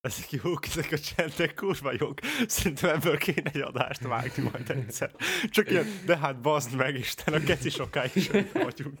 Ezek 0.00 0.30
jók, 0.30 0.66
ezek 0.66 0.92
a 0.92 0.98
csendek, 0.98 1.54
kurva 1.54 1.92
jók. 1.98 2.18
Szerintem 2.46 2.90
ebből 2.94 3.18
kéne 3.18 3.50
egy 3.54 3.60
adást 3.60 4.00
vágni 4.00 4.42
majd 4.42 4.70
egyszer. 4.70 5.10
Csak 5.50 5.70
ilyen, 5.70 5.86
de 6.06 6.16
hát 6.16 6.40
bazd 6.40 6.74
meg, 6.76 6.94
Isten, 6.98 7.34
a 7.34 7.40
keci 7.40 7.70
sokáig 7.70 8.10
is 8.14 8.30
vagyunk. 8.52 8.98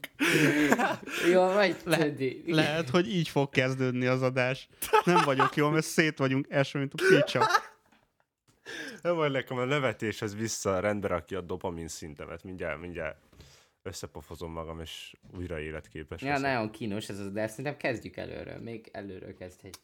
Jó, 1.32 1.46
vagy 1.52 1.76
Le- 1.84 2.12
lehet, 2.46 2.88
hogy 2.88 3.08
így 3.14 3.28
fog 3.28 3.50
kezdődni 3.50 4.06
az 4.06 4.22
adás. 4.22 4.68
Nem 5.04 5.24
vagyok 5.24 5.56
jó, 5.56 5.68
mert 5.68 5.86
szét 5.86 6.18
vagyunk 6.18 6.46
első, 6.48 6.78
mint 6.78 6.94
a 6.94 7.02
picsa. 7.08 7.46
Nem 9.02 9.14
vagy 9.14 9.30
nekem 9.30 9.56
a 9.58 9.64
nevetés, 9.64 10.22
ez 10.22 10.36
vissza 10.36 10.80
rendbe 10.80 11.08
rakja 11.08 11.38
a 11.38 11.42
dopamin 11.42 11.88
szintemet. 11.88 12.44
Mindjárt, 12.44 12.80
mindjárt 12.80 13.16
összepofozom 13.82 14.52
magam, 14.52 14.80
és 14.80 15.12
újra 15.36 15.60
életképes 15.60 16.22
Ja, 16.22 16.28
leszek. 16.28 16.42
nagyon 16.44 16.70
kínos 16.70 17.08
ez 17.08 17.18
az, 17.18 17.30
de 17.32 17.46
szerintem 17.46 17.76
kezdjük 17.76 18.16
előről. 18.16 18.58
Még 18.58 18.88
előről 18.92 19.34
kezdhetjük. 19.36 19.74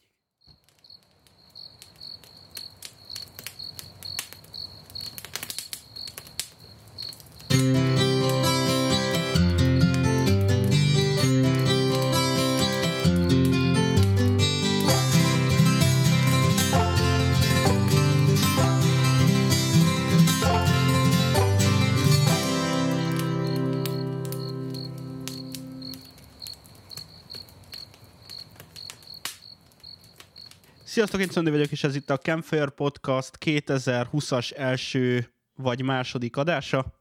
Sziasztok, 30.97 31.21
én 31.21 31.29
Szöndi 31.29 31.51
vagyok, 31.51 31.71
és 31.71 31.85
ez 31.85 31.95
itt 31.95 32.11
a 32.11 32.19
Campfire 32.19 32.69
Podcast 32.69 33.31
2020-as 33.45 34.57
első 34.57 35.33
vagy 35.55 35.83
második 35.83 36.37
adása. 36.37 37.01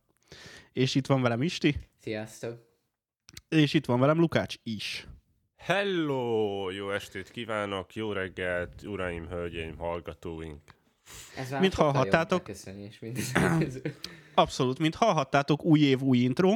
És 0.74 0.96
itt 0.96 1.06
van 1.06 1.22
velem 1.22 1.42
Isti, 1.42 1.76
Sziasztok! 2.02 2.60
és 3.50 3.74
itt 3.74 3.86
van 3.86 4.00
velem 4.00 4.20
Lukács 4.20 4.56
is. 4.64 5.08
Hello! 5.58 6.70
Jó 6.70 6.92
estét 6.92 7.32
kívánok, 7.32 7.96
jó 7.96 8.12
reggelt, 8.12 8.82
uraim, 8.84 9.28
hölgyeim, 9.28 9.78
hallgatóink. 9.78 10.62
Ez 11.38 11.50
már 11.50 11.62
Mint 11.62 11.74
hallhattátok- 11.74 12.44
Köszönés, 12.44 13.00
mint. 13.00 13.20
Abszolút, 14.34 14.80
mint 14.80 14.96
hallhattátok, 14.96 15.64
új 15.64 15.80
év, 15.80 16.02
új 16.02 16.18
intro, 16.18 16.54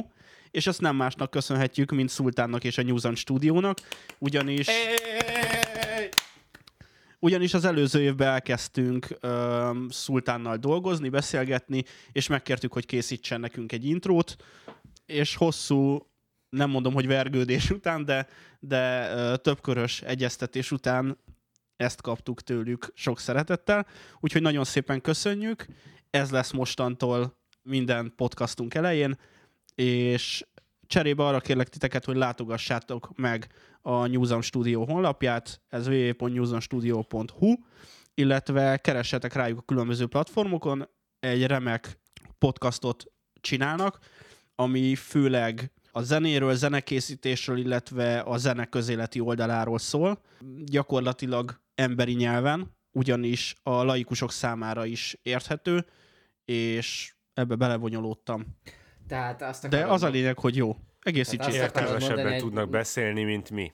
és 0.50 0.66
ezt 0.66 0.80
nem 0.80 0.96
másnak 0.96 1.30
köszönhetjük, 1.30 1.90
mint 1.90 2.08
Szultánnak 2.08 2.64
és 2.64 2.78
a 2.78 2.82
News 2.82 3.04
on 3.04 3.14
Stúdiónak, 3.14 3.78
ugyanis... 4.18 4.66
Ugyanis 7.22 7.54
az 7.54 7.64
előző 7.64 8.00
évben 8.00 8.28
elkezdtünk 8.28 9.18
um, 9.22 9.88
Szultánnal 9.88 10.56
dolgozni, 10.56 11.08
beszélgetni, 11.08 11.84
és 12.12 12.26
megkértük, 12.26 12.72
hogy 12.72 12.86
készítsen 12.86 13.40
nekünk 13.40 13.72
egy 13.72 13.84
intrót, 13.84 14.36
és 15.06 15.34
hosszú, 15.36 16.06
nem 16.48 16.70
mondom, 16.70 16.92
hogy 16.92 17.06
vergődés 17.06 17.70
után, 17.70 18.04
de, 18.04 18.26
de 18.60 19.14
uh, 19.14 19.36
többkörös 19.36 20.02
egyeztetés 20.02 20.70
után 20.70 21.18
ezt 21.76 22.00
kaptuk 22.00 22.42
tőlük 22.42 22.92
sok 22.94 23.18
szeretettel, 23.18 23.86
úgyhogy 24.20 24.42
nagyon 24.42 24.64
szépen 24.64 25.00
köszönjük, 25.00 25.66
ez 26.10 26.30
lesz 26.30 26.50
mostantól 26.50 27.38
minden 27.62 28.12
podcastunk 28.16 28.74
elején, 28.74 29.18
és 29.74 30.44
cserébe 30.90 31.26
arra 31.26 31.40
kérlek 31.40 31.68
titeket, 31.68 32.04
hogy 32.04 32.16
látogassátok 32.16 33.10
meg 33.16 33.46
a 33.80 34.06
Newsom 34.06 34.40
Studio 34.40 34.84
honlapját, 34.84 35.60
ez 35.68 35.86
www.newsomstudio.hu, 35.86 37.54
illetve 38.14 38.76
keressetek 38.76 39.32
rájuk 39.32 39.58
a 39.58 39.62
különböző 39.62 40.06
platformokon, 40.06 40.88
egy 41.20 41.46
remek 41.46 41.98
podcastot 42.38 43.04
csinálnak, 43.40 43.98
ami 44.54 44.94
főleg 44.94 45.72
a 45.92 46.02
zenéről, 46.02 46.54
zenekészítésről, 46.54 47.58
illetve 47.58 48.20
a 48.20 48.36
zene 48.36 48.64
közéleti 48.64 49.20
oldaláról 49.20 49.78
szól. 49.78 50.20
Gyakorlatilag 50.64 51.60
emberi 51.74 52.12
nyelven, 52.12 52.76
ugyanis 52.92 53.54
a 53.62 53.82
laikusok 53.82 54.32
számára 54.32 54.84
is 54.84 55.18
érthető, 55.22 55.86
és 56.44 57.14
ebbe 57.34 57.54
belevonyolódtam. 57.54 58.46
Tehát 59.10 59.42
azt 59.42 59.68
De 59.68 59.86
az 59.86 60.02
a 60.02 60.08
lényeg, 60.08 60.38
hogy 60.38 60.56
jó. 60.56 60.76
Egészítsék. 61.02 61.54
Értelmesebben 61.54 62.38
tudnak 62.38 62.64
egy- 62.64 62.70
beszélni, 62.70 63.22
mint 63.24 63.50
mi. 63.50 63.72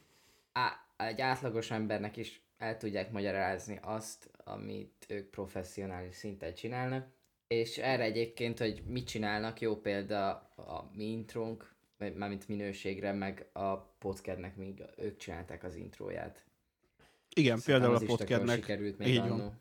á, 0.53 0.73
egy 0.97 1.21
átlagos 1.21 1.71
embernek 1.71 2.17
is 2.17 2.43
el 2.59 2.77
tudják 2.77 3.11
magyarázni 3.13 3.79
azt, 3.83 4.31
amit 4.45 5.07
ők 5.09 5.31
professzionális 5.31 6.15
szinten 6.15 6.55
csinálnak. 6.55 7.07
És 7.47 7.79
erre 7.79 8.03
egyébként, 8.03 8.59
hogy 8.59 8.83
mit 8.87 9.07
csinálnak, 9.07 9.61
jó 9.61 9.77
példa 9.77 10.29
a 10.57 10.91
mi 10.95 11.05
intrónk, 11.05 11.75
mármint 12.15 12.49
minőségre, 12.49 13.13
meg 13.13 13.47
a 13.53 13.77
podcastnek 13.77 14.57
még 14.57 14.83
ők 14.97 15.17
csinálták 15.17 15.65
az 15.65 15.75
intróját. 15.77 16.45
Igen, 17.35 17.59
Szerintem 17.59 17.91
például 17.91 18.11
a 18.11 18.17
podcastnek. 18.17 18.57
sikerült 18.57 18.99
még 18.99 19.09
Így 19.09 19.17
annó. 19.17 19.37
van. 19.37 19.61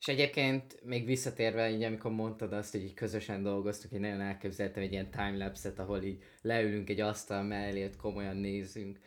És 0.00 0.08
egyébként 0.08 0.84
még 0.84 1.06
visszatérve, 1.06 1.70
így, 1.70 1.82
amikor 1.82 2.10
mondtad 2.10 2.52
azt, 2.52 2.72
hogy 2.72 2.82
így 2.82 2.94
közösen 2.94 3.42
dolgoztunk, 3.42 3.92
én 3.92 4.00
nagyon 4.00 4.20
elképzeltem 4.20 4.82
egy 4.82 4.92
ilyen 4.92 5.10
timelapse-et, 5.10 5.78
ahol 5.78 6.02
így 6.02 6.22
leülünk 6.42 6.90
egy 6.90 7.00
asztal 7.00 7.42
mellé, 7.42 7.84
ott 7.84 7.96
komolyan 7.96 8.36
nézünk, 8.36 8.98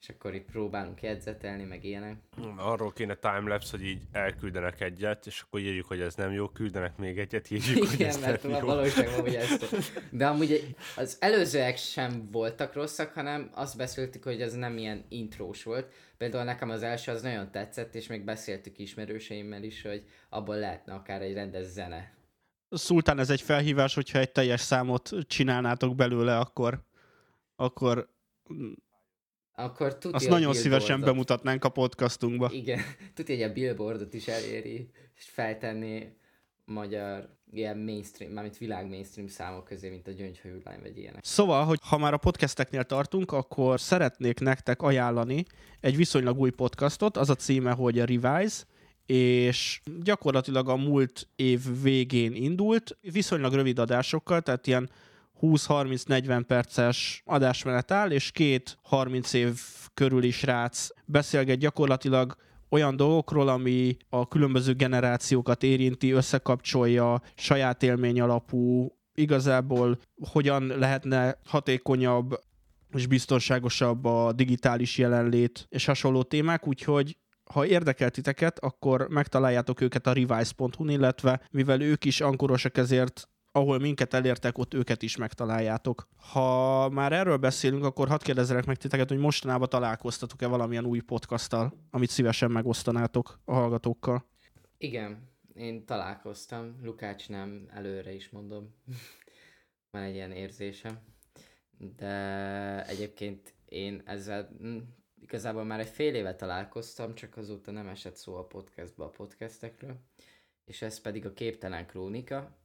és 0.00 0.08
akkor 0.08 0.34
így 0.34 0.44
próbálunk 0.44 1.02
jegyzetelni, 1.02 1.64
meg 1.64 1.84
ilyenek. 1.84 2.16
Arról 2.56 2.92
kéne 2.92 3.14
timelapse, 3.14 3.76
hogy 3.76 3.86
így 3.86 4.02
elküldenek 4.12 4.80
egyet, 4.80 5.26
és 5.26 5.40
akkor 5.40 5.60
írjuk, 5.60 5.86
hogy 5.86 6.00
ez 6.00 6.14
nem 6.14 6.32
jó, 6.32 6.48
küldenek 6.48 6.96
még 6.96 7.18
egyet, 7.18 7.50
írjuk, 7.50 7.78
hogy 7.78 7.92
Igen, 7.92 8.08
ez 8.08 8.20
mert 8.20 8.42
nem 8.42 8.52
a 8.52 8.58
jó. 8.58 8.66
valóságban 8.66 9.20
hogy 9.20 9.34
ezt. 9.34 9.76
De 10.10 10.26
amúgy 10.26 10.76
az 10.96 11.16
előzőek 11.20 11.76
sem 11.76 12.28
voltak 12.30 12.74
rosszak, 12.74 13.12
hanem 13.12 13.50
azt 13.54 13.76
beszéltük, 13.76 14.22
hogy 14.22 14.40
ez 14.40 14.52
nem 14.52 14.78
ilyen 14.78 15.04
intrós 15.08 15.62
volt. 15.62 15.92
Például 16.18 16.44
nekem 16.44 16.70
az 16.70 16.82
első 16.82 17.12
az 17.12 17.22
nagyon 17.22 17.50
tetszett, 17.50 17.94
és 17.94 18.06
még 18.06 18.24
beszéltük 18.24 18.78
ismerőseimmel 18.78 19.62
is, 19.62 19.82
hogy 19.82 20.04
abból 20.28 20.56
lehetne 20.56 20.94
akár 20.94 21.22
egy 21.22 21.34
rendes 21.34 21.66
zene. 21.66 22.14
Szultán, 22.68 23.18
ez 23.18 23.30
egy 23.30 23.40
felhívás, 23.40 23.94
hogyha 23.94 24.18
egy 24.18 24.32
teljes 24.32 24.60
számot 24.60 25.10
csinálnátok 25.26 25.94
belőle, 25.94 26.38
akkor, 26.38 26.84
akkor 27.56 28.08
Akkor 29.64 29.98
tudja, 29.98 30.16
azt 30.16 30.28
nagyon 30.28 30.54
szívesen 30.54 31.00
bemutatnánk 31.00 31.64
a 31.64 31.68
podcastunkba. 31.68 32.50
Igen, 32.52 32.80
tudja, 33.14 33.34
hogy 33.34 33.44
a 33.44 33.52
billboardot 33.52 34.14
is 34.14 34.28
eléri, 34.28 34.90
és 35.16 35.24
feltenni 35.24 36.12
magyar, 36.64 37.28
ilyen 37.52 37.78
mainstream, 37.78 38.32
mármint 38.32 38.58
világ 38.58 38.88
mainstream 38.88 39.28
számok 39.28 39.64
közé, 39.64 39.88
mint 39.88 40.08
a 40.08 40.10
gyöngyhajú 40.10 40.54
lány, 40.64 40.80
vagy 40.82 40.98
ilyenek. 40.98 41.24
Szóval, 41.24 41.64
hogy 41.64 41.78
ha 41.82 41.98
már 41.98 42.12
a 42.12 42.16
podcasteknél 42.16 42.84
tartunk, 42.84 43.32
akkor 43.32 43.80
szeretnék 43.80 44.40
nektek 44.40 44.82
ajánlani 44.82 45.44
egy 45.80 45.96
viszonylag 45.96 46.38
új 46.38 46.50
podcastot, 46.50 47.16
az 47.16 47.30
a 47.30 47.34
címe, 47.34 47.70
hogy 47.70 47.98
a 47.98 48.04
Revise, 48.04 48.64
és 49.06 49.80
gyakorlatilag 50.02 50.68
a 50.68 50.76
múlt 50.76 51.28
év 51.36 51.82
végén 51.82 52.34
indult, 52.34 52.98
viszonylag 53.00 53.52
rövid 53.52 53.78
adásokkal, 53.78 54.40
tehát 54.40 54.66
ilyen 54.66 54.90
20-30-40 55.40 56.42
perces 56.46 57.22
adásmenet 57.24 57.90
áll, 57.90 58.10
és 58.10 58.30
két 58.30 58.78
30 58.82 59.32
év 59.32 59.60
körüli 59.94 60.30
srác 60.30 60.88
beszélget 61.04 61.58
gyakorlatilag 61.58 62.36
olyan 62.68 62.96
dolgokról, 62.96 63.48
ami 63.48 63.96
a 64.08 64.28
különböző 64.28 64.74
generációkat 64.74 65.62
érinti, 65.62 66.10
összekapcsolja, 66.10 67.22
saját 67.34 67.82
élmény 67.82 68.20
alapú, 68.20 68.92
igazából 69.14 69.98
hogyan 70.32 70.66
lehetne 70.66 71.38
hatékonyabb 71.44 72.40
és 72.92 73.06
biztonságosabb 73.06 74.04
a 74.04 74.32
digitális 74.32 74.98
jelenlét 74.98 75.66
és 75.68 75.84
hasonló 75.84 76.22
témák, 76.22 76.66
úgyhogy 76.66 77.16
ha 77.52 77.66
érdekel 77.66 78.10
titeket, 78.10 78.58
akkor 78.58 79.08
megtaláljátok 79.08 79.80
őket 79.80 80.06
a 80.06 80.12
revise.hu-n, 80.12 80.88
illetve 80.88 81.40
mivel 81.50 81.80
ők 81.80 82.04
is 82.04 82.20
ankorosak 82.20 82.76
ezért 82.76 83.28
ahol 83.52 83.78
minket 83.78 84.14
elértek, 84.14 84.58
ott 84.58 84.74
őket 84.74 85.02
is 85.02 85.16
megtaláljátok. 85.16 86.08
Ha 86.32 86.88
már 86.88 87.12
erről 87.12 87.36
beszélünk, 87.36 87.84
akkor 87.84 88.08
hadd 88.08 88.22
kérdezzelek 88.22 88.66
meg 88.66 88.76
titeket, 88.76 89.08
hogy 89.08 89.18
mostanában 89.18 89.68
találkoztatok-e 89.68 90.46
valamilyen 90.46 90.84
új 90.84 91.00
podcasttal, 91.00 91.72
amit 91.90 92.10
szívesen 92.10 92.50
megosztanátok 92.50 93.40
a 93.44 93.52
hallgatókkal. 93.54 94.24
Igen, 94.78 95.28
én 95.54 95.84
találkoztam, 95.84 96.78
Lukács 96.82 97.28
nem, 97.28 97.68
előre 97.70 98.12
is 98.12 98.30
mondom. 98.30 98.74
Van 99.90 100.02
egy 100.02 100.14
ilyen 100.14 100.32
érzésem. 100.32 100.98
De 101.96 102.86
egyébként 102.86 103.54
én 103.64 104.02
ezzel 104.04 104.50
mm, 104.62 104.78
igazából 105.20 105.64
már 105.64 105.80
egy 105.80 105.88
fél 105.88 106.14
éve 106.14 106.34
találkoztam, 106.34 107.14
csak 107.14 107.36
azóta 107.36 107.70
nem 107.70 107.88
esett 107.88 108.16
szó 108.16 108.36
a 108.36 108.46
podcastba 108.46 109.04
a 109.04 109.10
podcastekről. 109.10 110.00
És 110.64 110.82
ez 110.82 111.00
pedig 111.00 111.26
a 111.26 111.32
Képtelen 111.32 111.86
Krónika. 111.86 112.59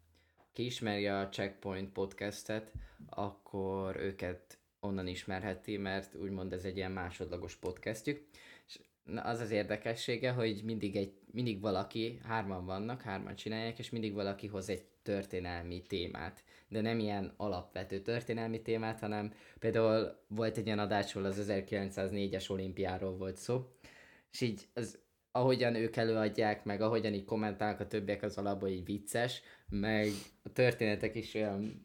Ki 0.55 0.65
ismeri 0.65 1.07
a 1.07 1.29
Checkpoint 1.29 1.91
podcastet, 1.91 2.71
akkor 3.09 3.95
őket 3.95 4.57
onnan 4.79 5.07
ismerheti, 5.07 5.77
mert 5.77 6.15
úgymond 6.15 6.53
ez 6.53 6.63
egy 6.63 6.77
ilyen 6.77 6.91
másodlagos 6.91 7.55
podcastjük. 7.55 8.27
És 8.67 8.79
az 9.15 9.39
az 9.39 9.51
érdekessége, 9.51 10.31
hogy 10.31 10.61
mindig, 10.63 10.95
egy, 10.95 11.13
mindig 11.31 11.61
valaki, 11.61 12.19
hárman 12.23 12.65
vannak, 12.65 13.01
hárman 13.01 13.35
csinálják, 13.35 13.79
és 13.79 13.89
mindig 13.89 14.13
valaki 14.13 14.47
hoz 14.47 14.69
egy 14.69 14.83
történelmi 15.03 15.81
témát. 15.81 16.43
De 16.67 16.81
nem 16.81 16.99
ilyen 16.99 17.33
alapvető 17.37 17.99
történelmi 17.99 18.61
témát, 18.61 18.99
hanem 18.99 19.33
például 19.59 20.25
volt 20.27 20.57
egy 20.57 20.65
ilyen 20.65 20.79
adásról 20.79 21.25
az 21.25 21.45
1904-es 21.49 22.49
olimpiáról 22.49 23.17
volt 23.17 23.37
szó, 23.37 23.69
és 24.31 24.41
így 24.41 24.67
az, 24.73 24.99
ahogyan 25.35 25.75
ők 25.75 25.95
előadják, 25.95 26.63
meg 26.63 26.81
ahogyan 26.81 27.13
így 27.13 27.25
kommentálnak 27.25 27.79
a 27.79 27.87
többiek, 27.87 28.23
az 28.23 28.37
alapból 28.37 28.69
így 28.69 28.85
vicces, 28.85 29.41
meg 29.69 30.07
a 30.43 30.51
történetek 30.51 31.15
is 31.15 31.33
olyan, 31.33 31.83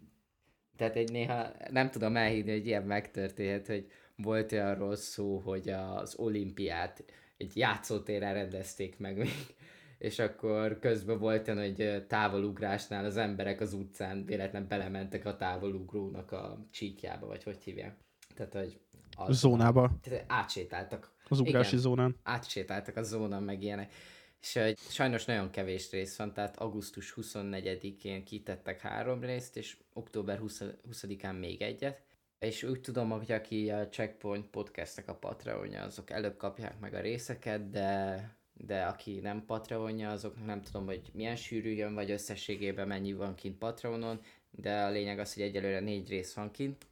tehát 0.77 0.97
egy 0.97 1.11
néha 1.11 1.53
nem 1.71 1.91
tudom 1.91 2.17
elhívni, 2.17 2.53
hogy 2.53 2.67
ilyen 2.67 2.83
megtörténhet, 2.83 3.67
hogy 3.67 3.91
volt 4.17 4.53
olyan 4.53 4.97
szó, 4.97 5.39
hogy 5.39 5.69
az 5.69 6.15
olimpiát 6.19 7.05
egy 7.37 7.57
játszótéren 7.57 8.35
rendezték 8.35 8.99
meg 8.99 9.17
még, 9.17 9.55
és 9.99 10.19
akkor 10.19 10.79
közben 10.79 11.19
volt 11.19 11.49
olyan, 11.49 11.61
hogy 11.61 12.07
távolugrásnál 12.07 13.05
az 13.05 13.17
emberek 13.17 13.61
az 13.61 13.73
utcán 13.73 14.25
véletlen 14.25 14.69
belementek 14.69 15.25
a 15.25 15.37
távolugrónak 15.37 16.33
a 16.33 16.67
csíkjába, 16.71 17.27
vagy 17.27 17.43
hogy 17.43 17.63
hívják. 17.63 17.97
Tehát, 18.35 18.53
hogy 18.53 18.81
az 19.17 19.39
zónába. 19.39 19.99
Tehát 20.03 20.25
átsétáltak. 20.27 21.19
Az 21.31 21.41
ugrási 21.41 21.69
Igen, 21.69 21.81
zónán. 21.81 22.17
Átsétáltak 22.23 22.97
a 22.97 23.03
zónán, 23.03 23.43
meg 23.43 23.63
ilyenek. 23.63 23.93
És 24.41 24.53
hogy 24.53 24.79
sajnos 24.79 25.25
nagyon 25.25 25.51
kevés 25.51 25.91
rész 25.91 26.17
van, 26.17 26.33
tehát 26.33 26.59
augusztus 26.59 27.15
24-én 27.17 28.25
kitettek 28.25 28.81
három 28.81 29.21
részt, 29.21 29.57
és 29.57 29.77
október 29.93 30.41
20- 30.43 30.75
20-án 30.93 31.39
még 31.39 31.63
egyet. 31.63 32.03
És 32.39 32.63
úgy 32.63 32.81
tudom, 32.81 33.11
hogy 33.11 33.33
aki 33.33 33.71
a 33.71 33.89
Checkpoint 33.89 34.47
podcastnek 34.47 35.09
a 35.09 35.15
Patreonja, 35.15 35.83
azok 35.83 36.11
előbb 36.11 36.37
kapják 36.37 36.81
meg 36.81 36.95
a 36.95 37.01
részeket, 37.01 37.71
de 37.71 38.39
de 38.67 38.83
aki 38.83 39.21
nem 39.21 39.45
Patreonja, 39.45 40.11
azok 40.11 40.45
nem 40.45 40.63
tudom, 40.63 40.87
hogy 40.87 41.11
milyen 41.13 41.37
sűrű 41.37 41.71
jön, 41.71 41.95
vagy 41.95 42.11
összességében 42.11 42.87
mennyi 42.87 43.13
van 43.13 43.35
kint 43.35 43.59
Patreonon, 43.59 44.21
de 44.51 44.83
a 44.83 44.91
lényeg 44.91 45.19
az, 45.19 45.35
hogy 45.35 45.43
egyelőre 45.43 45.81
négy 45.81 46.09
rész 46.09 46.35
van 46.35 46.51
kint, 46.51 46.87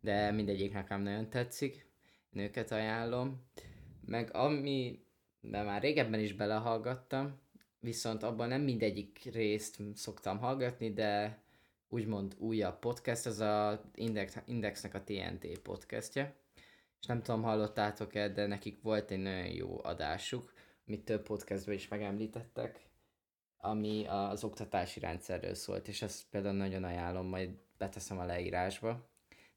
de 0.00 0.30
mindegyik 0.30 0.72
nekem 0.72 1.00
nagyon 1.00 1.30
tetszik, 1.30 1.86
én 2.32 2.42
őket 2.42 2.72
ajánlom. 2.72 3.46
Meg 4.08 4.34
ami, 4.34 5.04
de 5.40 5.62
már 5.62 5.80
régebben 5.80 6.20
is 6.20 6.32
belehallgattam, 6.32 7.40
viszont 7.80 8.22
abban 8.22 8.48
nem 8.48 8.60
mindegyik 8.60 9.28
részt 9.32 9.78
szoktam 9.94 10.38
hallgatni, 10.38 10.92
de 10.92 11.42
úgymond 11.88 12.34
újabb 12.38 12.78
podcast, 12.78 13.26
az 13.26 13.40
a 13.40 13.82
Index, 13.94 14.36
Indexnek 14.44 14.94
a 14.94 15.02
TNT 15.02 15.58
podcastja. 15.58 16.34
És 17.00 17.06
nem 17.06 17.22
tudom, 17.22 17.42
hallottátok-e, 17.42 18.28
de 18.28 18.46
nekik 18.46 18.82
volt 18.82 19.10
egy 19.10 19.18
nagyon 19.18 19.52
jó 19.52 19.80
adásuk, 19.82 20.52
amit 20.86 21.04
több 21.04 21.22
podcastban 21.22 21.74
is 21.74 21.88
megemlítettek, 21.88 22.80
ami 23.56 24.06
az 24.06 24.44
oktatási 24.44 25.00
rendszerről 25.00 25.54
szólt, 25.54 25.88
és 25.88 26.02
ezt 26.02 26.26
például 26.30 26.56
nagyon 26.56 26.84
ajánlom, 26.84 27.26
majd 27.26 27.50
beteszem 27.78 28.18
a 28.18 28.24
leírásba. 28.24 29.08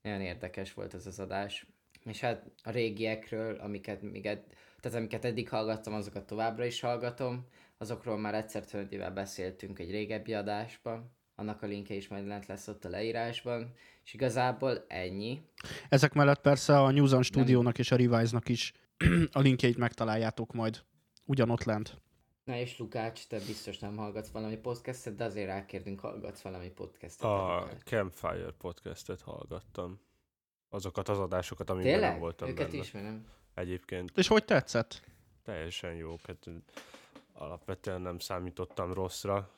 Nagyon 0.02 0.22
érdekes 0.22 0.74
volt 0.74 0.94
ez 0.94 1.06
az 1.06 1.20
adás. 1.20 1.68
És 2.06 2.20
hát 2.20 2.52
a 2.64 2.72
régiekről, 2.72 3.56
amiket, 3.56 4.02
még 4.02 4.26
ed, 4.26 4.44
tehát 4.80 4.98
amiket 4.98 5.26
eddig 5.26 5.50
hallgattam, 5.50 5.94
azokat 5.94 6.26
továbbra 6.26 6.66
is 6.66 6.80
hallgatom. 6.80 7.46
Azokról 7.78 8.18
már 8.18 8.36
egyszer 8.36 8.66
többével 8.66 9.12
beszéltünk 9.12 9.80
egy 9.80 9.92
régebbi 9.92 10.34
adásban. 10.34 11.12
Annak 11.36 11.62
a 11.62 11.66
linkje 11.66 11.96
is 11.96 12.08
majd 12.08 12.28
lent 12.28 12.46
lesz 12.46 12.68
ott 12.68 12.86
a 12.86 12.90
leírásban. 12.90 13.74
És 14.04 14.14
igazából 14.14 14.86
ennyi. 14.88 15.42
Ezek 15.90 16.14
mellett 16.14 16.42
persze 16.42 16.80
a 16.80 16.92
News 16.92 17.12
on 17.12 17.24
Studio-nak 17.24 17.78
és 17.80 17.92
a 17.92 17.96
Revise-nak 17.96 18.50
is 18.50 18.74
a 19.32 19.40
linkjeit 19.40 19.78
megtaláljátok 19.78 20.54
majd 20.54 20.84
ugyanott 21.26 21.64
lent. 21.64 22.02
Na 22.44 22.56
és 22.56 22.80
Lukács, 22.80 23.28
te 23.28 23.38
biztos 23.38 23.80
nem 23.80 23.98
hallgatsz 23.98 24.30
valami 24.30 24.58
podcastet, 24.58 25.16
de 25.16 25.24
azért 25.24 25.48
rákérdünk, 25.48 26.00
hallgatsz 26.00 26.42
valami 26.42 26.70
podcastet. 26.70 27.26
A 27.26 27.68
Campfire 27.84 28.52
podcastet 28.58 29.22
hallgattam. 29.22 30.00
Azokat 30.74 31.10
az 31.10 31.20
adásokat, 31.20 31.70
amiben 31.70 32.00
nem 32.00 32.20
voltam 32.20 32.50
Őket 32.50 32.70
benne. 32.70 32.84
ismerem. 32.84 33.26
Egyébként. 33.54 34.12
És 34.16 34.28
hogy 34.28 34.46
tetszett? 34.46 35.02
Teljesen 35.44 35.94
jó. 35.94 36.16
Hát 36.28 36.48
alapvetően 37.34 38.02
nem 38.02 38.20
számítottam 38.20 38.94
rosszra. 38.94 39.50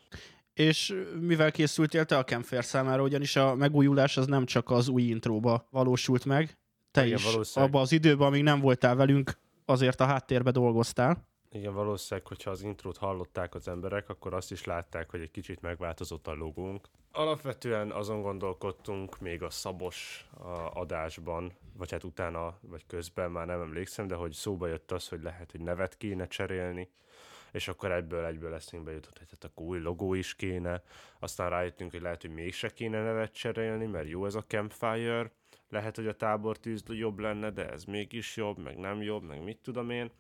És 0.54 0.96
mivel 1.20 1.52
készültél 1.52 2.06
te 2.06 2.18
a 2.18 2.24
Campfire 2.24 2.62
számára, 2.62 3.04
ugyanis 3.04 3.36
a 3.36 3.56
megújulás 3.56 4.18
az 4.18 4.26
nem 4.28 4.46
csak 4.46 4.70
az 4.70 4.88
új 4.88 5.02
intróba 5.02 5.68
valósult 5.70 6.26
meg, 6.26 6.58
te 6.92 7.06
Igen, 7.06 7.18
is 7.18 7.56
abban 7.56 7.82
az 7.82 7.92
időben, 7.92 8.28
amíg 8.28 8.44
nem 8.44 8.60
voltál 8.60 8.96
velünk, 8.96 9.38
azért 9.66 10.00
a 10.00 10.06
háttérbe 10.06 10.52
dolgoztál. 10.52 11.28
Igen, 11.54 11.74
valószínűleg, 11.74 12.28
hogyha 12.28 12.52
az 12.52 12.62
intrót 12.62 12.98
hallották 12.98 13.56
az 13.56 13.68
emberek, 13.68 14.10
akkor 14.10 14.34
azt 14.34 14.52
is 14.52 14.64
látták, 14.64 15.10
hogy 15.10 15.22
egy 15.22 15.32
kicsit 15.32 15.62
megváltozott 15.62 16.28
a 16.28 16.34
logónk. 16.34 16.88
Alapvetően 17.12 17.92
azon 17.92 18.22
gondolkodtunk 18.22 19.20
még 19.20 19.44
a 19.44 19.50
szabos 19.50 20.30
adásban, 20.74 21.54
vagy 21.78 21.92
hát 21.92 22.04
utána, 22.04 22.58
vagy 22.62 22.86
közben, 22.88 23.32
már 23.32 23.46
nem 23.46 23.62
emlékszem, 23.62 24.08
de 24.08 24.16
hogy 24.16 24.32
szóba 24.32 24.68
jött 24.68 24.92
az, 24.92 25.08
hogy 25.08 25.22
lehet, 25.22 25.52
hogy 25.52 25.60
nevet 25.60 25.98
kéne 25.98 26.28
cserélni, 26.28 26.90
és 27.52 27.68
akkor 27.68 27.92
egyből 27.92 28.26
egyből 28.26 28.54
eszünkbe 28.54 28.92
jutott, 28.92 29.18
hogy 29.18 29.30
hát 29.32 29.44
akkor 29.44 29.66
új 29.66 29.80
logó 29.80 30.14
is 30.14 30.36
kéne. 30.36 30.84
Aztán 31.20 31.50
rájöttünk, 31.50 31.92
hogy 31.92 32.02
lehet, 32.02 32.22
hogy 32.22 32.34
mégse 32.34 32.70
kéne 32.70 33.04
nevet 33.04 33.34
cserélni, 33.34 33.86
mert 33.86 34.10
jó 34.10 34.26
ez 34.26 34.36
a 34.36 34.44
Campfire, 34.44 35.32
lehet, 35.70 35.96
hogy 35.96 36.08
a 36.08 36.16
tábortűz 36.16 36.84
jobb 36.88 37.20
lenne, 37.20 37.50
de 37.50 37.70
ez 37.70 37.84
mégis 37.84 38.36
jobb, 38.36 38.58
meg 38.58 38.78
nem 38.78 39.02
jobb, 39.02 39.24
meg 39.24 39.44
mit 39.44 39.58
tudom 39.58 39.90
én 39.90 40.12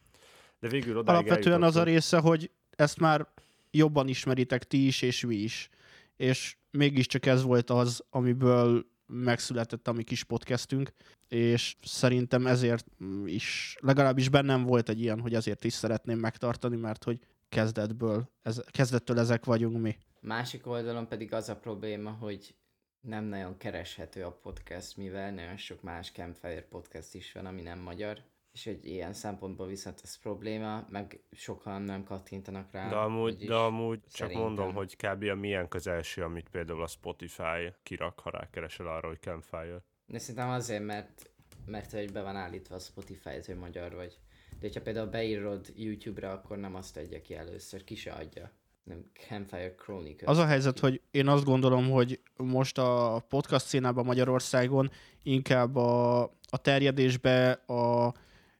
de 0.63 0.69
végül 0.69 0.97
odáig 0.97 1.17
Alapvetően 1.17 1.63
az 1.63 1.75
a 1.75 1.83
része, 1.83 2.17
hogy 2.17 2.51
ezt 2.69 2.99
már 2.99 3.27
jobban 3.71 4.07
ismeritek 4.07 4.63
ti 4.63 4.85
is, 4.85 5.01
és 5.01 5.25
mi 5.25 5.35
is. 5.35 5.69
És 6.15 6.55
mégiscsak 6.71 7.25
ez 7.25 7.43
volt 7.43 7.69
az, 7.69 8.03
amiből 8.09 8.85
megszületett 9.05 9.87
a 9.87 9.91
mi 9.91 10.03
kis 10.03 10.23
podcastünk, 10.23 10.91
és 11.27 11.75
szerintem 11.81 12.47
ezért 12.47 12.85
is, 13.25 13.77
legalábbis 13.79 14.29
bennem 14.29 14.63
volt 14.63 14.89
egy 14.89 15.01
ilyen, 15.01 15.19
hogy 15.19 15.33
ezért 15.33 15.63
is 15.63 15.73
szeretném 15.73 16.19
megtartani, 16.19 16.75
mert 16.75 17.03
hogy 17.03 17.19
kezdetből, 17.49 18.29
ez, 18.41 18.61
kezdettől 18.71 19.19
ezek 19.19 19.45
vagyunk 19.45 19.81
mi. 19.81 19.97
Másik 20.21 20.67
oldalon 20.67 21.07
pedig 21.07 21.33
az 21.33 21.49
a 21.49 21.55
probléma, 21.55 22.11
hogy 22.11 22.55
nem 23.01 23.23
nagyon 23.23 23.57
kereshető 23.57 24.23
a 24.23 24.31
podcast, 24.31 24.97
mivel 24.97 25.31
nagyon 25.31 25.57
sok 25.57 25.81
más 25.81 26.11
Campfire 26.11 26.67
podcast 26.69 27.15
is 27.15 27.31
van, 27.31 27.45
ami 27.45 27.61
nem 27.61 27.79
magyar, 27.79 28.23
és 28.53 28.65
egy 28.65 28.85
ilyen 28.85 29.13
szempontból 29.13 29.67
viszont 29.67 30.01
ez 30.03 30.19
probléma, 30.19 30.87
meg 30.89 31.19
sokan 31.31 31.81
nem 31.81 32.03
kattintanak 32.03 32.71
rá. 32.71 32.89
De 32.89 32.95
amúgy, 32.95 33.45
de 33.45 33.55
amúgy 33.55 33.99
csak 33.99 34.11
szerintem. 34.11 34.41
mondom, 34.41 34.73
hogy 34.73 34.95
kb. 34.95 35.23
a 35.23 35.35
milyen 35.35 35.67
közelső, 35.67 36.23
amit 36.23 36.49
például 36.49 36.81
a 36.81 36.87
Spotify 36.87 37.73
kirak, 37.83 38.19
ha 38.19 38.29
rákeresel 38.29 38.87
arra, 38.87 39.07
hogy 39.07 39.19
Campfire. 39.19 39.83
De 40.05 40.19
szerintem 40.19 40.49
azért, 40.49 40.83
mert, 40.83 41.29
mert 41.65 41.91
hogy 41.91 42.11
be 42.11 42.21
van 42.21 42.35
állítva 42.35 42.75
a 42.75 42.79
Spotify, 42.79 43.29
hogy 43.45 43.57
magyar 43.57 43.93
vagy. 43.93 44.19
De 44.49 44.57
hogyha 44.59 44.81
például 44.81 45.07
beírod 45.07 45.73
YouTube-ra, 45.75 46.31
akkor 46.31 46.57
nem 46.57 46.75
azt 46.75 46.97
adja 46.97 47.21
ki 47.21 47.35
először, 47.35 47.83
ki 47.83 47.95
se 47.95 48.11
adja. 48.11 48.51
Nem, 48.83 49.05
Campfire 49.27 49.75
Chronicles. 49.75 50.29
Az 50.29 50.37
a 50.37 50.45
helyzet, 50.45 50.79
hogy 50.79 51.01
én 51.11 51.27
azt 51.27 51.43
gondolom, 51.43 51.89
hogy 51.89 52.19
most 52.37 52.77
a 52.77 53.23
podcast 53.29 53.65
színában 53.65 54.05
Magyarországon 54.05 54.91
inkább 55.23 55.75
a, 55.75 56.21
a 56.49 56.57
terjedésbe 56.61 57.51
a 57.51 58.13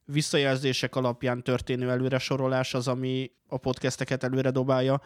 visszajelzések 0.05 0.95
alapján 0.95 1.43
történő 1.43 1.89
előre 1.89 2.19
sorolás 2.19 2.73
az, 2.73 2.87
ami 2.87 3.31
a 3.47 3.57
podcasteket 3.57 4.23
előre 4.23 4.51
dobálja, 4.51 5.01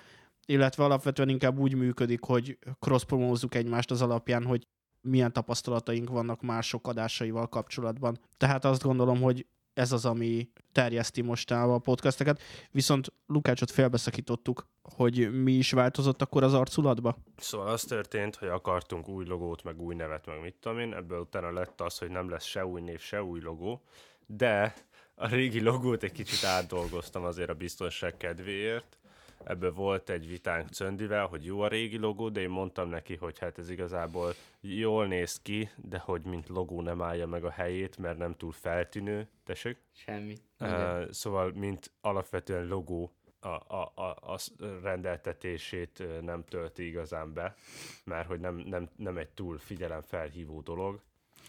illetve 0.46 0.84
alapvetően 0.84 1.30
inkább 1.30 1.60
úgy 1.60 1.76
működik, 1.76 2.24
hogy 2.24 2.58
cross 2.80 3.04
egymást 3.50 3.92
az 3.92 4.02
alapján, 4.02 4.46
hogy 4.46 4.68
milyen 5.02 5.34
tapasztalataink 5.34 6.10
vannak 6.10 6.42
mások 6.42 6.88
adásaival 6.88 7.48
kapcsolatban. 7.48 8.20
Tehát 8.38 8.66
azt 8.66 8.84
gondolom, 8.84 9.22
hogy 9.22 9.46
ez 9.74 9.92
az, 9.92 10.06
ami 10.06 10.50
terjeszti 10.72 11.22
most 11.22 11.52
a 11.52 11.80
podcasteket. 11.84 12.42
Viszont 12.72 13.14
Lukácsot 13.26 13.72
félbeszakítottuk, 13.72 14.68
hogy 14.82 15.44
mi 15.44 15.52
is 15.52 15.72
változott 15.72 16.22
akkor 16.22 16.44
az 16.44 16.54
arculatba. 16.54 17.18
Szóval 17.38 17.68
az 17.68 17.84
történt, 17.84 18.36
hogy 18.36 18.48
akartunk 18.48 19.10
új 19.10 19.26
logót, 19.26 19.64
meg 19.64 19.82
új 19.82 19.96
nevet, 19.96 20.26
meg 20.26 20.42
mit 20.42 20.56
tudom 20.60 20.80
én, 20.80 20.94
ebből 20.94 21.20
utána 21.20 21.52
lett 21.52 21.82
az, 21.82 21.98
hogy 21.98 22.10
nem 22.10 22.30
lesz 22.30 22.46
se 22.46 22.66
új 22.66 22.82
név, 22.82 23.00
se 23.00 23.24
új 23.24 23.40
logó, 23.40 23.84
de 24.26 24.74
a 25.20 25.28
régi 25.28 25.62
logót 25.62 26.04
egy 26.04 26.12
kicsit 26.12 26.44
átdolgoztam 26.44 27.24
azért 27.24 27.50
a 27.50 27.54
biztonság 27.54 28.18
kedvéért. 28.18 28.98
Ebből 29.44 29.74
volt 29.74 30.10
egy 30.10 30.28
vitánk 30.28 30.70
Cöndivel, 30.70 31.26
hogy 31.26 31.46
jó 31.46 31.62
a 31.62 31.68
régi 31.68 31.98
logó, 31.98 32.30
de 32.30 32.42
én 32.42 32.50
mondtam 32.50 32.90
neki, 32.90 33.16
hogy 33.16 33.40
hát 33.40 33.58
ez 33.58 33.70
igazából 33.70 34.34
jól 34.62 35.08
néz 35.08 35.42
ki, 35.42 35.70
de 35.76 35.98
hogy 35.98 36.22
mint 36.22 36.48
logó 36.48 36.82
nem 36.82 37.02
állja 37.02 37.28
meg 37.28 37.44
a 37.44 37.50
helyét, 37.50 37.98
mert 37.98 38.18
nem 38.18 38.36
túl 38.36 38.52
feltűnő. 38.52 39.28
Tessék? 39.46 39.78
Semmi. 39.94 40.38
Uh, 40.60 41.12
szóval, 41.12 41.52
mint 41.56 41.92
alapvetően 42.02 42.68
logó 42.68 43.12
a, 43.40 43.48
a, 43.48 43.92
a, 43.96 44.34
a 44.34 44.40
rendeltetését 44.82 46.04
nem 46.22 46.44
tölti 46.44 46.88
igazán 46.88 47.34
be, 47.34 47.56
mert 48.04 48.28
hogy 48.28 48.40
nem, 48.40 48.56
nem, 48.56 48.90
nem 48.96 49.18
egy 49.18 49.30
túl 49.30 49.58
figyelemfelhívó 49.58 50.62
dolog. 50.62 51.02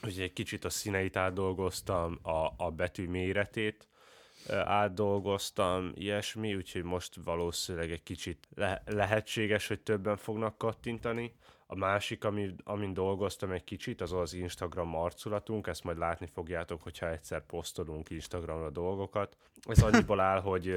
Ugye 0.03 0.23
egy 0.23 0.33
kicsit 0.33 0.65
a 0.65 0.71
színeit 0.71 1.17
átdolgoztam, 1.17 2.19
a, 2.23 2.53
a 2.57 2.71
betű 2.71 3.09
méretét 3.09 3.89
átdolgoztam, 4.51 5.93
ilyesmi, 5.95 6.55
úgyhogy 6.55 6.83
most 6.83 7.15
valószínűleg 7.25 7.91
egy 7.91 8.03
kicsit 8.03 8.49
le- 8.55 8.83
lehetséges, 8.87 9.69
hogy 9.69 9.81
többen 9.81 10.17
fognak 10.17 10.59
kattintani. 10.59 11.35
A 11.67 11.75
másik, 11.75 12.25
ami, 12.25 12.55
amin 12.65 12.95
dolgoztam 12.95 13.51
egy 13.51 13.65
kicsit, 13.65 14.01
az 14.01 14.13
az 14.13 14.33
Instagram 14.33 14.97
arculatunk, 14.97 15.67
ezt 15.67 15.85
majd 15.85 15.99
látni 15.99 16.27
fogjátok, 16.27 16.83
hogyha 16.83 17.11
egyszer 17.11 17.47
posztolunk 17.47 18.11
Instagramra 18.11 18.71
dolgokat. 18.71 19.37
Ez 19.63 19.83
annyiból 19.83 20.21
áll, 20.21 20.41
hogy 20.41 20.77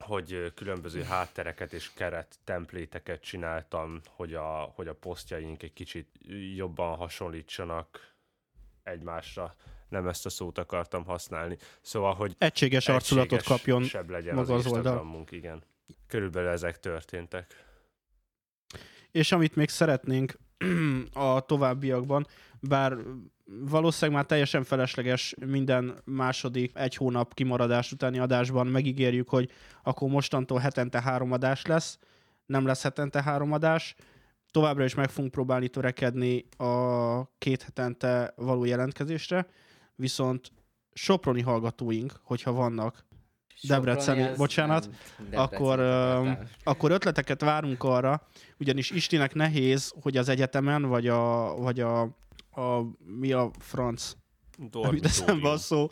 hogy 0.00 0.52
különböző 0.54 1.02
háttereket 1.02 1.72
és 1.72 1.92
keret 1.92 2.38
templéteket 2.44 3.20
csináltam, 3.20 4.00
hogy 4.08 4.34
a, 4.34 4.72
hogy 4.74 4.88
a 4.88 4.94
posztjaink 4.94 5.62
egy 5.62 5.72
kicsit 5.72 6.08
jobban 6.54 6.96
hasonlítsanak 6.96 8.14
egymásra. 8.82 9.54
Nem 9.88 10.08
ezt 10.08 10.26
a 10.26 10.28
szót 10.28 10.58
akartam 10.58 11.04
használni. 11.04 11.56
Szóval, 11.80 12.14
hogy 12.14 12.34
egységes 12.38 12.88
arculatot 12.88 13.42
kapjon 13.42 13.84
legyen 14.08 14.34
maga 14.34 14.54
az, 14.54 14.66
az 14.66 14.72
oldal. 14.72 15.26
igen. 15.30 15.62
Körülbelül 16.06 16.48
ezek 16.48 16.78
történtek. 16.78 17.64
És 19.10 19.32
amit 19.32 19.56
még 19.56 19.68
szeretnénk 19.68 20.38
a 21.12 21.40
továbbiakban, 21.40 22.26
bár 22.60 22.96
valószínűleg 23.44 24.16
már 24.16 24.26
teljesen 24.26 24.64
felesleges 24.64 25.34
minden 25.46 26.00
második 26.04 26.70
egy 26.74 26.94
hónap 26.94 27.34
kimaradás 27.34 27.92
utáni 27.92 28.18
adásban 28.18 28.66
megígérjük, 28.66 29.28
hogy 29.28 29.50
akkor 29.82 30.10
mostantól 30.10 30.58
hetente 30.58 31.02
három 31.02 31.32
adás 31.32 31.64
lesz, 31.66 31.98
nem 32.46 32.66
lesz 32.66 32.82
hetente 32.82 33.22
három 33.22 33.52
adás, 33.52 33.94
továbbra 34.50 34.84
is 34.84 34.94
meg 34.94 35.10
fogunk 35.10 35.32
próbálni 35.32 35.68
törekedni 35.68 36.44
a 36.56 37.36
két 37.38 37.62
hetente 37.62 38.32
való 38.36 38.64
jelentkezésre, 38.64 39.46
viszont 39.94 40.52
Soproni 40.92 41.40
hallgatóink, 41.40 42.12
hogyha 42.22 42.52
vannak, 42.52 43.08
Debreceni, 43.62 44.36
bocsánat, 44.36 44.88
Debreceni, 45.18 45.36
akkor, 45.36 45.78
uh, 45.78 46.38
akkor 46.62 46.90
ötleteket 46.90 47.40
várunk 47.40 47.82
arra, 47.82 48.26
ugyanis 48.58 48.90
Istinek 48.90 49.34
nehéz, 49.34 49.94
hogy 50.00 50.16
az 50.16 50.28
egyetemen, 50.28 50.82
vagy 50.82 51.08
a, 51.08 51.54
vagy 51.56 51.80
a, 51.80 52.00
a 52.50 52.82
mi 53.18 53.32
a 53.32 53.50
franc, 53.58 54.12
nem 54.72 54.94
jut 54.94 55.04
eszembe 55.04 55.50
a 55.50 55.56
szó, 55.56 55.88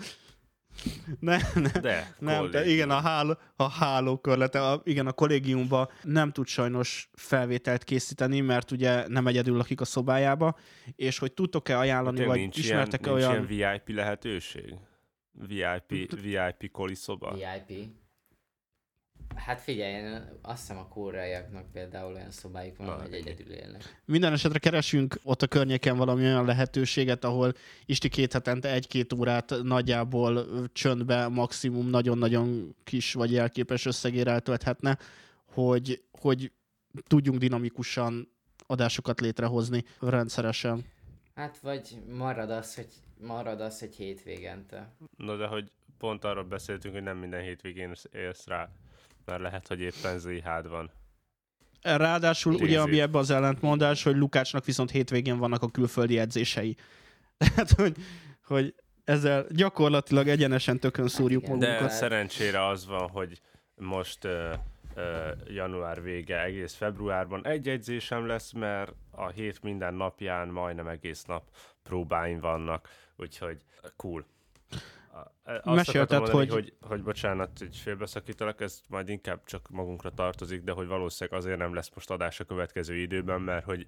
ne, 1.20 1.38
ne, 1.54 1.70
de, 1.80 2.14
nem, 2.18 2.50
de 2.50 2.66
igen, 2.66 2.90
a, 2.90 3.00
háló, 3.00 3.38
a 3.56 3.70
hálókörlete, 3.70 4.66
a, 4.66 4.80
igen, 4.84 5.06
a 5.06 5.12
kollégiumban 5.12 5.88
nem 6.02 6.32
tud 6.32 6.46
sajnos 6.46 7.10
felvételt 7.12 7.84
készíteni, 7.84 8.40
mert 8.40 8.70
ugye 8.70 9.08
nem 9.08 9.26
egyedül 9.26 9.56
lakik 9.56 9.80
a 9.80 9.84
szobájába, 9.84 10.56
és 10.96 11.18
hogy 11.18 11.32
tudtok-e 11.32 11.78
ajánlani, 11.78 12.24
vagy 12.24 12.38
nincs 12.38 12.58
ismertek-e 12.58 13.10
ilyen, 13.10 13.14
olyan... 13.14 13.36
Nincs 13.36 13.50
ilyen 13.50 13.80
VIP 13.84 13.96
lehetőség? 13.96 14.74
VIP, 15.32 16.20
VIP 16.22 16.70
koliszoba? 16.70 17.36
VIP. 17.66 17.90
Hát 19.38 19.60
figyelj, 19.60 19.92
én 19.92 20.38
azt 20.42 20.60
hiszem 20.60 20.78
a 20.78 20.88
kóreaiaknak 20.88 21.72
például 21.72 22.14
olyan 22.14 22.30
szobájuk 22.30 22.76
van, 22.76 22.86
Na, 22.86 23.02
hogy 23.02 23.12
egyedül 23.12 23.52
élnek. 23.52 24.00
Minden 24.04 24.32
esetre 24.32 24.58
keresünk 24.58 25.18
ott 25.22 25.42
a 25.42 25.46
környéken 25.46 25.96
valami 25.96 26.22
olyan 26.22 26.44
lehetőséget, 26.44 27.24
ahol 27.24 27.52
Isti 27.86 28.08
két 28.08 28.32
hetente 28.32 28.72
egy-két 28.72 29.12
órát 29.12 29.54
nagyjából 29.62 30.46
csöndbe 30.72 31.28
maximum 31.28 31.86
nagyon-nagyon 31.86 32.76
kis 32.84 33.12
vagy 33.12 33.32
jelképes 33.32 33.86
összegére 33.86 34.30
eltölthetne, 34.30 34.98
hogy, 35.52 36.02
hogy 36.20 36.52
tudjunk 37.06 37.38
dinamikusan 37.38 38.32
adásokat 38.66 39.20
létrehozni 39.20 39.84
rendszeresen. 40.00 40.84
Hát 41.34 41.58
vagy 41.58 41.98
marad 42.16 42.50
az, 42.50 42.74
hogy 42.74 42.88
marad 43.20 43.60
az, 43.60 43.78
hogy 43.78 43.94
hétvégente. 43.94 44.92
Na 45.16 45.36
de 45.36 45.46
hogy 45.46 45.72
pont 45.98 46.24
arról 46.24 46.44
beszéltünk, 46.44 46.94
hogy 46.94 47.02
nem 47.02 47.16
minden 47.16 47.42
hétvégén 47.42 47.92
élsz 48.12 48.46
rá, 48.46 48.70
mert 49.28 49.42
lehet, 49.42 49.66
hogy 49.66 49.80
éppen 49.80 50.18
zh 50.18 50.68
van. 50.68 50.90
Ráadásul 51.82 52.52
Rézét. 52.52 52.66
ugye, 52.66 52.80
ami 52.80 53.00
ebbe 53.00 53.18
az 53.18 53.30
ellentmondás, 53.30 54.02
hogy 54.02 54.16
Lukácsnak 54.16 54.64
viszont 54.64 54.90
hétvégén 54.90 55.38
vannak 55.38 55.62
a 55.62 55.68
külföldi 55.68 56.18
edzései. 56.18 56.76
Tehát, 57.38 57.70
hogy, 57.70 57.96
hogy 58.44 58.74
ezzel 59.04 59.46
gyakorlatilag 59.50 60.28
egyenesen 60.28 60.78
tökön 60.78 61.08
szúrjuk 61.08 61.42
hát 61.46 61.50
magunkat. 61.50 61.80
De 61.80 61.88
szerencsére 61.88 62.66
az 62.66 62.86
van, 62.86 63.08
hogy 63.08 63.40
most 63.74 64.24
uh, 64.24 64.32
uh, 64.96 65.04
január 65.46 66.02
vége, 66.02 66.42
egész 66.42 66.74
februárban 66.74 67.46
egy 67.46 67.68
edzésem 67.68 68.26
lesz, 68.26 68.52
mert 68.52 68.92
a 69.10 69.28
hét 69.28 69.62
minden 69.62 69.94
napján 69.94 70.48
majdnem 70.48 70.88
egész 70.88 71.24
nap 71.24 71.42
próbáim 71.82 72.40
vannak, 72.40 72.88
úgyhogy 73.16 73.56
cool. 73.96 74.26
Azt 75.44 75.64
Mesélted, 75.64 76.18
mondani, 76.18 76.38
hogy... 76.38 76.50
hogy... 76.50 76.76
Hogy 76.80 77.02
bocsánat, 77.02 77.58
hogy 77.58 77.76
félbeszakítalak, 77.76 78.60
ez 78.60 78.80
majd 78.88 79.08
inkább 79.08 79.44
csak 79.44 79.68
magunkra 79.68 80.10
tartozik, 80.10 80.62
de 80.62 80.72
hogy 80.72 80.86
valószínűleg 80.86 81.40
azért 81.40 81.58
nem 81.58 81.74
lesz 81.74 81.90
most 81.94 82.10
adás 82.10 82.40
a 82.40 82.44
következő 82.44 82.96
időben, 82.96 83.40
mert 83.40 83.64
hogy, 83.64 83.86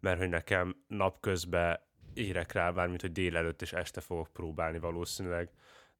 mert 0.00 0.18
hogy 0.18 0.28
nekem 0.28 0.76
napközben 0.86 1.80
érek 2.14 2.52
rá, 2.52 2.70
bármint, 2.70 3.00
hogy 3.00 3.12
délelőtt 3.12 3.62
és 3.62 3.72
este 3.72 4.00
fogok 4.00 4.28
próbálni 4.32 4.78
valószínűleg, 4.78 5.50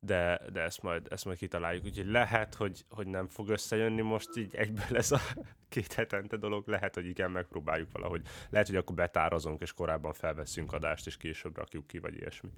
de, 0.05 0.41
de 0.53 0.61
ezt, 0.61 0.83
majd, 0.83 1.07
ezt 1.11 1.25
majd 1.25 1.39
kitaláljuk. 1.39 1.85
Úgyhogy 1.85 2.07
lehet, 2.07 2.55
hogy, 2.55 2.85
hogy 2.91 3.07
nem 3.07 3.29
fog 3.29 3.49
összejönni 3.49 4.01
most 4.01 4.37
így 4.37 4.55
egyből 4.55 4.97
ez 4.97 5.13
a 5.13 5.21
két 5.69 5.93
hetente 5.93 6.37
dolog, 6.37 6.69
lehet, 6.69 6.95
hogy 6.95 7.07
igen, 7.07 7.31
megpróbáljuk 7.31 7.93
valahogy. 7.93 8.23
Lehet, 8.51 8.67
hogy 8.67 8.77
akkor 8.77 8.95
betárazunk, 8.95 9.61
és 9.61 9.73
korábban 9.73 10.13
felveszünk 10.13 10.73
adást, 10.73 11.07
és 11.07 11.17
később 11.17 11.57
rakjuk 11.57 11.87
ki, 11.87 11.99
vagy 11.99 12.15
ilyesmi. 12.15 12.51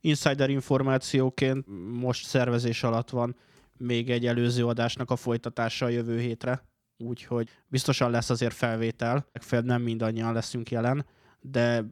Insider 0.00 0.50
információként 0.50 1.64
most 1.92 2.26
szervezés 2.26 2.82
alatt 2.82 3.10
van. 3.10 3.36
Még 3.78 4.10
egy 4.10 4.26
előző 4.26 4.66
adásnak 4.66 5.10
a 5.10 5.16
folytatása 5.16 5.86
a 5.86 5.88
jövő 5.88 6.20
hétre, 6.20 6.64
úgyhogy 6.98 7.48
biztosan 7.68 8.10
lesz 8.10 8.30
azért 8.30 8.54
felvétel, 8.54 9.26
legfeljebb 9.32 9.66
nem 9.66 9.82
mindannyian 9.82 10.32
leszünk 10.32 10.70
jelen, 10.70 11.06
de 11.40 11.84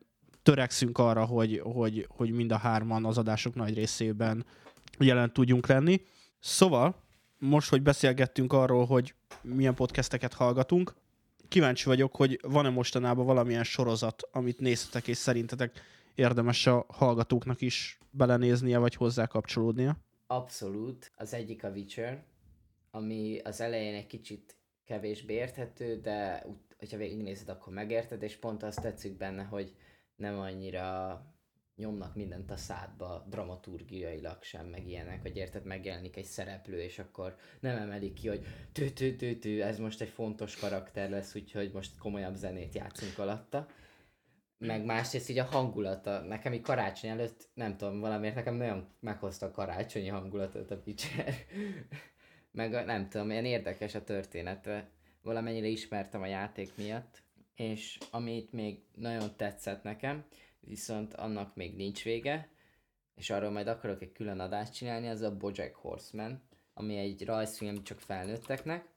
törekszünk 0.43 0.99
arra, 0.99 1.25
hogy, 1.25 1.61
hogy, 1.64 2.07
hogy 2.09 2.31
mind 2.31 2.52
a 2.52 2.57
hárman 2.57 3.04
az 3.04 3.19
adások 3.19 3.54
nagy 3.54 3.75
részében 3.75 4.45
jelen 4.99 5.33
tudjunk 5.33 5.66
lenni. 5.66 6.00
Szóval, 6.40 7.02
most, 7.38 7.71
hogy 7.71 7.83
beszélgettünk 7.83 8.52
arról, 8.52 8.87
hogy 8.87 9.14
milyen 9.43 9.75
podcasteket 9.75 10.33
hallgatunk, 10.33 10.95
kíváncsi 11.49 11.85
vagyok, 11.85 12.16
hogy 12.16 12.38
van-e 12.43 12.69
mostanában 12.69 13.26
valamilyen 13.26 13.64
sorozat, 13.64 14.28
amit 14.33 14.61
néztetek 14.61 15.09
és 15.09 15.16
szerintetek 15.16 15.81
érdemes 16.14 16.66
a 16.66 16.87
hallgatóknak 16.88 17.61
is 17.61 17.99
belenéznie, 18.11 18.78
vagy 18.78 18.94
hozzá 18.94 19.26
kapcsolódnia? 19.26 19.97
Abszolút. 20.26 21.12
Az 21.16 21.35
egyik 21.35 21.64
a 21.64 21.71
Witcher, 21.71 22.25
ami 22.90 23.38
az 23.38 23.61
elején 23.61 23.94
egy 23.94 24.06
kicsit 24.06 24.56
kevésbé 24.85 25.35
érthető, 25.35 26.00
de 26.00 26.47
hogyha 26.78 26.97
végignézed, 26.97 27.49
akkor 27.49 27.73
megérted, 27.73 28.23
és 28.23 28.37
pont 28.37 28.62
azt 28.62 28.80
tetszik 28.80 29.16
benne, 29.16 29.42
hogy 29.42 29.75
nem 30.16 30.38
annyira 30.38 31.21
nyomnak 31.76 32.14
mindent 32.14 32.50
a 32.50 32.56
szádba 32.56 33.26
dramaturgiailag 33.28 34.42
sem, 34.42 34.66
meg 34.66 34.88
ilyenek, 34.88 35.23
hogy 35.23 35.37
érted, 35.37 35.64
megjelenik 35.64 36.16
egy 36.16 36.25
szereplő, 36.25 36.80
és 36.80 36.99
akkor 36.99 37.37
nem 37.61 37.76
emelik 37.76 38.12
ki, 38.12 38.28
hogy 38.28 38.47
tű, 38.73 38.90
tű, 38.90 39.16
tű, 39.16 39.38
tű, 39.38 39.61
ez 39.61 39.78
most 39.78 40.00
egy 40.00 40.09
fontos 40.09 40.56
karakter 40.56 41.11
lesz, 41.11 41.35
úgyhogy 41.35 41.71
most 41.73 41.99
komolyabb 41.99 42.35
zenét 42.35 42.75
játszunk 42.75 43.18
alatta. 43.18 43.66
Meg 44.66 44.85
másrészt 44.85 45.28
így 45.28 45.38
a 45.38 45.44
hangulata, 45.44 46.21
nekem 46.21 46.52
így 46.52 46.61
karácsony 46.61 47.11
előtt, 47.11 47.49
nem 47.54 47.76
tudom, 47.76 48.00
valamiért 48.00 48.35
nekem 48.35 48.54
nagyon 48.54 48.88
meghozta 49.00 49.47
a 49.47 49.50
karácsonyi 49.50 50.09
hangulatot 50.09 50.71
a 50.71 50.80
Pitcher. 50.80 51.35
meg 52.50 52.85
nem 52.85 53.09
tudom, 53.09 53.30
ilyen 53.30 53.44
érdekes 53.44 53.94
a 53.94 54.04
története. 54.04 54.90
Valamennyire 55.23 55.66
ismertem 55.66 56.23
a 56.23 56.26
játék 56.26 56.76
miatt, 56.76 57.23
és 57.54 57.99
amit 58.11 58.52
még 58.52 58.83
nagyon 58.94 59.37
tetszett 59.37 59.83
nekem, 59.83 60.25
viszont 60.61 61.14
annak 61.14 61.54
még 61.54 61.76
nincs 61.76 62.04
vége, 62.04 62.49
és 63.14 63.30
arról 63.30 63.50
majd 63.50 63.66
akarok 63.66 64.02
egy 64.02 64.12
külön 64.12 64.40
adást 64.40 64.75
csinálni, 64.75 65.09
az 65.09 65.21
a 65.21 65.37
Bojack 65.37 65.75
Horseman, 65.75 66.42
ami 66.75 66.97
egy 66.97 67.25
rajzfilm 67.25 67.83
csak 67.83 68.00
felnőtteknek, 68.00 68.88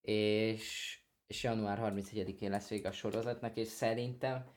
és, 0.00 0.98
és 1.26 1.42
január 1.42 1.78
31-én 1.82 2.50
lesz 2.50 2.68
vége 2.68 2.88
a 2.88 2.92
sorozatnak, 2.92 3.56
és 3.56 3.68
szerintem, 3.68 4.56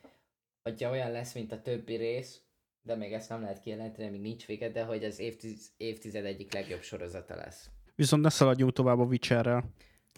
hogyha 0.62 0.90
olyan 0.90 1.10
lesz, 1.10 1.34
mint 1.34 1.52
a 1.52 1.62
többi 1.62 1.94
rész, 1.94 2.40
de 2.82 2.96
még 2.96 3.12
ezt 3.12 3.28
nem 3.28 3.40
lehet 3.40 3.60
kijelenteni, 3.60 4.08
még 4.08 4.20
nincs 4.20 4.46
vége, 4.46 4.70
de 4.70 4.84
hogy 4.84 5.04
az 5.04 5.18
évtiz, 5.18 5.72
évtized 5.76 6.24
egyik 6.24 6.52
legjobb 6.52 6.82
sorozata 6.82 7.34
lesz. 7.34 7.70
Viszont 7.94 8.22
ne 8.22 8.28
szaladjunk 8.28 8.72
tovább 8.72 8.98
a 8.98 9.04
Witcherrel. 9.04 9.64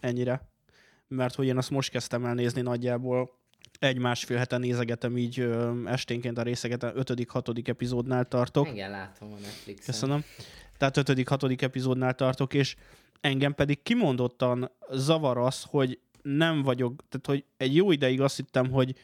Ennyire 0.01 0.53
mert 1.09 1.35
hogy 1.35 1.47
én 1.47 1.57
azt 1.57 1.71
most 1.71 1.91
kezdtem 1.91 2.25
el 2.25 2.35
nézni 2.35 2.61
nagyjából, 2.61 3.39
egy-másfél 3.79 4.37
heten 4.37 4.61
nézegetem 4.61 5.17
így 5.17 5.41
ö, 5.41 5.73
esténként 5.85 6.39
a 6.39 6.43
részeket, 6.43 6.83
a 6.83 6.93
ötödik, 6.95 7.31
hatodik 7.31 7.69
epizódnál 7.69 8.25
tartok. 8.25 8.69
Igen, 8.69 8.91
látom 8.91 9.33
a 9.33 9.35
Netflixen. 9.35 9.85
Köszönöm. 9.87 10.25
Tehát 10.77 10.97
ötödik, 10.97 11.29
hatodik 11.29 11.63
epizódnál 11.63 12.15
tartok, 12.15 12.55
és 12.55 12.77
engem 13.21 13.55
pedig 13.55 13.83
kimondottan 13.83 14.71
zavar 14.91 15.39
az, 15.39 15.63
hogy 15.63 15.99
nem 16.23 16.63
vagyok, 16.63 17.05
tehát 17.09 17.27
hogy 17.27 17.45
egy 17.57 17.75
jó 17.75 17.91
ideig 17.91 18.21
azt 18.21 18.37
hittem, 18.37 18.71
hogy 18.71 18.95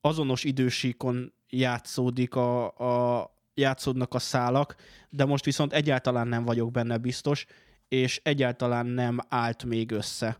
azonos 0.00 0.44
idősíkon 0.44 1.32
játszódik 1.48 2.34
a, 2.34 2.78
a, 3.18 3.30
játszódnak 3.54 4.14
a 4.14 4.18
szálak, 4.18 4.76
de 5.10 5.24
most 5.24 5.44
viszont 5.44 5.72
egyáltalán 5.72 6.28
nem 6.28 6.44
vagyok 6.44 6.70
benne 6.70 6.98
biztos, 6.98 7.46
és 7.88 8.20
egyáltalán 8.24 8.86
nem 8.86 9.18
állt 9.28 9.64
még 9.64 9.90
össze. 9.90 10.38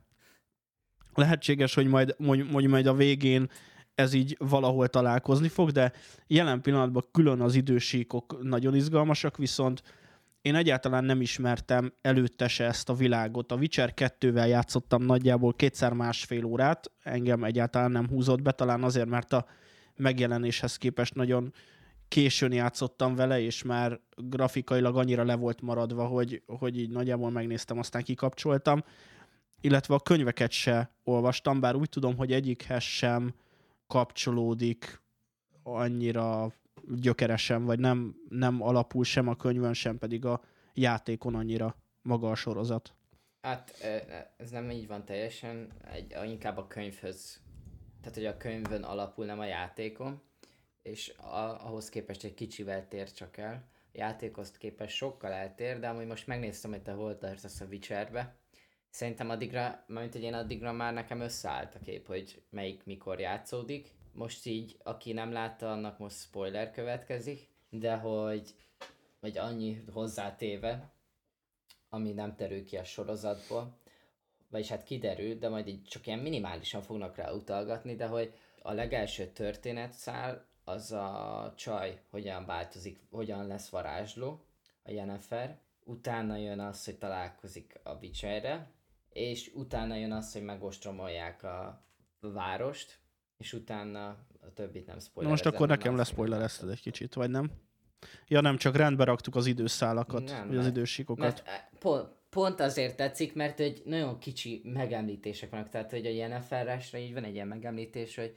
Lehetséges, 1.14 1.74
hogy 1.74 1.86
majd, 1.86 2.16
hogy 2.52 2.66
majd 2.66 2.86
a 2.86 2.94
végén 2.94 3.50
ez 3.94 4.12
így 4.12 4.36
valahol 4.38 4.88
találkozni 4.88 5.48
fog, 5.48 5.70
de 5.70 5.92
jelen 6.26 6.60
pillanatban 6.60 7.04
külön 7.12 7.40
az 7.40 7.54
idősíkok 7.54 8.38
nagyon 8.42 8.74
izgalmasak, 8.74 9.36
viszont 9.36 9.82
én 10.42 10.54
egyáltalán 10.54 11.04
nem 11.04 11.20
ismertem 11.20 11.92
előtte 12.00 12.48
se 12.48 12.64
ezt 12.64 12.88
a 12.88 12.94
világot. 12.94 13.52
A 13.52 13.56
Witcher 13.56 13.92
2-vel 13.96 14.48
játszottam 14.48 15.02
nagyjából 15.02 15.54
kétszer 15.54 15.92
másfél 15.92 16.44
órát, 16.44 16.90
engem 17.02 17.44
egyáltalán 17.44 17.90
nem 17.90 18.08
húzott 18.08 18.42
be, 18.42 18.52
talán 18.52 18.82
azért, 18.82 19.08
mert 19.08 19.32
a 19.32 19.46
megjelenéshez 19.96 20.76
képest 20.76 21.14
nagyon 21.14 21.52
későn 22.08 22.52
játszottam 22.52 23.14
vele, 23.14 23.40
és 23.40 23.62
már 23.62 24.00
grafikailag 24.16 24.96
annyira 24.96 25.24
le 25.24 25.34
volt 25.34 25.60
maradva, 25.60 26.06
hogy, 26.06 26.42
hogy 26.46 26.78
így 26.78 26.90
nagyjából 26.90 27.30
megnéztem, 27.30 27.78
aztán 27.78 28.02
kikapcsoltam. 28.02 28.84
Illetve 29.60 29.94
a 29.94 30.00
könyveket 30.00 30.50
se 30.50 30.90
olvastam, 31.04 31.60
bár 31.60 31.74
úgy 31.74 31.88
tudom, 31.88 32.16
hogy 32.16 32.32
egyikhez 32.32 32.82
sem 32.82 33.34
kapcsolódik 33.86 35.02
annyira 35.62 36.52
gyökeresen, 36.88 37.64
vagy 37.64 37.78
nem, 37.78 38.16
nem 38.28 38.62
alapul 38.62 39.04
sem 39.04 39.28
a 39.28 39.36
könyvön, 39.36 39.72
sem 39.72 39.98
pedig 39.98 40.24
a 40.24 40.40
játékon 40.74 41.34
annyira 41.34 41.76
maga 42.02 42.30
a 42.30 42.34
sorozat. 42.34 42.94
Hát 43.40 43.70
ez 44.36 44.50
nem 44.50 44.70
így 44.70 44.86
van 44.86 45.04
teljesen, 45.04 45.72
egy, 45.92 46.16
inkább 46.24 46.56
a 46.56 46.66
könyvhöz, 46.66 47.40
tehát 48.00 48.14
hogy 48.14 48.26
a 48.26 48.36
könyvön 48.36 48.82
alapul, 48.82 49.24
nem 49.24 49.38
a 49.38 49.44
játékon, 49.44 50.22
és 50.82 51.08
a, 51.08 51.66
ahhoz 51.66 51.88
képest 51.88 52.24
egy 52.24 52.34
kicsivel 52.34 52.88
tér 52.88 53.12
csak 53.12 53.36
el. 53.36 53.68
A 53.74 53.98
játékhoz 53.98 54.50
képest 54.50 54.96
sokkal 54.96 55.32
eltér, 55.32 55.78
de 55.78 55.88
amúgy 55.88 56.06
most 56.06 56.26
megnéztem, 56.26 56.70
hogy 56.70 56.82
te 56.82 56.94
tartasz 56.94 57.60
a 57.60 57.64
Witcherbe. 57.64 58.36
Szerintem 58.90 59.30
addigra, 59.30 59.84
mint 59.86 60.12
hogy 60.12 60.22
én 60.22 60.34
addigra 60.34 60.72
már 60.72 60.92
nekem 60.92 61.20
összeállt 61.20 61.74
a 61.74 61.78
kép, 61.78 62.06
hogy 62.06 62.42
melyik 62.50 62.84
mikor 62.84 63.20
játszódik. 63.20 63.94
Most 64.12 64.46
így, 64.46 64.76
aki 64.82 65.12
nem 65.12 65.32
látta, 65.32 65.72
annak 65.72 65.98
most 65.98 66.16
spoiler 66.16 66.70
következik, 66.70 67.48
de 67.70 67.96
hogy, 67.96 68.54
hogy 69.20 69.38
annyi 69.38 69.84
hozzátéve, 69.92 70.92
ami 71.88 72.12
nem 72.12 72.36
terül 72.36 72.64
ki 72.64 72.76
a 72.76 72.84
sorozatból, 72.84 73.78
vagyis 74.50 74.68
hát 74.68 74.82
kiderül, 74.82 75.38
de 75.38 75.48
majd 75.48 75.66
így 75.66 75.82
csak 75.82 76.06
ilyen 76.06 76.18
minimálisan 76.18 76.82
fognak 76.82 77.16
rá 77.16 77.32
utalgatni, 77.32 77.94
de 77.94 78.06
hogy 78.06 78.34
a 78.62 78.72
legelső 78.72 79.26
történetszál 79.26 80.46
az 80.64 80.92
a 80.92 81.52
csaj 81.56 82.00
hogyan 82.10 82.44
változik, 82.46 83.00
hogyan 83.10 83.46
lesz 83.46 83.68
varázsló, 83.68 84.44
a 84.82 84.90
Jennifer, 84.90 85.58
utána 85.84 86.36
jön 86.36 86.60
az, 86.60 86.84
hogy 86.84 86.98
találkozik 86.98 87.80
a 87.82 87.94
Witcherre, 87.94 88.70
és 89.08 89.50
utána 89.54 89.94
jön 89.94 90.12
az, 90.12 90.32
hogy 90.32 90.42
megostromolják 90.42 91.42
a 91.42 91.84
várost, 92.20 92.98
és 93.40 93.52
utána 93.52 94.08
a 94.40 94.52
többit 94.54 94.86
nem 94.86 94.98
spoiler. 94.98 95.32
Most 95.32 95.46
akkor 95.46 95.68
nekem 95.68 95.96
lesz 95.96 96.08
spoiler 96.08 96.50
egy 96.70 96.80
kicsit, 96.80 97.14
vagy 97.14 97.30
nem? 97.30 97.50
Ja 98.28 98.40
nem, 98.40 98.56
csak 98.56 98.76
rendbe 98.76 99.04
raktuk 99.04 99.36
az 99.36 99.46
időszálakat, 99.46 100.24
nem, 100.24 100.48
vagy 100.48 100.56
az 100.56 100.66
idősíkokat. 100.66 101.24
Mert, 101.24 101.46
eh, 101.46 101.64
pont, 101.78 102.08
pont 102.30 102.60
azért 102.60 102.96
tetszik, 102.96 103.34
mert 103.34 103.58
hogy 103.58 103.82
nagyon 103.84 104.18
kicsi 104.18 104.60
megemlítések 104.64 105.50
vannak, 105.50 105.68
tehát 105.68 105.90
hogy 105.90 106.06
a 106.06 106.10
Jennifer-resre 106.10 106.98
így 106.98 107.12
van 107.12 107.24
egy 107.24 107.34
ilyen 107.34 107.48
megemlítés, 107.48 108.16
hogy 108.16 108.34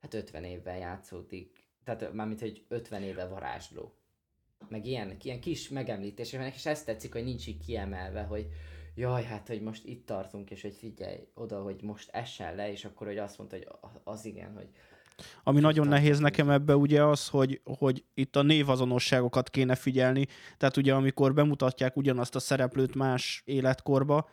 hát 0.00 0.14
50 0.14 0.44
évvel 0.44 0.78
játszódik 0.78 1.62
tehát 1.84 2.12
mármint, 2.12 2.40
hogy 2.40 2.64
50 2.68 3.02
éve 3.02 3.26
varázsló. 3.26 3.94
Meg 4.68 4.86
ilyen, 4.86 5.16
ilyen 5.22 5.40
kis 5.40 5.68
megemlítések 5.68 6.40
vannak, 6.40 6.54
és 6.54 6.66
ezt 6.66 6.86
tetszik, 6.86 7.12
hogy 7.12 7.24
nincs 7.24 7.46
így 7.46 7.64
kiemelve, 7.64 8.22
hogy 8.22 8.48
jaj, 8.94 9.22
hát, 9.22 9.48
hogy 9.48 9.60
most 9.60 9.84
itt 9.84 10.06
tartunk, 10.06 10.50
és 10.50 10.62
hogy 10.62 10.74
figyelj 10.74 11.18
oda, 11.34 11.62
hogy 11.62 11.82
most 11.82 12.08
essen 12.12 12.54
le, 12.54 12.70
és 12.70 12.84
akkor, 12.84 13.06
hogy 13.06 13.18
azt 13.18 13.38
mondta, 13.38 13.56
hogy 13.56 13.68
az 14.04 14.24
igen, 14.24 14.54
hogy 14.54 14.68
ami 15.42 15.60
nagyon 15.60 15.88
nehéz 15.88 16.18
nekem 16.18 16.50
ebbe 16.50 16.76
ugye 16.76 17.04
az, 17.04 17.28
hogy, 17.28 17.60
hogy 17.64 18.04
itt 18.14 18.36
a 18.36 18.42
névazonosságokat 18.42 19.50
kéne 19.50 19.74
figyelni, 19.74 20.26
tehát 20.56 20.76
ugye 20.76 20.94
amikor 20.94 21.34
bemutatják 21.34 21.96
ugyanazt 21.96 22.34
a 22.34 22.38
szereplőt 22.38 22.94
más 22.94 23.42
életkorba, 23.44 24.28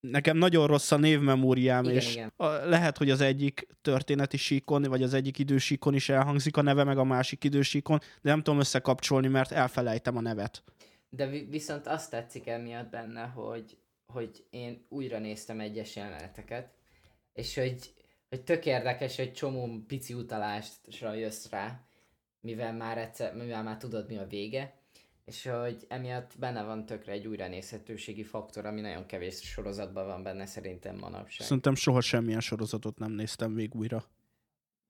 nekem 0.00 0.36
nagyon 0.36 0.66
rossz 0.66 0.90
a 0.90 0.96
névmemóriám, 0.96 1.84
igen, 1.84 1.96
és 1.96 2.14
igen. 2.14 2.32
A, 2.36 2.46
lehet, 2.46 2.98
hogy 2.98 3.10
az 3.10 3.20
egyik 3.20 3.66
történeti 3.82 4.36
síkon, 4.36 4.82
vagy 4.82 5.02
az 5.02 5.14
egyik 5.14 5.38
idősíkon 5.38 5.94
is 5.94 6.08
elhangzik 6.08 6.56
a 6.56 6.62
neve, 6.62 6.84
meg 6.84 6.98
a 6.98 7.04
másik 7.04 7.44
idősíkon, 7.44 7.98
de 7.98 8.30
nem 8.30 8.42
tudom 8.42 8.60
összekapcsolni, 8.60 9.28
mert 9.28 9.52
elfelejtem 9.52 10.16
a 10.16 10.20
nevet. 10.20 10.62
De 11.16 11.26
viszont 11.26 11.86
azt 11.86 12.10
tetszik 12.10 12.46
emiatt 12.46 12.90
benne, 12.90 13.24
hogy, 13.24 13.78
hogy 14.06 14.46
én 14.50 14.86
újra 14.88 15.18
néztem 15.18 15.60
egyes 15.60 15.96
jeleneteket, 15.96 16.72
és 17.32 17.54
hogy, 17.54 17.94
hogy 18.28 18.44
tök 18.44 18.66
érdekes, 18.66 19.16
hogy 19.16 19.32
csomó 19.32 19.84
pici 19.86 20.14
utalásra 20.14 21.14
jössz 21.14 21.48
rá, 21.50 21.80
mivel 22.40 22.72
már 22.72 22.98
egyszer, 22.98 23.34
mivel 23.34 23.62
már 23.62 23.76
tudod 23.76 24.08
mi 24.08 24.16
a 24.16 24.26
vége, 24.26 24.74
és 25.24 25.46
hogy 25.46 25.84
emiatt 25.88 26.38
benne 26.38 26.62
van 26.62 26.86
tökre 26.86 27.12
egy 27.12 27.26
újranézhetőségi 27.26 28.22
faktor, 28.22 28.66
ami 28.66 28.80
nagyon 28.80 29.06
kevés 29.06 29.40
sorozatban 29.42 30.06
van 30.06 30.22
benne 30.22 30.46
szerintem 30.46 30.96
manapság. 30.96 31.46
Szerintem 31.46 31.74
soha 31.74 32.00
semmilyen 32.00 32.40
sorozatot 32.40 32.98
nem 32.98 33.12
néztem 33.12 33.68
újra. 33.72 34.04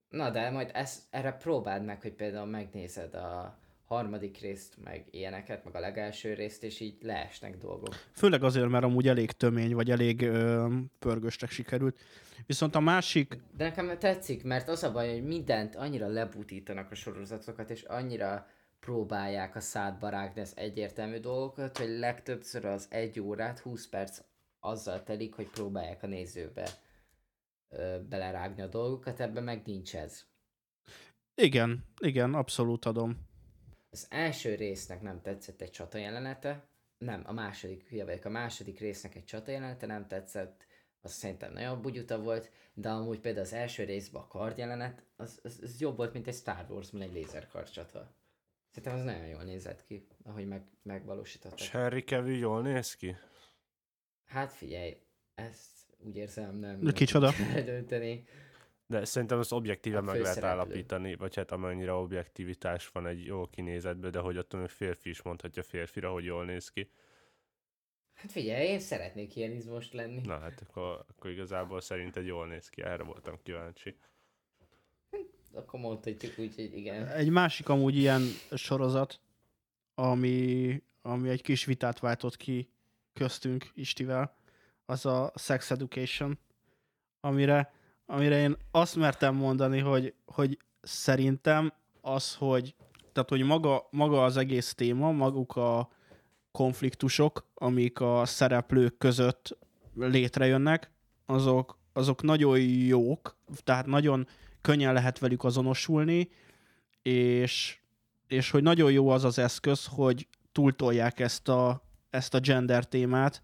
Na 0.09 0.31
de 0.31 0.51
majd 0.51 0.71
ezt, 0.75 1.03
erre 1.11 1.33
próbáld 1.33 1.85
meg, 1.85 2.01
hogy 2.01 2.13
például 2.13 2.47
megnézed 2.47 3.15
a 3.15 3.59
harmadik 3.85 4.41
részt, 4.41 4.77
meg 4.85 5.07
ilyeneket, 5.11 5.65
meg 5.65 5.75
a 5.75 5.81
legelső 5.81 6.35
részt, 6.35 6.63
és 6.63 6.81
így 6.81 6.97
leesnek 7.01 7.59
dolgok. 7.59 7.95
Főleg 8.13 8.43
azért, 8.43 8.69
mert 8.69 8.85
amúgy 8.85 9.09
elég 9.09 9.31
tömény, 9.31 9.75
vagy 9.75 9.91
elég 9.91 10.23
ö, 10.23 10.69
pörgöstek 10.99 11.51
sikerült. 11.51 11.99
Viszont 12.47 12.75
a 12.75 12.81
másik... 12.81 13.39
De 13.57 13.65
nekem 13.65 13.99
tetszik, 13.99 14.45
mert 14.45 14.69
az 14.69 14.83
a 14.83 14.93
baj, 14.93 15.13
hogy 15.13 15.25
mindent 15.25 15.77
annyira 15.77 16.07
lebutítanak 16.07 16.91
a 16.91 16.95
sorozatokat, 16.95 17.71
és 17.71 17.83
annyira 17.83 18.47
próbálják 18.81 19.57
a 19.57 19.61
szádba 19.61 20.09
rágni 20.09 20.41
az 20.41 20.53
egyértelmű 20.57 21.19
dolgokat, 21.19 21.79
hogy 21.79 21.99
legtöbbször 21.99 22.65
az 22.65 22.87
egy 22.91 23.21
órát, 23.21 23.59
20 23.59 23.89
perc 23.89 24.21
azzal 24.61 25.03
telik, 25.03 25.35
hogy 25.35 25.49
próbálják 25.49 26.03
a 26.03 26.07
nézőbe 26.07 26.69
ö, 27.69 27.97
belerágni 28.09 28.63
a 28.63 28.67
dolgokat, 28.67 29.21
ebben 29.21 29.43
meg 29.43 29.63
nincs 29.65 29.97
ez. 29.97 30.25
Igen, 31.35 31.85
igen, 32.01 32.35
abszolút 32.35 32.85
adom. 32.85 33.33
Az 33.95 34.07
első 34.11 34.55
résznek 34.55 35.03
nem 35.03 35.21
tetszett 35.23 35.61
egy 35.61 35.71
csata 35.71 35.99
jelenete, 35.99 36.65
nem, 36.99 37.23
a 37.27 37.33
második, 37.33 37.89
hülye 37.89 38.05
vagyok, 38.05 38.25
a 38.25 38.29
második 38.29 38.79
résznek 38.79 39.15
egy 39.15 39.25
csata 39.25 39.51
jelenete 39.51 39.87
nem 39.87 40.07
tetszett, 40.07 40.67
az 41.01 41.13
szerintem 41.13 41.53
nagyon 41.53 41.83
bugyuta 41.83 42.23
volt, 42.23 42.51
de 42.73 42.89
amúgy 42.89 43.21
például 43.21 43.45
az 43.45 43.53
első 43.53 43.85
részben 43.85 44.23
a 44.23 44.27
kard 44.27 44.59
jelenet, 44.59 45.03
az, 45.17 45.41
az, 45.43 45.59
az 45.63 45.81
jobb 45.81 45.97
volt, 45.97 46.13
mint 46.13 46.27
egy 46.27 46.35
Star 46.35 46.67
Wars-ban 46.69 47.01
egy 47.01 47.13
lézerkard 47.13 47.71
csata. 47.71 48.15
Szerintem 48.71 48.99
az 48.99 49.05
nagyon 49.05 49.27
jól 49.27 49.43
nézett 49.43 49.85
ki, 49.85 50.07
ahogy 50.25 50.47
meg, 50.47 50.63
megvalósítottak. 50.83 51.61
És 51.61 51.71
Harry 51.71 52.03
Cavill 52.03 52.39
jól 52.39 52.63
néz 52.63 52.95
ki? 52.95 53.17
Hát 54.25 54.53
figyelj, 54.53 54.97
ezt 55.35 55.97
úgy 55.99 56.17
érzem 56.17 56.57
nem, 56.57 56.79
nem 56.81 56.93
Kicsoda? 56.93 57.33
dönteni. 57.65 58.27
De 58.95 59.05
szerintem 59.05 59.39
ezt 59.39 59.53
objektíve 59.53 60.01
meg 60.01 60.21
lehet 60.21 60.43
állapítani, 60.43 61.15
vagy 61.15 61.35
hát 61.35 61.51
amennyire 61.51 61.93
objektivitás 61.93 62.89
van 62.89 63.07
egy 63.07 63.25
jó 63.25 63.47
kinézetben, 63.47 64.11
de 64.11 64.19
hogy 64.19 64.37
attól 64.37 64.61
még 64.61 64.69
férfi 64.69 65.09
is 65.09 65.23
mondhatja 65.23 65.63
férfira, 65.63 66.11
hogy 66.11 66.25
jól 66.25 66.45
néz 66.45 66.69
ki. 66.69 66.91
Hát 68.15 68.31
figyelj, 68.31 68.67
én 68.67 68.81
szeretnék 68.81 69.37
ilyen 69.37 69.51
izmos 69.51 69.93
lenni. 69.93 70.21
Na 70.25 70.39
hát 70.39 70.65
akkor, 70.69 71.05
akkor 71.09 71.31
igazából 71.31 71.81
szerinted 71.81 72.27
jól 72.27 72.47
néz 72.47 72.69
ki, 72.69 72.83
erre 72.83 73.03
voltam 73.03 73.39
kíváncsi 73.43 73.97
akkor 75.55 75.81
mondhatjuk 75.81 76.39
úgy, 76.39 76.55
hogy 76.55 76.77
igen. 76.77 77.07
Egy 77.07 77.31
másik 77.31 77.69
amúgy 77.69 77.97
ilyen 77.97 78.23
sorozat, 78.51 79.21
ami, 79.95 80.83
ami 81.03 81.29
egy 81.29 81.43
kis 81.43 81.65
vitát 81.65 81.99
váltott 81.99 82.37
ki 82.37 82.69
köztünk 83.13 83.71
Istivel, 83.75 84.37
az 84.87 85.07
a 85.07 85.33
Sex 85.37 85.71
Education, 85.71 86.39
amire, 87.21 87.73
amire 88.07 88.39
én 88.39 88.57
azt 88.71 88.97
mertem 88.97 89.35
mondani, 89.35 89.79
hogy, 89.79 90.15
hogy 90.25 90.59
szerintem 90.83 91.73
az, 92.01 92.35
hogy 92.35 92.75
tehát, 93.13 93.29
hogy 93.29 93.43
maga, 93.43 93.89
maga 93.91 94.25
az 94.25 94.37
egész 94.37 94.75
téma, 94.75 95.13
maguk 95.13 95.57
a 95.57 95.89
konfliktusok, 96.53 97.47
amik 97.55 98.01
a 98.01 98.23
szereplők 98.25 98.99
között 98.99 99.59
létrejönnek, 99.95 100.91
azok, 101.27 101.79
azok 101.93 102.23
nagyon 102.23 102.61
jók, 102.61 103.37
tehát 103.65 103.87
nagyon 103.87 104.27
könnyen 104.61 104.93
lehet 104.93 105.19
velük 105.19 105.45
azonosulni, 105.45 106.29
és, 107.03 107.79
és 108.27 108.51
hogy 108.51 108.63
nagyon 108.63 108.93
jó 108.93 109.09
az 109.09 109.25
az 109.25 109.39
eszköz, 109.39 109.87
hogy 109.87 110.29
túltolják 110.53 111.21
ezt 111.21 111.49
a, 111.49 111.83
ezt 112.11 112.35
a 112.35 112.41
gender 112.41 112.89
témát, 112.89 113.43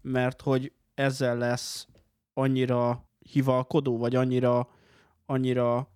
mert 0.00 0.42
hogy 0.42 0.72
ezzel 0.94 1.36
lesz 1.36 1.86
annyira 2.34 3.07
hivalkodó, 3.32 3.98
vagy 3.98 4.14
annyira, 4.14 4.68
annyira 5.26 5.88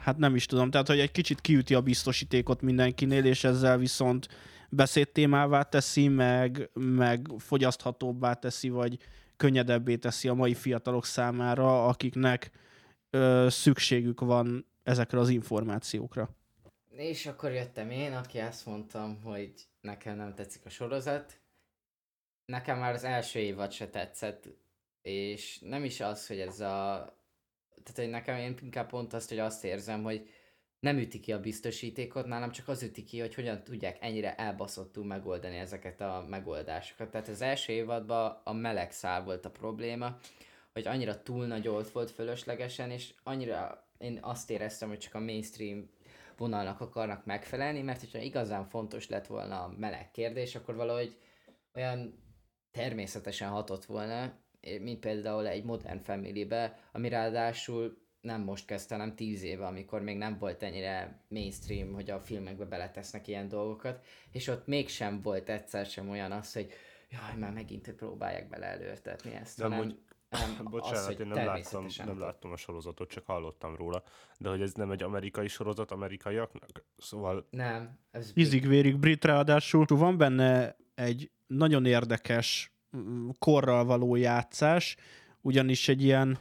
hát 0.00 0.16
nem 0.16 0.34
is 0.34 0.46
tudom, 0.46 0.70
tehát 0.70 0.86
hogy 0.86 0.98
egy 0.98 1.12
kicsit 1.12 1.40
kiüti 1.40 1.74
a 1.74 1.80
biztosítékot 1.80 2.62
mindenkinél, 2.62 3.24
és 3.24 3.44
ezzel 3.44 3.78
viszont 3.78 4.28
beszédtémává 4.70 5.62
teszi, 5.62 6.08
meg, 6.08 6.70
meg 6.74 7.26
fogyaszthatóbbá 7.38 8.32
teszi, 8.32 8.68
vagy 8.68 8.98
könnyedebbé 9.36 9.96
teszi 9.96 10.28
a 10.28 10.34
mai 10.34 10.54
fiatalok 10.54 11.04
számára, 11.04 11.86
akiknek 11.86 12.50
ö, 13.10 13.46
szükségük 13.50 14.20
van 14.20 14.66
ezekre 14.82 15.18
az 15.18 15.28
információkra. 15.28 16.28
És 16.88 17.26
akkor 17.26 17.50
jöttem 17.50 17.90
én, 17.90 18.12
aki 18.12 18.38
azt 18.38 18.66
mondtam, 18.66 19.22
hogy 19.22 19.52
nekem 19.80 20.16
nem 20.16 20.34
tetszik 20.34 20.64
a 20.64 20.70
sorozat. 20.70 21.40
Nekem 22.44 22.78
már 22.78 22.92
az 22.92 23.04
első 23.04 23.38
évad 23.38 23.72
se 23.72 23.88
tetszett, 23.88 24.48
és 25.02 25.58
nem 25.58 25.84
is 25.84 26.00
az, 26.00 26.26
hogy 26.26 26.40
ez 26.40 26.60
a... 26.60 27.04
Tehát, 27.82 27.94
hogy 27.94 28.08
nekem 28.08 28.36
én 28.36 28.58
inkább 28.62 28.88
pont 28.88 29.12
azt, 29.12 29.28
hogy 29.28 29.38
azt 29.38 29.64
érzem, 29.64 30.02
hogy 30.02 30.28
nem 30.80 30.98
üti 30.98 31.20
ki 31.20 31.32
a 31.32 31.40
biztosítékot, 31.40 32.26
nálam 32.26 32.50
csak 32.50 32.68
az 32.68 32.82
üti 32.82 33.04
ki, 33.04 33.20
hogy 33.20 33.34
hogyan 33.34 33.64
tudják 33.64 33.96
ennyire 34.00 34.36
elbaszottul 34.36 35.04
megoldani 35.04 35.56
ezeket 35.56 36.00
a 36.00 36.24
megoldásokat. 36.28 37.10
Tehát 37.10 37.28
az 37.28 37.42
első 37.42 37.72
évadban 37.72 38.40
a 38.44 38.52
meleg 38.52 38.92
szál 38.92 39.24
volt 39.24 39.44
a 39.44 39.50
probléma, 39.50 40.18
hogy 40.72 40.86
annyira 40.86 41.22
túl 41.22 41.46
nagy 41.46 41.66
volt 41.92 42.10
fölöslegesen, 42.10 42.90
és 42.90 43.14
annyira 43.22 43.88
én 43.98 44.18
azt 44.22 44.50
éreztem, 44.50 44.88
hogy 44.88 44.98
csak 44.98 45.14
a 45.14 45.20
mainstream 45.20 45.90
vonalnak 46.36 46.80
akarnak 46.80 47.24
megfelelni, 47.24 47.82
mert 47.82 48.00
hogyha 48.00 48.18
igazán 48.18 48.64
fontos 48.64 49.08
lett 49.08 49.26
volna 49.26 49.62
a 49.62 49.74
meleg 49.78 50.10
kérdés, 50.10 50.54
akkor 50.54 50.74
valahogy 50.74 51.16
olyan 51.74 52.22
természetesen 52.70 53.48
hatott 53.48 53.84
volna, 53.84 54.38
mint 54.80 55.00
például 55.00 55.46
egy 55.46 55.64
Modern 55.64 55.98
Family-be, 55.98 56.78
ami 56.92 57.08
ráadásul 57.08 57.98
nem 58.20 58.40
most 58.40 58.66
kezdte, 58.66 58.94
hanem 58.94 59.14
tíz 59.14 59.42
éve, 59.42 59.66
amikor 59.66 60.02
még 60.02 60.16
nem 60.16 60.38
volt 60.38 60.62
ennyire 60.62 61.22
mainstream, 61.28 61.92
hogy 61.92 62.10
a 62.10 62.20
filmekbe 62.20 62.64
beletesznek 62.64 63.28
ilyen 63.28 63.48
dolgokat, 63.48 64.04
és 64.32 64.48
ott 64.48 64.66
mégsem 64.66 65.22
volt 65.22 65.48
egyszer 65.48 65.86
sem 65.86 66.08
olyan 66.08 66.32
az, 66.32 66.52
hogy 66.52 66.72
jaj, 67.10 67.38
már 67.38 67.52
megint 67.52 67.92
próbálják 67.92 68.48
bele 68.48 68.66
előrtetni 68.66 69.34
ezt, 69.34 69.58
De 69.58 69.64
amúgy, 69.64 69.98
hanem 70.30 70.64
Bocsánat, 70.70 70.98
az, 70.98 71.06
hogy 71.06 71.20
én 71.20 71.26
nem 71.26 71.44
láttam, 71.44 71.86
nem 72.04 72.18
láttam 72.18 72.52
a 72.52 72.56
sorozatot, 72.56 73.10
csak 73.10 73.26
hallottam 73.26 73.76
róla. 73.76 74.02
De 74.38 74.48
hogy 74.48 74.60
ez 74.60 74.72
nem 74.72 74.90
egy 74.90 75.02
amerikai 75.02 75.48
sorozat 75.48 75.90
amerikaiaknak? 75.90 76.84
Szóval 76.98 77.46
Nem, 77.50 77.98
ez 78.10 78.32
Ízig-vérig 78.34 78.98
brit 78.98 79.24
ráadásul. 79.24 79.84
Van 79.88 80.16
benne 80.16 80.76
egy 80.94 81.30
nagyon 81.46 81.86
érdekes 81.86 82.72
korral 83.38 83.84
való 83.84 84.16
játszás, 84.16 84.96
ugyanis 85.40 85.88
egy 85.88 86.02
ilyen 86.02 86.38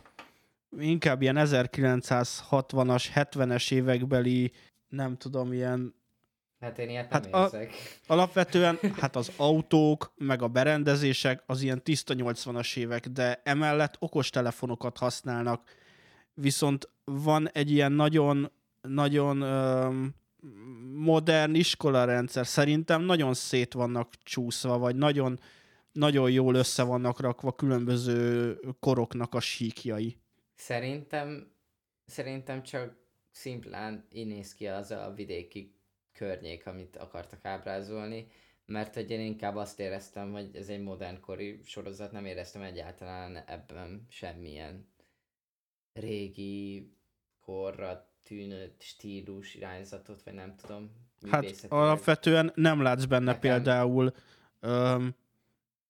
inkább 0.80 1.22
ilyen 1.22 1.36
1960-as, 1.40 3.06
70-es 3.16 3.72
évekbeli, 3.72 4.52
nem 4.88 5.18
tudom, 5.18 5.54
ilyen 5.54 5.98
Hát 6.60 6.80
én 6.80 6.90
ilyet 6.90 7.12
Hát 7.12 7.32
nem 7.32 7.42
a- 7.42 7.44
érzek. 7.44 7.74
Alapvetően 8.08 8.80
hát 8.98 9.16
az 9.16 9.32
autók, 9.38 10.14
meg 10.18 10.42
a 10.42 10.48
berendezések 10.48 11.44
az 11.46 11.62
ilyen 11.62 11.84
tiszta 11.84 12.14
80-as 12.18 12.78
évek, 12.78 13.08
de 13.08 13.42
emellett 13.44 13.96
okostelefonokat 14.00 14.98
használnak. 14.98 15.70
Viszont 16.34 16.90
van 17.04 17.50
egy 17.54 17.72
ilyen 17.72 17.92
nagyon, 17.92 18.52
nagyon 18.82 19.42
öm, 19.42 20.16
modern 20.96 21.54
iskolarendszer. 21.56 22.48
Szerintem 22.48 23.02
nagyon 23.02 23.34
szét 23.34 23.74
vannak 23.74 24.14
csúszva, 24.24 24.78
vagy 24.78 24.96
nagyon, 24.96 25.40
nagyon 25.92 26.32
jól 26.32 26.56
össze 26.56 26.84
vannak 26.84 27.20
rakva 27.20 27.56
különböző 27.56 28.54
koroknak 28.80 29.34
a 29.34 29.40
síkjai. 29.40 30.18
Szerintem, 30.56 31.52
szerintem 32.06 32.64
csak 32.64 32.96
szimplán 33.32 34.08
így 34.12 34.28
néz 34.28 34.54
ki 34.54 34.68
az 34.68 34.92
a 34.92 35.14
vidéki 35.16 35.76
környék, 36.12 36.68
amit 36.68 36.98
akartak 36.98 37.46
ábrázolni, 37.46 38.28
mert 38.66 38.94
hogy 38.94 39.12
én 39.12 39.20
inkább 39.20 39.56
azt 39.56 39.80
éreztem, 39.80 40.32
hogy 40.32 40.56
ez 40.56 40.68
egy 40.68 40.82
modernkori 40.82 41.60
sorozat, 41.64 42.12
nem 42.12 42.26
éreztem 42.26 42.62
egyáltalán 42.62 43.38
ebben 43.38 44.06
semmilyen 44.10 44.88
régi 45.94 46.92
korra 47.40 48.10
tűnő 48.24 48.76
stílus, 48.80 49.56
irányzatot, 49.56 50.24
vagy 50.24 50.34
nem 50.34 50.56
tudom. 50.56 50.92
Hát 51.30 51.66
alapvetően 51.70 52.52
nem 52.56 52.82
látsz 52.82 53.06
benne 53.06 53.24
Nekem- 53.26 53.42
például 53.42 54.14
öm, 54.60 55.16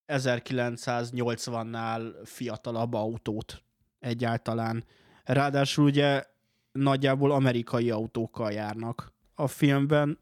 1980-nál 0.09 2.13
fiatalabb 2.23 2.93
autót 2.93 3.63
egyáltalán. 3.99 4.83
Ráadásul 5.23 5.85
ugye 5.85 6.23
nagyjából 6.71 7.31
amerikai 7.31 7.91
autókkal 7.91 8.51
járnak. 8.51 9.11
A 9.35 9.47
filmben 9.47 10.19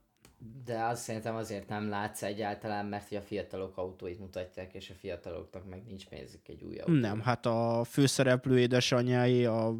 De 0.65 0.83
azt 0.83 1.01
szerintem 1.01 1.35
azért 1.35 1.69
nem 1.69 1.89
látsz 1.89 2.23
egyáltalán, 2.23 2.85
mert 2.85 3.11
a 3.11 3.21
fiatalok 3.21 3.77
autóit 3.77 4.19
mutatják, 4.19 4.73
és 4.73 4.89
a 4.89 4.93
fiataloknak 4.93 5.69
meg 5.69 5.83
nincs 5.87 6.07
pénzük 6.07 6.47
egy 6.47 6.63
új 6.63 6.77
autóra. 6.77 6.99
nem, 6.99 7.21
hát 7.21 7.45
a 7.45 7.83
főszereplő 7.83 8.59
édesanyjái, 8.59 9.45
a 9.45 9.75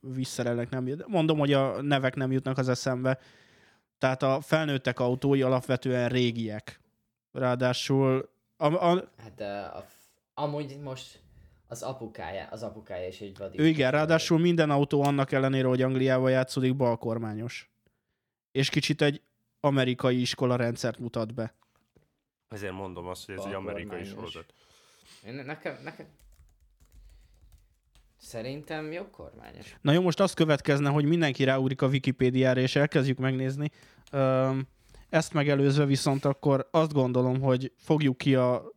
visszerelnek 0.00 0.70
nem 0.70 0.86
jut. 0.86 1.06
Mondom, 1.06 1.38
hogy 1.38 1.52
a 1.52 1.82
nevek 1.82 2.14
nem 2.14 2.32
jutnak 2.32 2.58
az 2.58 2.68
eszembe. 2.68 3.18
Tehát 3.98 4.22
a 4.22 4.40
felnőttek 4.40 5.00
autói 5.00 5.42
alapvetően 5.42 6.08
régiek. 6.08 6.80
Ráadásul 7.32 8.33
a, 8.56 8.66
a, 8.66 9.08
Hát 9.18 9.40
a, 9.74 9.80
f- 9.86 9.94
amúgy 10.34 10.78
most 10.78 11.22
az 11.66 11.82
apukája, 11.82 12.46
az 12.50 12.62
apukája 12.62 13.06
is 13.08 13.20
egy 13.20 13.36
vadi. 13.38 13.58
Ő 13.58 13.66
igen, 13.66 13.90
ráadásul 13.90 14.38
minden 14.38 14.70
autó 14.70 15.02
annak 15.02 15.32
ellenére, 15.32 15.68
hogy 15.68 15.82
Angliában 15.82 16.30
játszódik, 16.30 16.76
balkormányos. 16.76 17.70
És 18.52 18.68
kicsit 18.68 19.02
egy 19.02 19.22
amerikai 19.60 20.20
iskola 20.20 20.56
rendszert 20.56 20.98
mutat 20.98 21.34
be. 21.34 21.54
ezért 22.48 22.72
mondom 22.72 23.06
azt, 23.06 23.26
hogy 23.26 23.34
ez 23.38 23.44
egy 23.44 23.52
amerikai 23.52 24.04
sorozat. 24.04 24.54
Nekem, 25.44 25.78
nekem... 25.82 26.06
Szerintem 28.16 28.92
jobb 28.92 29.10
kormányos. 29.10 29.76
Na 29.80 29.92
jó, 29.92 30.02
most 30.02 30.20
az 30.20 30.32
következne, 30.32 30.90
hogy 30.90 31.04
mindenki 31.04 31.44
ráugrik 31.44 31.82
a 31.82 31.86
Wikipédiára, 31.86 32.60
és 32.60 32.76
elkezdjük 32.76 33.18
megnézni. 33.18 33.70
Öm, 34.10 34.66
ezt 35.14 35.32
megelőzve 35.32 35.84
viszont 35.84 36.24
akkor 36.24 36.68
azt 36.70 36.92
gondolom, 36.92 37.40
hogy 37.40 37.72
fogjuk 37.76 38.18
ki 38.18 38.34
a... 38.34 38.72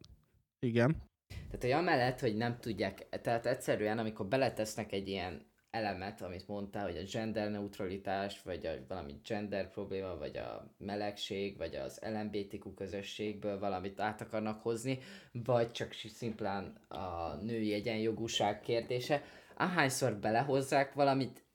Igen. 0.60 0.96
Tehát, 1.28 1.62
hogy 1.62 1.72
amellett, 1.72 2.20
hogy 2.20 2.36
nem 2.36 2.58
tudják, 2.60 3.08
tehát 3.22 3.46
egyszerűen, 3.46 3.98
amikor 3.98 4.26
beletesznek 4.26 4.92
egy 4.92 5.08
ilyen 5.08 5.52
elemet, 5.72 6.22
amit 6.22 6.48
mondtál, 6.48 6.86
hogy 6.86 6.98
a 6.98 7.10
gender 7.12 7.50
neutralitás, 7.50 8.42
vagy 8.42 8.66
a 8.66 8.72
valami 8.88 9.16
gender 9.28 9.70
probléma, 9.70 10.18
vagy 10.18 10.38
a 10.38 10.76
melegség, 10.78 11.58
vagy 11.58 11.76
az 11.76 12.00
LMBTQ 12.02 12.74
közösségből 12.74 13.60
valamit 13.60 14.00
át 14.00 14.22
akarnak 14.22 14.62
hozni, 14.62 15.00
vagy 15.32 15.72
csak 15.72 15.94
szimplán 15.94 16.66
a 16.88 17.36
női 17.42 17.74
egyenjogúság 17.74 18.60
kérdése, 18.60 19.24
ahányszor 19.56 20.16
belehozzák 20.16 20.94
valamit, 20.94 21.46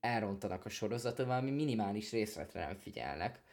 elrontanak 0.00 0.64
a 0.64 0.68
sorozaton, 0.68 1.26
valami 1.26 1.50
minimális 1.50 2.10
részletre 2.10 2.66
nem 2.66 2.76
figyelnek. 2.76 3.44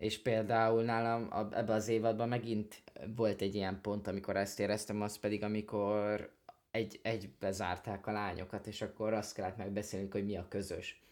És 0.00 0.22
például 0.22 0.82
nálam 0.82 1.28
a, 1.30 1.56
ebbe 1.56 1.72
az 1.72 1.88
évadban 1.88 2.28
megint 2.28 2.82
volt 3.16 3.40
egy 3.40 3.54
ilyen 3.54 3.80
pont, 3.80 4.06
amikor 4.06 4.36
ezt 4.36 4.60
éreztem, 4.60 5.02
az 5.02 5.18
pedig 5.18 5.42
amikor 5.42 6.32
egy, 6.70 7.00
egybe 7.02 7.50
zárták 7.50 8.06
a 8.06 8.12
lányokat, 8.12 8.66
és 8.66 8.82
akkor 8.82 9.12
azt 9.12 9.34
kellett 9.34 9.56
megbeszélnünk, 9.56 10.12
hogy 10.12 10.24
mi 10.24 10.36
a 10.36 10.48
közös. 10.48 11.02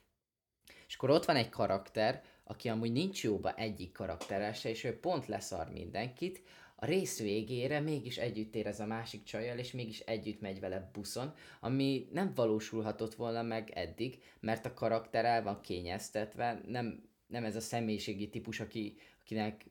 És 0.87 0.95
akkor 0.95 1.11
ott 1.11 1.25
van 1.25 1.37
egy 1.37 1.49
karakter, 1.49 2.23
aki 2.45 2.69
amúgy 2.69 2.93
nincs 2.93 3.25
jóba 3.25 3.55
egyik 3.55 3.93
karakterrel 3.93 4.55
és 4.63 4.85
ő 4.85 4.99
pont 4.99 5.27
leszar 5.27 5.73
mindenkit, 5.73 6.43
a 6.77 6.87
rész 6.87 7.19
végére 7.19 7.81
mégis 7.81 8.17
együtt 8.17 8.55
érez 8.55 8.81
a 8.81 8.87
másik 8.87 9.23
csajjal, 9.23 9.59
és 9.59 9.73
mégis 9.73 10.01
együtt 10.01 10.41
megy 10.41 10.61
vele 10.61 10.91
buszon, 10.93 11.35
ami 11.61 12.09
nem 12.13 12.33
valósulhatott 12.35 13.15
volna 13.15 13.43
meg 13.43 13.71
eddig, 13.71 14.23
mert 14.41 14.67
a 14.67 14.75
karakter 14.75 15.25
el 15.25 15.43
van 15.43 15.61
kényeztetve, 15.61 16.61
nem, 16.67 17.09
nem 17.29 17.45
ez 17.45 17.57
a 17.57 17.61
személyiségi 17.61 18.29
típus, 18.29 18.61
aki, 18.61 18.97
akinek 19.21 19.65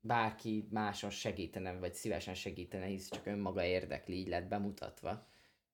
bárki 0.00 0.66
máson 0.70 1.10
segítene, 1.10 1.72
vagy 1.72 1.94
szívesen 1.94 2.34
segítene, 2.34 2.84
hisz 2.84 3.08
csak 3.08 3.26
önmaga 3.26 3.64
érdekli, 3.64 4.16
így 4.16 4.28
lett 4.28 4.48
bemutatva, 4.48 5.26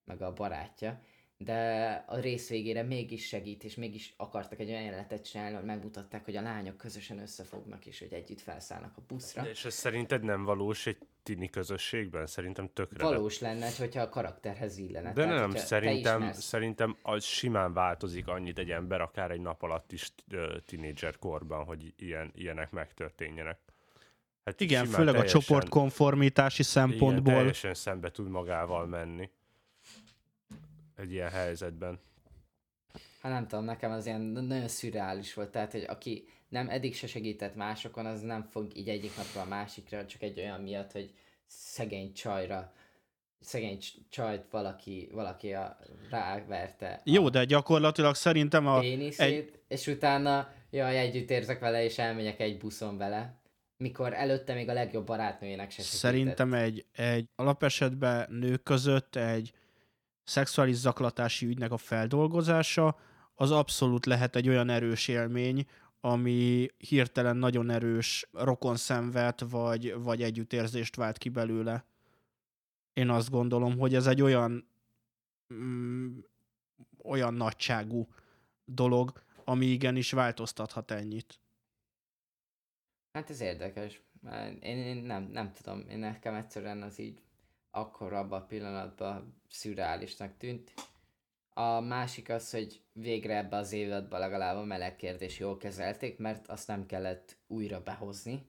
meg 0.05 0.23
a 0.23 0.33
barátja. 0.33 1.01
De 1.41 1.85
a 2.07 2.19
rész 2.19 2.49
végére 2.49 2.83
mégis 2.83 3.27
segít, 3.27 3.65
és 3.65 3.75
mégis 3.75 4.15
akartak 4.17 4.61
egy 4.61 4.69
olyan 4.69 4.83
jelenetet 4.83 5.31
csinálni, 5.31 5.55
hogy 5.55 5.65
megmutatták, 5.65 6.25
hogy 6.25 6.37
a 6.37 6.43
lányok 6.43 6.77
közösen 6.77 7.19
összefognak, 7.19 7.87
és 7.87 7.99
hogy 7.99 8.13
együtt 8.13 8.41
felszállnak 8.41 8.97
a 8.97 9.03
buszra. 9.07 9.49
És 9.49 9.65
ez 9.65 9.75
szerinted 9.75 10.23
nem 10.23 10.45
valós 10.45 10.87
egy 10.87 10.99
tini 11.23 11.49
közösségben? 11.49 12.27
Szerintem 12.27 12.71
tökre. 12.73 13.05
Valós 13.05 13.39
lenne, 13.39 13.71
hogyha 13.79 14.01
a 14.03 14.09
karakterhez 14.09 14.79
illene. 14.79 15.13
De 15.13 15.25
Tehát, 15.25 15.41
nem, 15.41 15.51
szerintem, 15.51 16.33
szerintem 16.33 16.97
az 17.03 17.25
simán 17.25 17.73
változik 17.73 18.29
annyit 18.29 18.59
egy 18.59 18.71
ember, 18.71 19.01
akár 19.01 19.31
egy 19.31 19.41
nap 19.41 19.63
alatt 19.63 19.93
is 19.93 20.13
tinédzser 20.67 21.19
korban, 21.19 21.65
hogy 21.65 21.95
ilyen, 21.97 22.33
ilyenek 22.35 22.71
megtörténjenek. 22.71 23.59
Hát 24.45 24.61
Igen, 24.61 24.87
főleg 24.87 25.15
a 25.15 25.25
csoportkonformitási 25.25 26.63
Igen, 26.63 26.73
szempontból. 26.73 27.35
teljesen 27.35 27.75
szembe 27.75 28.11
tud 28.11 28.29
magával 28.29 28.87
menni 28.87 29.31
egy 30.97 31.13
ilyen 31.13 31.31
helyzetben. 31.31 32.01
Hát 33.23 33.33
nem 33.33 33.47
tudom, 33.47 33.65
nekem 33.65 33.91
az 33.91 34.07
ilyen 34.07 34.21
nagyon 34.21 34.69
szürreális 34.69 35.35
volt, 35.35 35.51
tehát, 35.51 35.73
hogy 35.73 35.85
aki 35.89 36.29
nem 36.49 36.69
eddig 36.69 36.95
se 36.95 37.07
segített 37.07 37.55
másokon, 37.55 38.07
az 38.07 38.21
nem 38.21 38.43
fog 38.43 38.77
így 38.77 38.89
egyik 38.89 39.17
napról 39.17 39.43
a 39.43 39.47
másikra, 39.47 40.07
csak 40.07 40.23
egy 40.23 40.39
olyan 40.39 40.61
miatt, 40.61 40.93
hogy 40.93 41.13
szegény 41.47 42.13
csajra 42.13 42.73
szegény 43.41 43.79
csajt 44.09 44.47
valaki, 44.51 45.09
valaki 45.13 45.53
a, 45.53 45.79
ráverte. 46.11 47.01
Jó, 47.05 47.29
de 47.29 47.45
gyakorlatilag 47.45 48.15
szerintem 48.15 48.67
a... 48.67 48.79
Péniszét, 48.79 49.21
egy... 49.21 49.61
és 49.69 49.87
utána, 49.87 50.49
jaj, 50.71 50.99
együtt 50.99 51.31
érzek 51.31 51.61
vele, 51.61 51.85
és 51.85 51.99
elmegyek 51.99 52.41
egy 52.41 52.59
buszon 52.59 52.97
vele. 52.97 53.41
Mikor 53.77 54.13
előtte 54.13 54.55
még 54.55 54.69
a 54.69 54.73
legjobb 54.73 55.07
barátnőjének 55.07 55.71
se 55.71 55.83
Szerintem 55.83 56.53
egy, 56.53 56.87
egy 56.93 57.29
alapesetben 57.35 58.27
nők 58.31 58.63
között 58.63 59.17
egy 59.17 59.53
szexuális 60.25 60.77
zaklatási 60.77 61.47
ügynek 61.47 61.73
a 61.73 61.77
feldolgozása 61.77 62.99
az 63.35 63.51
abszolút 63.51 64.07
lehet 64.07 64.37
egy 64.37 64.49
olyan 64.49 64.69
erős 64.69 65.09
élmény, 65.09 65.67
ami 66.01 66.69
hirtelen 66.77 67.37
nagyon 67.37 67.71
erős 67.71 68.29
rokonszenvet 68.33 69.41
vagy, 69.41 69.95
vagy 69.95 70.23
együttérzést 70.23 70.97
vált 70.97 71.19
ki 71.19 71.29
belőle. 71.29 71.85
Én 72.93 73.09
azt 73.09 73.31
gondolom, 73.31 73.79
hogy 73.79 73.95
ez 73.95 74.07
egy 74.07 74.23
olyan 74.23 74.69
mm, 75.55 76.19
olyan 77.03 77.35
nagyságú 77.35 78.09
dolog, 78.65 79.23
ami 79.45 79.67
igenis 79.67 80.11
változtathat 80.13 80.91
ennyit. 80.91 81.41
Hát 83.13 83.31
ez 83.31 83.41
érdekes. 83.41 84.03
Én, 84.61 84.79
én 84.79 84.97
nem, 84.97 85.23
nem 85.23 85.53
tudom, 85.53 85.89
én 85.89 85.99
nekem 85.99 86.35
egyszerűen 86.35 86.83
az 86.83 86.99
így 86.99 87.23
akkor 87.71 88.13
abban 88.13 88.41
a 88.41 88.45
pillanatban 88.45 89.43
szürreálisnak 89.49 90.37
tűnt. 90.37 90.75
A 91.59 91.81
másik 91.81 92.29
az, 92.29 92.51
hogy 92.51 92.83
végre 92.93 93.37
ebbe 93.37 93.57
az 93.57 93.73
évadban 93.73 94.21
legalább 94.21 94.57
a 94.57 94.65
meleg 94.65 94.97
kérdés 94.97 95.39
jól 95.39 95.57
kezelték, 95.57 96.19
mert 96.19 96.49
azt 96.49 96.67
nem 96.69 96.87
kellett 96.87 97.37
újra 97.47 97.83
behozni, 97.83 98.49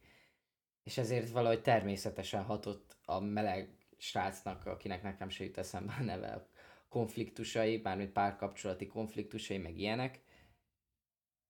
és 0.84 0.98
ezért 0.98 1.30
valahogy 1.30 1.62
természetesen 1.62 2.44
hatott 2.44 2.98
a 3.06 3.20
meleg 3.20 3.78
srácnak, 3.98 4.66
akinek 4.66 5.04
nekem 5.04 5.30
se 5.30 5.44
jut 5.44 5.58
eszembe 5.58 5.96
a 6.00 6.04
neve, 6.04 6.28
a 6.28 6.48
konfliktusai, 6.90 7.78
bármint 7.78 8.12
párkapcsolati 8.12 8.88
konfliktusai, 8.88 9.58
meg 9.58 9.78
ilyenek. 9.78 10.22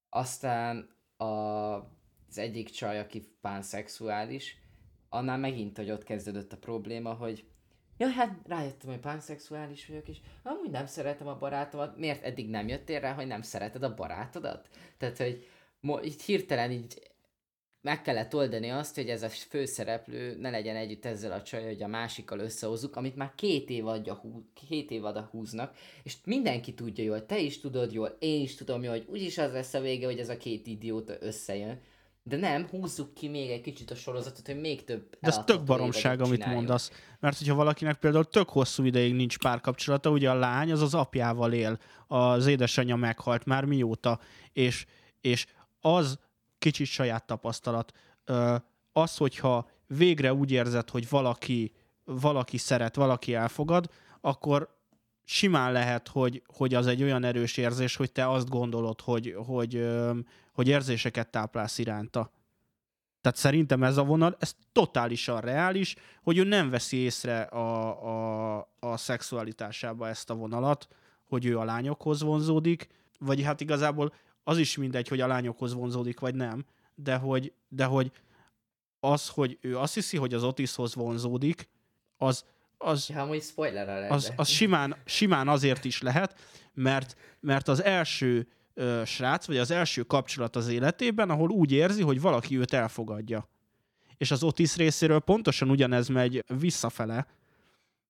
Aztán 0.09 0.95
a, 1.17 1.23
az 1.23 2.37
egyik 2.37 2.69
csaj, 2.69 2.99
aki 2.99 3.35
pánszexuális, 3.41 4.57
annál 5.09 5.37
megint, 5.37 5.77
hogy 5.77 5.91
ott 5.91 6.03
kezdődött 6.03 6.53
a 6.53 6.57
probléma, 6.57 7.13
hogy 7.13 7.48
Ja, 7.99 8.07
hát 8.07 8.35
rájöttem, 8.47 8.89
hogy 8.89 8.99
pánszexuális 8.99 9.87
vagyok, 9.87 10.07
és 10.07 10.17
amúgy 10.43 10.69
nem 10.69 10.85
szeretem 10.85 11.27
a 11.27 11.37
barátomat. 11.37 11.97
Miért 11.97 12.23
eddig 12.23 12.49
nem 12.49 12.67
jöttél 12.67 12.99
rá, 12.99 13.13
hogy 13.13 13.27
nem 13.27 13.41
szereted 13.41 13.83
a 13.83 13.95
barátodat? 13.95 14.67
Tehát, 14.97 15.17
hogy 15.17 15.47
mo- 15.79 16.05
így 16.05 16.21
hirtelen 16.21 16.71
így 16.71 17.11
meg 17.81 18.01
kellett 18.01 18.35
oldani 18.35 18.69
azt, 18.69 18.95
hogy 18.95 19.09
ez 19.09 19.23
a 19.23 19.29
főszereplő 19.29 20.37
ne 20.39 20.49
legyen 20.49 20.75
együtt 20.75 21.05
ezzel 21.05 21.31
a 21.31 21.41
csaj, 21.41 21.63
hogy 21.63 21.83
a 21.83 21.87
másikkal 21.87 22.39
összehozzuk, 22.39 22.95
amit 22.95 23.15
már 23.15 23.35
két 23.35 23.69
év, 23.69 23.87
adja, 23.87 24.13
hú, 24.13 24.43
két 24.53 24.91
év 24.91 25.05
a 25.05 25.29
húznak, 25.31 25.75
és 26.03 26.15
mindenki 26.25 26.73
tudja 26.73 27.03
jól, 27.03 27.25
te 27.25 27.39
is 27.39 27.59
tudod 27.59 27.93
jól, 27.93 28.15
én 28.19 28.41
is 28.41 28.55
tudom 28.55 28.83
jól, 28.83 28.93
hogy 28.93 29.07
úgyis 29.09 29.37
az 29.37 29.51
lesz 29.51 29.73
a 29.73 29.81
vége, 29.81 30.05
hogy 30.05 30.19
ez 30.19 30.29
a 30.29 30.37
két 30.37 30.67
idióta 30.67 31.13
összejön. 31.19 31.79
De 32.29 32.37
nem, 32.37 32.67
húzzuk 32.67 33.13
ki 33.13 33.27
még 33.27 33.49
egy 33.49 33.61
kicsit 33.61 33.91
a 33.91 33.95
sorozatot, 33.95 34.45
hogy 34.45 34.59
még 34.59 34.83
több 34.83 35.09
De 35.19 35.27
ez 35.27 35.37
tök 35.45 35.63
baromság, 35.63 36.21
amit 36.21 36.33
csináljuk. 36.33 36.55
mondasz. 36.57 36.91
Mert 37.19 37.37
hogyha 37.37 37.55
valakinek 37.55 37.97
például 37.97 38.25
tök 38.25 38.49
hosszú 38.49 38.83
ideig 38.83 39.15
nincs 39.15 39.37
párkapcsolata, 39.37 40.09
ugye 40.09 40.29
a 40.29 40.33
lány 40.33 40.71
az 40.71 40.81
az 40.81 40.93
apjával 40.93 41.53
él, 41.53 41.79
az 42.07 42.45
édesanyja 42.45 42.95
meghalt 42.95 43.45
már 43.45 43.65
mióta, 43.65 44.19
és, 44.53 44.85
és 45.21 45.45
az 45.81 46.19
kicsit 46.59 46.87
saját 46.87 47.25
tapasztalat. 47.25 47.91
Az, 48.91 49.17
hogyha 49.17 49.69
végre 49.87 50.33
úgy 50.33 50.51
érzed, 50.51 50.89
hogy 50.89 51.09
valaki, 51.09 51.71
valaki 52.03 52.57
szeret, 52.57 52.95
valaki 52.95 53.33
elfogad, 53.33 53.89
akkor 54.21 54.77
simán 55.31 55.71
lehet, 55.71 56.07
hogy, 56.07 56.43
hogy 56.53 56.73
az 56.73 56.87
egy 56.87 57.03
olyan 57.03 57.23
erős 57.23 57.57
érzés, 57.57 57.95
hogy 57.95 58.11
te 58.11 58.29
azt 58.29 58.49
gondolod, 58.49 59.01
hogy, 59.01 59.35
hogy, 59.45 59.87
hogy 60.53 60.67
érzéseket 60.67 61.29
táplálsz 61.29 61.77
iránta. 61.77 62.31
Tehát 63.21 63.37
szerintem 63.37 63.83
ez 63.83 63.97
a 63.97 64.03
vonal, 64.03 64.35
ez 64.39 64.55
totálisan 64.71 65.41
reális, 65.41 65.95
hogy 66.23 66.37
ő 66.37 66.43
nem 66.43 66.69
veszi 66.69 66.97
észre 66.97 67.41
a, 67.41 68.57
a, 68.57 68.69
a 68.79 68.97
szexualitásába 68.97 70.07
ezt 70.07 70.29
a 70.29 70.35
vonalat, 70.35 70.87
hogy 71.27 71.45
ő 71.45 71.59
a 71.59 71.63
lányokhoz 71.63 72.21
vonzódik, 72.21 72.87
vagy 73.19 73.41
hát 73.41 73.61
igazából 73.61 74.13
az 74.43 74.57
is 74.57 74.77
mindegy, 74.77 75.07
hogy 75.07 75.21
a 75.21 75.27
lányokhoz 75.27 75.73
vonzódik, 75.73 76.19
vagy 76.19 76.35
nem, 76.35 76.65
de 76.95 77.15
hogy, 77.15 77.53
de 77.67 77.85
hogy 77.85 78.11
az, 78.99 79.29
hogy 79.29 79.57
ő 79.61 79.77
azt 79.77 79.93
hiszi, 79.93 80.17
hogy 80.17 80.33
az 80.33 80.43
Otishoz 80.43 80.95
vonzódik, 80.95 81.69
az, 82.17 82.45
az, 82.81 83.09
ja, 83.09 83.21
amúgy 83.21 83.41
spoiler 83.41 84.11
az, 84.11 84.33
az 84.35 84.47
simán, 84.47 84.95
simán 85.05 85.47
azért 85.47 85.85
is 85.85 86.01
lehet, 86.01 86.35
mert, 86.73 87.15
mert 87.39 87.67
az 87.67 87.83
első 87.83 88.47
ö, 88.73 89.01
srác, 89.05 89.45
vagy 89.45 89.57
az 89.57 89.71
első 89.71 90.01
kapcsolat 90.03 90.55
az 90.55 90.67
életében, 90.67 91.29
ahol 91.29 91.49
úgy 91.49 91.71
érzi, 91.71 92.01
hogy 92.01 92.21
valaki 92.21 92.57
őt 92.57 92.73
elfogadja. 92.73 93.49
És 94.17 94.31
az 94.31 94.43
Otis 94.43 94.75
részéről 94.75 95.19
pontosan 95.19 95.69
ugyanez 95.69 96.07
megy 96.07 96.43
visszafele, 96.59 97.27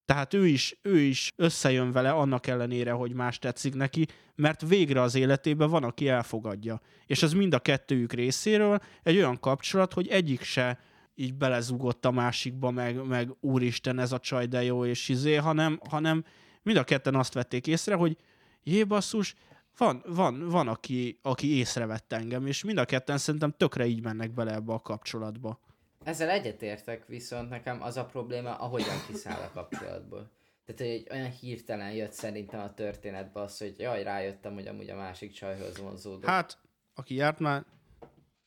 tehát 0.06 0.34
ő 0.34 0.48
is, 0.48 0.80
ő 0.82 1.00
is 1.00 1.34
összejön 1.36 1.92
vele 1.92 2.12
annak 2.12 2.48
ellenére, 2.48 2.92
hogy 2.92 3.14
más 3.14 3.40
tetszik 3.40 3.76
neki, 3.76 4.08
mert 4.36 4.68
végre 4.68 5.02
az 5.02 5.16
életében 5.16 5.70
van, 5.70 5.84
aki 5.84 6.08
elfogadja. 6.08 6.82
És 7.06 7.24
ez 7.24 7.34
mind 7.34 7.54
a 7.54 7.60
kettőjük 7.60 8.14
részéről 8.14 8.80
egy 9.04 9.16
olyan 9.16 9.40
kapcsolat, 9.40 9.94
hogy 9.94 10.08
egyik 10.08 10.42
se 10.42 10.80
így 11.20 11.34
belezugott 11.34 12.06
a 12.06 12.12
másikba, 12.12 12.72
meg, 12.72 13.08
meg 13.08 13.30
úristen, 13.40 14.00
ez 14.00 14.12
a 14.12 14.20
csaj 14.20 14.46
de 14.46 14.64
jó, 14.64 14.86
és 14.86 15.10
izé, 15.10 15.36
hanem, 15.36 15.80
hanem 15.90 16.26
mind 16.62 16.78
a 16.78 16.84
ketten 16.84 17.16
azt 17.16 17.34
vették 17.34 17.68
észre, 17.68 17.96
hogy 17.96 18.18
jé, 18.64 18.84
basszus, 18.84 19.36
van, 19.78 20.04
van, 20.08 20.50
van 20.50 20.68
aki, 20.68 21.20
aki 21.22 21.58
észrevett 21.58 22.14
engem, 22.14 22.48
és 22.48 22.64
mind 22.64 22.78
a 22.78 22.86
ketten 22.86 23.18
szerintem 23.18 23.54
tökre 23.58 23.86
így 23.86 24.04
mennek 24.04 24.32
bele 24.32 24.54
ebbe 24.54 24.74
a 24.74 24.80
kapcsolatba. 24.80 25.60
Ezzel 26.04 26.30
egyetértek, 26.30 27.08
viszont 27.08 27.50
nekem 27.50 27.82
az 27.82 27.98
a 27.98 28.06
probléma, 28.06 28.56
ahogyan 28.56 29.06
kiszáll 29.08 29.42
a 29.42 29.52
kapcsolatból. 29.54 30.30
Tehát, 30.66 30.82
hogy 30.82 31.02
egy 31.02 31.08
olyan 31.12 31.32
hirtelen 31.32 31.92
jött 31.92 32.12
szerintem 32.12 32.60
a 32.60 32.74
történetbe 32.74 33.42
az, 33.42 33.58
hogy 33.58 33.76
jaj, 33.78 34.04
rájöttem, 34.04 34.54
hogy 34.54 34.68
amúgy 34.68 34.90
a 34.90 34.96
másik 34.96 35.32
csajhoz 35.32 35.78
vonzódott. 35.78 36.26
Hát, 36.26 36.58
aki 36.94 37.16
járt 37.16 37.40
már... 37.40 37.66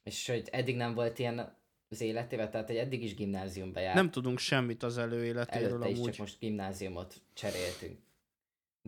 És 0.03 0.29
hogy 0.29 0.49
eddig 0.53 0.77
nem 0.77 0.95
volt 0.95 1.19
ilyen 1.19 1.57
az 1.93 2.01
életével, 2.01 2.51
tehát 2.51 2.71
egy 2.71 2.77
eddig 2.77 3.03
is 3.03 3.15
gimnáziumba 3.15 3.81
járt. 3.81 3.95
Nem 3.95 4.11
tudunk 4.11 4.39
semmit 4.39 4.83
az 4.83 4.99
előéletéről 4.99 5.69
Előtte 5.69 5.85
amúgy. 5.85 5.99
is 5.99 6.05
csak 6.05 6.17
most 6.19 6.39
gimnáziumot 6.39 7.23
cseréltünk. 7.33 7.99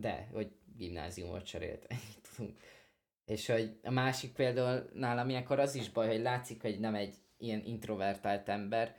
De, 0.00 0.28
hogy 0.32 0.52
gimnáziumot 0.76 1.44
cserélt, 1.44 1.86
ennyit 1.88 2.28
tudunk. 2.34 2.58
És 3.24 3.46
hogy 3.46 3.78
a 3.82 3.90
másik 3.90 4.32
például 4.32 4.90
nálam 4.94 5.28
ilyenkor 5.28 5.58
az 5.58 5.74
is 5.74 5.90
baj, 5.90 6.06
hogy 6.06 6.20
látszik, 6.20 6.62
hogy 6.62 6.80
nem 6.80 6.94
egy 6.94 7.14
ilyen 7.36 7.64
introvertált 7.64 8.48
ember, 8.48 8.96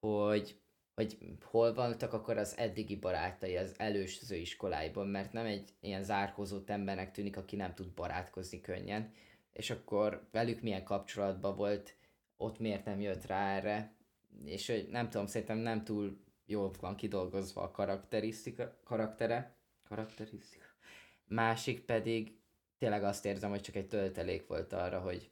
hogy, 0.00 0.60
hogy 0.94 1.18
hol 1.44 1.74
voltak 1.74 2.12
akkor 2.12 2.36
az 2.36 2.56
eddigi 2.56 2.96
barátai 2.96 3.56
az 3.56 3.74
előző 3.78 4.36
iskoláiban, 4.36 5.06
mert 5.06 5.32
nem 5.32 5.46
egy 5.46 5.70
ilyen 5.80 6.02
zárkózott 6.02 6.70
embernek 6.70 7.12
tűnik, 7.12 7.36
aki 7.36 7.56
nem 7.56 7.74
tud 7.74 7.88
barátkozni 7.94 8.60
könnyen, 8.60 9.12
és 9.52 9.70
akkor 9.70 10.28
velük 10.32 10.60
milyen 10.60 10.84
kapcsolatban 10.84 11.56
volt, 11.56 11.96
ott 12.36 12.58
miért 12.58 12.84
nem 12.84 13.00
jött 13.00 13.26
rá 13.26 13.56
erre, 13.56 13.94
és 14.44 14.66
hogy 14.66 14.88
nem 14.90 15.10
tudom, 15.10 15.26
szerintem 15.26 15.58
nem 15.58 15.84
túl 15.84 16.24
jól 16.46 16.70
van 16.80 16.96
kidolgozva 16.96 17.62
a 17.62 17.70
karakterisztika, 17.70 18.80
karaktere, 18.84 19.56
karakterisztika. 19.88 20.64
Másik 21.24 21.80
pedig 21.80 22.38
tényleg 22.78 23.04
azt 23.04 23.24
érzem, 23.24 23.50
hogy 23.50 23.60
csak 23.60 23.76
egy 23.76 23.88
töltelék 23.88 24.46
volt 24.46 24.72
arra, 24.72 25.00
hogy, 25.00 25.30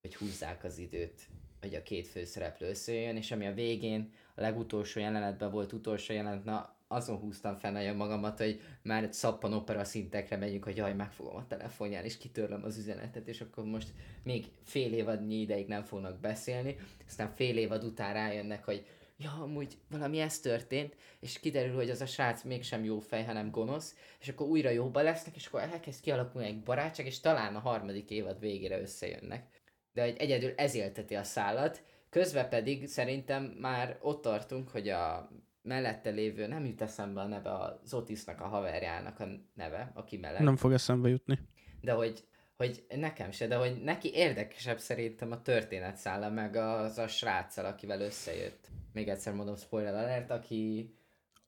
hogy 0.00 0.16
húzzák 0.16 0.64
az 0.64 0.78
időt 0.78 1.28
hogy 1.64 1.74
a 1.74 1.82
két 1.82 2.06
főszereplő 2.06 2.68
összejön, 2.68 3.16
és 3.16 3.30
ami 3.30 3.46
a 3.46 3.54
végén, 3.54 4.12
a 4.34 4.40
legutolsó 4.40 5.00
jelenetben 5.00 5.50
volt 5.50 5.72
utolsó 5.72 6.12
jelenet, 6.12 6.44
na 6.44 6.73
azon 6.94 7.16
húztam 7.16 7.56
fel 7.56 7.94
magamat, 7.94 8.38
hogy 8.38 8.60
már 8.82 9.08
szappan 9.10 9.52
opera 9.52 9.84
szintekre 9.84 10.36
megyünk, 10.36 10.64
hogy 10.64 10.76
jaj, 10.76 10.94
megfogom 10.94 11.36
a 11.36 11.46
telefonján, 11.46 12.04
és 12.04 12.16
kitörlöm 12.16 12.64
az 12.64 12.78
üzenetet, 12.78 13.28
és 13.28 13.40
akkor 13.40 13.64
most 13.64 13.88
még 14.22 14.46
fél 14.62 14.92
évadnyi 14.92 15.40
ideig 15.40 15.66
nem 15.66 15.82
fognak 15.82 16.20
beszélni, 16.20 16.76
aztán 17.06 17.34
fél 17.34 17.56
évad 17.56 17.84
után 17.84 18.12
rájönnek, 18.12 18.64
hogy 18.64 18.86
ja, 19.16 19.30
amúgy 19.42 19.78
valami 19.90 20.18
ez 20.18 20.40
történt, 20.40 20.96
és 21.20 21.40
kiderül, 21.40 21.74
hogy 21.74 21.90
az 21.90 22.00
a 22.00 22.06
srác 22.06 22.42
mégsem 22.42 22.84
jó 22.84 22.98
fej, 22.98 23.24
hanem 23.24 23.50
gonosz, 23.50 23.96
és 24.20 24.28
akkor 24.28 24.46
újra 24.46 24.70
jóba 24.70 25.02
lesznek, 25.02 25.36
és 25.36 25.46
akkor 25.46 25.60
elkezd 25.60 26.00
kialakulni 26.00 26.46
egy 26.46 26.62
barátság, 26.62 27.06
és 27.06 27.20
talán 27.20 27.56
a 27.56 27.60
harmadik 27.60 28.10
évad 28.10 28.40
végére 28.40 28.80
összejönnek. 28.80 29.46
De 29.92 30.02
hogy 30.02 30.16
egyedül 30.18 30.52
ez 30.56 30.74
élteti 30.74 31.14
a 31.14 31.22
szállat, 31.22 31.82
közben 32.10 32.48
pedig 32.48 32.86
szerintem 32.86 33.44
már 33.44 33.98
ott 34.00 34.22
tartunk, 34.22 34.68
hogy 34.68 34.88
a 34.88 35.30
mellette 35.64 36.10
lévő, 36.10 36.46
nem 36.46 36.64
jut 36.64 36.82
eszembe 36.82 37.20
a 37.20 37.26
neve, 37.26 37.50
az 37.52 37.94
Otisnak 37.94 38.40
a 38.40 38.46
haverjának 38.46 39.20
a 39.20 39.26
neve, 39.54 39.90
aki 39.94 40.16
mellett. 40.16 40.40
Nem 40.40 40.56
fog 40.56 40.72
eszembe 40.72 41.08
jutni. 41.08 41.38
de 41.80 41.92
hogy, 41.92 42.24
hogy 42.56 42.84
nekem 42.96 43.30
se, 43.30 43.46
de 43.46 43.56
hogy 43.56 43.82
neki 43.82 44.14
érdekesebb 44.14 44.78
szerintem 44.78 45.32
a 45.32 45.42
történetszála, 45.42 46.30
meg 46.30 46.56
az 46.56 46.98
a 46.98 47.08
sráccal, 47.08 47.64
akivel 47.64 48.00
összejött. 48.00 48.68
Még 48.92 49.08
egyszer 49.08 49.34
mondom, 49.34 49.56
spoiler 49.56 49.94
alert, 49.94 50.30
aki, 50.30 50.94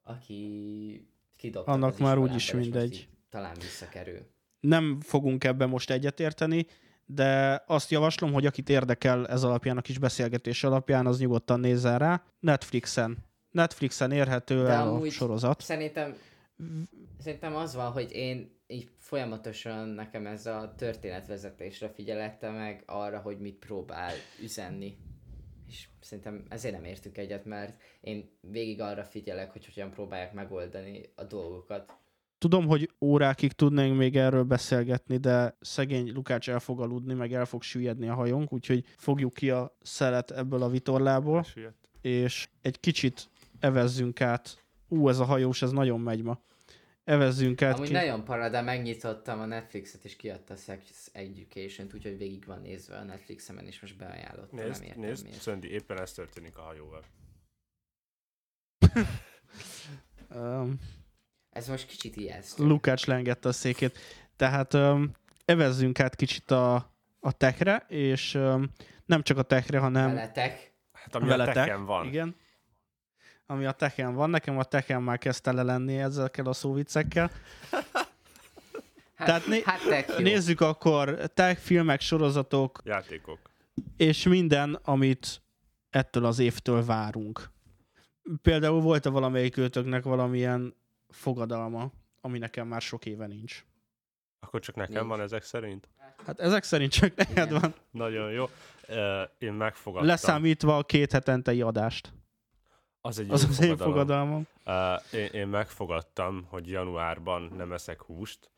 aki 0.02 1.08
kidobta 1.36 1.72
Annak 1.72 1.98
már 1.98 2.18
úgyis 2.18 2.52
mindegy. 2.52 3.08
Talán 3.30 3.54
visszakerül. 3.54 4.26
Nem 4.60 5.00
fogunk 5.00 5.44
ebben 5.44 5.68
most 5.68 5.90
egyetérteni, 5.90 6.66
de 7.06 7.62
azt 7.66 7.90
javaslom, 7.90 8.32
hogy 8.32 8.46
akit 8.46 8.68
érdekel 8.68 9.26
ez 9.28 9.42
alapján, 9.42 9.76
a 9.76 9.80
kis 9.80 9.98
beszélgetés 9.98 10.64
alapján, 10.64 11.06
az 11.06 11.18
nyugodtan 11.18 11.60
nézzen 11.60 11.98
rá. 11.98 12.24
Netflixen. 12.40 13.24
Netflixen 13.56 14.12
érhető 14.12 14.62
De 14.62 14.70
el 14.70 14.88
a 14.88 15.10
sorozat. 15.10 15.60
Szerintem, 15.60 16.14
szerintem 17.18 17.56
az 17.56 17.74
van, 17.74 17.90
hogy 17.90 18.12
én 18.12 18.50
így 18.66 18.88
folyamatosan 18.98 19.88
nekem 19.88 20.26
ez 20.26 20.46
a 20.46 20.74
történetvezetésre 20.76 21.88
figyelette 21.88 22.50
meg 22.50 22.82
arra, 22.86 23.18
hogy 23.18 23.38
mit 23.38 23.54
próbál 23.54 24.12
üzenni. 24.42 24.96
És 25.68 25.88
szerintem 26.00 26.44
ezért 26.48 26.74
nem 26.74 26.84
értünk 26.84 27.18
egyet, 27.18 27.44
mert 27.44 27.82
én 28.00 28.30
végig 28.40 28.80
arra 28.80 29.04
figyelek, 29.04 29.52
hogy 29.52 29.66
hogyan 29.66 29.90
próbálják 29.90 30.32
megoldani 30.32 31.12
a 31.14 31.24
dolgokat. 31.24 31.92
Tudom, 32.38 32.66
hogy 32.66 32.90
órákig 33.00 33.52
tudnánk 33.52 33.96
még 33.96 34.16
erről 34.16 34.42
beszélgetni, 34.42 35.16
de 35.16 35.56
szegény 35.60 36.12
Lukács 36.12 36.50
el 36.50 36.58
fog 36.58 36.80
aludni, 36.80 37.14
meg 37.14 37.32
el 37.32 37.44
fog 37.44 37.62
süllyedni 37.62 38.08
a 38.08 38.14
hajónk, 38.14 38.52
úgyhogy 38.52 38.84
fogjuk 38.96 39.34
ki 39.34 39.50
a 39.50 39.76
szelet 39.82 40.30
ebből 40.30 40.62
a 40.62 40.68
vitorlából, 40.68 41.42
Süllyedt. 41.42 41.88
és 42.00 42.48
egy 42.62 42.80
kicsit 42.80 43.30
evezzünk 43.60 44.20
át. 44.20 44.64
Ú, 44.88 45.08
ez 45.08 45.18
a 45.18 45.24
hajós, 45.24 45.62
ez 45.62 45.70
nagyon 45.70 46.00
megy 46.00 46.22
ma. 46.22 46.40
Evezzünk 47.04 47.62
át 47.62 47.74
Amúgy 47.74 47.86
ki. 47.86 47.92
nagyon 47.92 48.24
para, 48.24 48.48
de 48.48 48.60
megnyitottam 48.60 49.40
a 49.40 49.46
Netflixet, 49.46 50.04
és 50.04 50.16
kiadta 50.16 50.54
a 50.54 50.56
Sex 50.56 51.10
Education-t, 51.12 51.94
úgyhogy 51.94 52.18
végig 52.18 52.44
van 52.46 52.60
nézve 52.60 52.96
a 52.96 53.02
Netflixemen, 53.02 53.66
és 53.66 53.80
most 53.80 53.96
beajánlottam, 53.96 54.58
Nézd, 54.58 54.80
nem 54.80 54.88
értem 54.88 55.02
nézd, 55.02 55.24
miért. 55.24 55.40
Szöndi, 55.40 55.70
éppen 55.70 56.00
ez 56.00 56.12
történik 56.12 56.56
a 56.58 56.60
hajóval. 56.62 57.04
Um, 60.34 60.78
Ez 61.50 61.68
most 61.68 61.86
kicsit 61.86 62.16
ijesztő. 62.16 62.64
Lukács 62.66 63.06
lengette 63.06 63.48
a 63.48 63.52
székét. 63.52 63.98
Tehát 64.36 64.74
um, 64.74 65.10
evezzünk 65.44 66.00
át 66.00 66.16
kicsit 66.16 66.50
a, 66.50 66.74
a 67.20 67.32
techre, 67.32 67.84
és 67.88 68.34
um, 68.34 68.70
nem 69.04 69.22
csak 69.22 69.38
a 69.38 69.42
techre, 69.42 69.78
hanem 69.78 70.14
Veletek. 70.14 70.74
Hát 70.92 71.14
ami 71.14 71.28
veletek. 71.28 71.76
a 71.76 71.84
van. 71.84 72.06
Igen. 72.06 72.36
Ami 73.46 73.64
a 73.64 73.72
techen 73.72 74.14
van. 74.14 74.30
Nekem 74.30 74.58
a 74.58 74.64
techen 74.64 75.02
már 75.02 75.18
kezdte 75.18 75.52
le 75.52 75.62
lenni 75.62 75.98
ezekkel 75.98 76.46
a 76.46 76.52
szóviccekkel. 76.52 77.30
Hát, 79.16 79.26
Tehát 79.26 79.46
né- 79.46 79.62
hát 79.64 79.80
tech. 79.88 80.20
Nézzük 80.22 80.60
akkor 80.60 81.30
tech, 81.34 81.60
filmek, 81.60 82.00
sorozatok, 82.00 82.80
Játékok. 82.84 83.38
és 83.96 84.22
minden, 84.24 84.78
amit 84.82 85.42
ettől 85.90 86.24
az 86.24 86.38
évtől 86.38 86.84
várunk. 86.84 87.50
Például 88.42 88.80
volt-e 88.80 89.08
valamelyik 89.08 89.56
őtöknek 89.56 90.04
valamilyen 90.04 90.74
fogadalma, 91.08 91.90
ami 92.20 92.38
nekem 92.38 92.66
már 92.66 92.80
sok 92.80 93.06
éve 93.06 93.26
nincs. 93.26 93.64
Akkor 94.40 94.60
csak 94.60 94.74
nekem 94.74 94.94
Nincs. 94.94 95.06
van 95.08 95.20
ezek 95.20 95.42
szerint? 95.42 95.88
Hát 96.26 96.40
ezek 96.40 96.62
szerint 96.62 96.92
csak 96.92 97.14
neked 97.14 97.46
Igen. 97.48 97.60
van, 97.60 97.74
Nagyon 97.90 98.30
jó. 98.30 98.48
Én 99.38 99.52
megfogadtam. 99.52 100.08
leszámítva 100.08 100.76
a 100.76 100.82
két 100.84 101.12
hetentei 101.12 101.60
adást. 101.62 102.12
Az 103.06 103.18
egy 103.18 103.30
Az 103.30 103.42
jó 103.42 103.48
az 103.48 103.60
én 103.60 103.76
fogadalom. 103.76 103.92
fogadalmam. 103.92 104.46
Uh, 104.66 105.20
én, 105.20 105.28
én 105.40 105.48
megfogadtam, 105.48 106.46
hogy 106.48 106.68
januárban 106.70 107.52
nem 107.56 107.72
eszek 107.72 108.02
húst. 108.02 108.50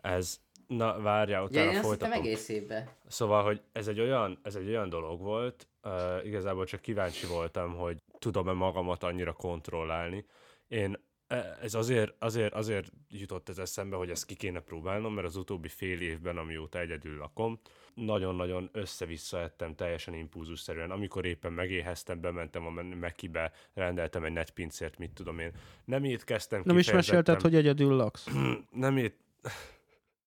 Ez, 0.00 0.40
na 0.66 1.00
várjál, 1.00 1.40
Ja, 1.40 1.46
utána 1.46 1.62
én 1.62 1.68
azt 1.68 1.76
hittem 1.76 1.88
folytatom. 1.98 2.24
egész 2.24 2.48
évben. 2.48 2.88
Szóval, 3.06 3.42
hogy 3.44 3.60
ez 3.72 3.88
egy 3.88 4.00
olyan, 4.00 4.38
ez 4.42 4.54
egy 4.54 4.68
olyan 4.68 4.88
dolog 4.88 5.20
volt, 5.20 5.68
uh, 5.82 5.92
igazából 6.26 6.64
csak 6.64 6.80
kíváncsi 6.80 7.26
voltam, 7.26 7.74
hogy 7.74 8.02
tudom-e 8.18 8.52
magamat 8.52 9.02
annyira 9.02 9.32
kontrollálni. 9.32 10.24
Én 10.68 10.98
e, 11.26 11.58
ez 11.62 11.74
azért, 11.74 12.14
azért, 12.18 12.54
azért 12.54 12.92
jutott 13.08 13.48
ez 13.48 13.58
eszembe, 13.58 13.96
hogy 13.96 14.10
ezt 14.10 14.24
ki 14.26 14.34
kéne 14.34 14.60
próbálnom, 14.60 15.14
mert 15.14 15.26
az 15.26 15.36
utóbbi 15.36 15.68
fél 15.68 16.00
évben, 16.00 16.36
amióta 16.36 16.78
egyedül 16.78 17.16
lakom, 17.16 17.60
nagyon-nagyon 18.04 18.68
össze-vissza 18.72 19.40
ettem 19.40 19.74
teljesen 19.74 20.14
impulzusszerűen. 20.14 20.90
Amikor 20.90 21.24
éppen 21.24 21.52
megéheztem, 21.52 22.20
bementem 22.20 22.66
a 22.66 22.70
Mekibe, 22.82 23.52
rendeltem 23.74 24.24
egy 24.24 24.32
netpincért, 24.32 24.98
mit 24.98 25.10
tudom 25.10 25.38
én. 25.38 25.52
Nem 25.84 26.04
étkeztem 26.04 26.62
Nem 26.64 26.78
is 26.78 26.92
mesélted, 26.92 27.40
hogy 27.40 27.54
egyedül 27.54 27.96
laksz. 27.96 28.26
Nem 28.70 28.96
ét... 28.96 29.16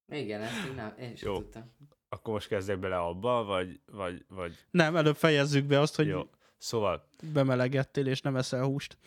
Igen, 0.07 0.41
ezt 0.41 0.65
én, 0.67 0.75
nem, 0.75 0.93
én 0.99 1.15
sem 1.15 1.31
Jó. 1.31 1.38
tudtam. 1.38 1.75
Akkor 2.09 2.33
most 2.33 2.47
kezdek 2.47 2.79
bele 2.79 2.97
abba, 2.97 3.43
vagy, 3.43 3.79
vagy, 3.86 4.25
vagy... 4.27 4.65
Nem, 4.71 4.95
előbb 4.95 5.15
fejezzük 5.15 5.65
be 5.65 5.79
azt, 5.79 5.95
hogy 5.95 6.07
Jó. 6.07 6.29
Szóval 6.57 7.07
bemelegettél 7.33 8.07
és 8.07 8.21
nem 8.21 8.36
eszel 8.36 8.63
húst. 8.63 8.97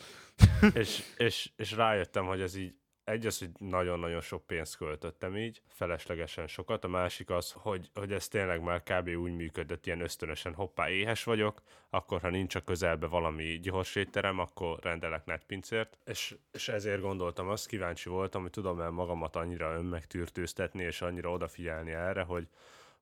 és, 0.75 1.03
és, 1.17 1.51
és 1.57 1.73
rájöttem, 1.73 2.27
hogy 2.27 2.41
ez 2.41 2.55
így 2.55 2.75
egy 3.07 3.27
az, 3.27 3.39
hogy 3.39 3.51
nagyon-nagyon 3.59 4.21
sok 4.21 4.47
pénzt 4.47 4.77
költöttem 4.77 5.37
így, 5.37 5.63
feleslegesen 5.69 6.47
sokat, 6.47 6.85
a 6.85 6.89
másik 6.89 7.31
az, 7.31 7.53
hogy, 7.53 7.91
hogy 7.95 8.13
ez 8.13 8.29
tényleg 8.29 8.63
már 8.63 8.83
kb. 8.83 9.09
úgy 9.09 9.37
működött, 9.37 9.87
ilyen 9.87 10.01
ösztönösen, 10.01 10.55
hoppá, 10.55 10.91
éhes 10.91 11.25
vagyok, 11.25 11.63
akkor 11.91 12.21
ha 12.21 12.29
nincs 12.29 12.55
a 12.55 12.61
közelbe 12.61 13.07
valami 13.07 13.59
gyors 13.59 13.95
étterem, 13.95 14.39
akkor 14.39 14.79
rendelek 14.83 15.25
netpincért, 15.25 15.99
és, 16.05 16.37
és 16.53 16.69
ezért 16.69 17.01
gondoltam 17.01 17.49
azt, 17.49 17.67
kíváncsi 17.67 18.09
voltam, 18.09 18.43
hogy 18.43 18.51
tudom 18.51 18.81
el 18.81 18.91
magamat 18.91 19.37
annyira 19.37 19.75
önmegtűrtőztetni, 19.75 20.83
és 20.83 21.03
annyira 21.03 21.31
odafigyelni 21.31 21.93
erre, 21.93 22.23
hogy, 22.23 22.49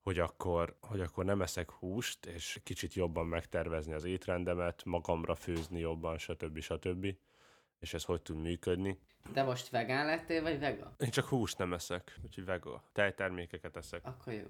hogy 0.01 0.19
akkor, 0.19 0.77
hogy 0.81 1.01
akkor 1.01 1.25
nem 1.25 1.43
eszek 1.43 1.71
húst, 1.71 2.27
és 2.27 2.61
kicsit 2.65 2.95
jobban 2.95 3.27
megtervezni 3.27 3.93
az 3.93 4.05
étrendemet, 4.05 4.85
magamra 4.85 5.35
főzni 5.35 5.81
jobban, 5.81 6.19
stb. 6.19 6.61
stb. 6.61 7.17
És 7.79 7.95
ez 7.95 8.05
hogy 8.05 8.23
tud 8.23 8.37
működni. 8.37 8.99
De 9.33 9.43
most 9.43 9.69
vegán 9.69 10.07
lettél, 10.07 10.43
vagy 10.43 10.59
vega? 10.59 10.95
Én 10.99 11.11
csak 11.11 11.25
húst 11.25 11.59
nem 11.59 11.73
eszek, 11.73 12.19
úgyhogy 12.25 12.45
vega. 12.45 12.83
Tejtermékeket 12.93 13.77
eszek. 13.77 14.07
Akkor 14.07 14.33
jó. 14.33 14.47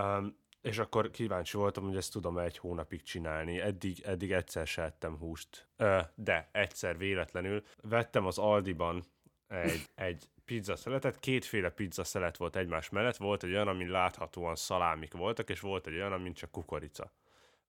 Um, 0.00 0.36
és 0.60 0.78
akkor 0.78 1.10
kíváncsi 1.10 1.56
voltam, 1.56 1.84
hogy 1.84 1.96
ezt 1.96 2.12
tudom 2.12 2.38
egy 2.38 2.58
hónapig 2.58 3.02
csinálni. 3.02 3.60
Eddig, 3.60 4.00
eddig 4.00 4.32
egyszer 4.32 4.66
se 4.66 4.82
ettem 4.82 5.16
húst. 5.16 5.68
Ö, 5.76 6.00
de 6.14 6.48
egyszer 6.52 6.98
véletlenül 6.98 7.64
vettem 7.80 8.26
az 8.26 8.38
Aldiban 8.38 9.04
egy, 9.46 9.88
egy 9.94 10.28
pizza 10.44 10.76
szeletet, 10.76 11.18
kétféle 11.18 11.70
pizza 11.70 12.04
szelet 12.04 12.36
volt 12.36 12.56
egymás 12.56 12.88
mellett, 12.88 13.16
volt 13.16 13.42
egy 13.42 13.50
olyan, 13.50 13.68
amin 13.68 13.90
láthatóan 13.90 14.54
szalámik 14.54 15.12
voltak, 15.12 15.50
és 15.50 15.60
volt 15.60 15.86
egy 15.86 15.94
olyan, 15.94 16.12
amin 16.12 16.34
csak 16.34 16.50
kukorica. 16.50 17.12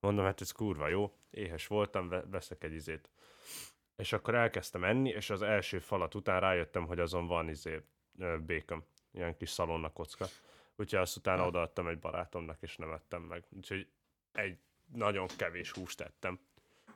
Mondom, 0.00 0.24
hát 0.24 0.40
ez 0.40 0.50
kurva 0.50 0.88
jó, 0.88 1.12
éhes 1.30 1.66
voltam, 1.66 2.08
ve- 2.08 2.24
veszek 2.30 2.64
egy 2.64 2.72
izét. 2.72 3.08
És 3.96 4.12
akkor 4.12 4.34
elkezdtem 4.34 4.84
enni, 4.84 5.08
és 5.08 5.30
az 5.30 5.42
első 5.42 5.78
falat 5.78 6.14
után 6.14 6.40
rájöttem, 6.40 6.86
hogy 6.86 6.98
azon 6.98 7.26
van 7.26 7.48
izé 7.48 7.80
bacon, 8.46 8.84
ilyen 9.12 9.36
kis 9.36 9.50
szalonna 9.50 9.92
kocka. 9.92 10.26
Úgyhogy 10.76 10.98
azt 10.98 11.16
utána 11.16 11.46
odaadtam 11.46 11.88
egy 11.88 11.98
barátomnak, 11.98 12.62
és 12.62 12.76
nem 12.76 12.92
ettem 12.92 13.22
meg. 13.22 13.44
Úgyhogy 13.50 13.88
egy 14.32 14.58
nagyon 14.92 15.26
kevés 15.36 15.70
húst 15.70 16.00
ettem, 16.00 16.38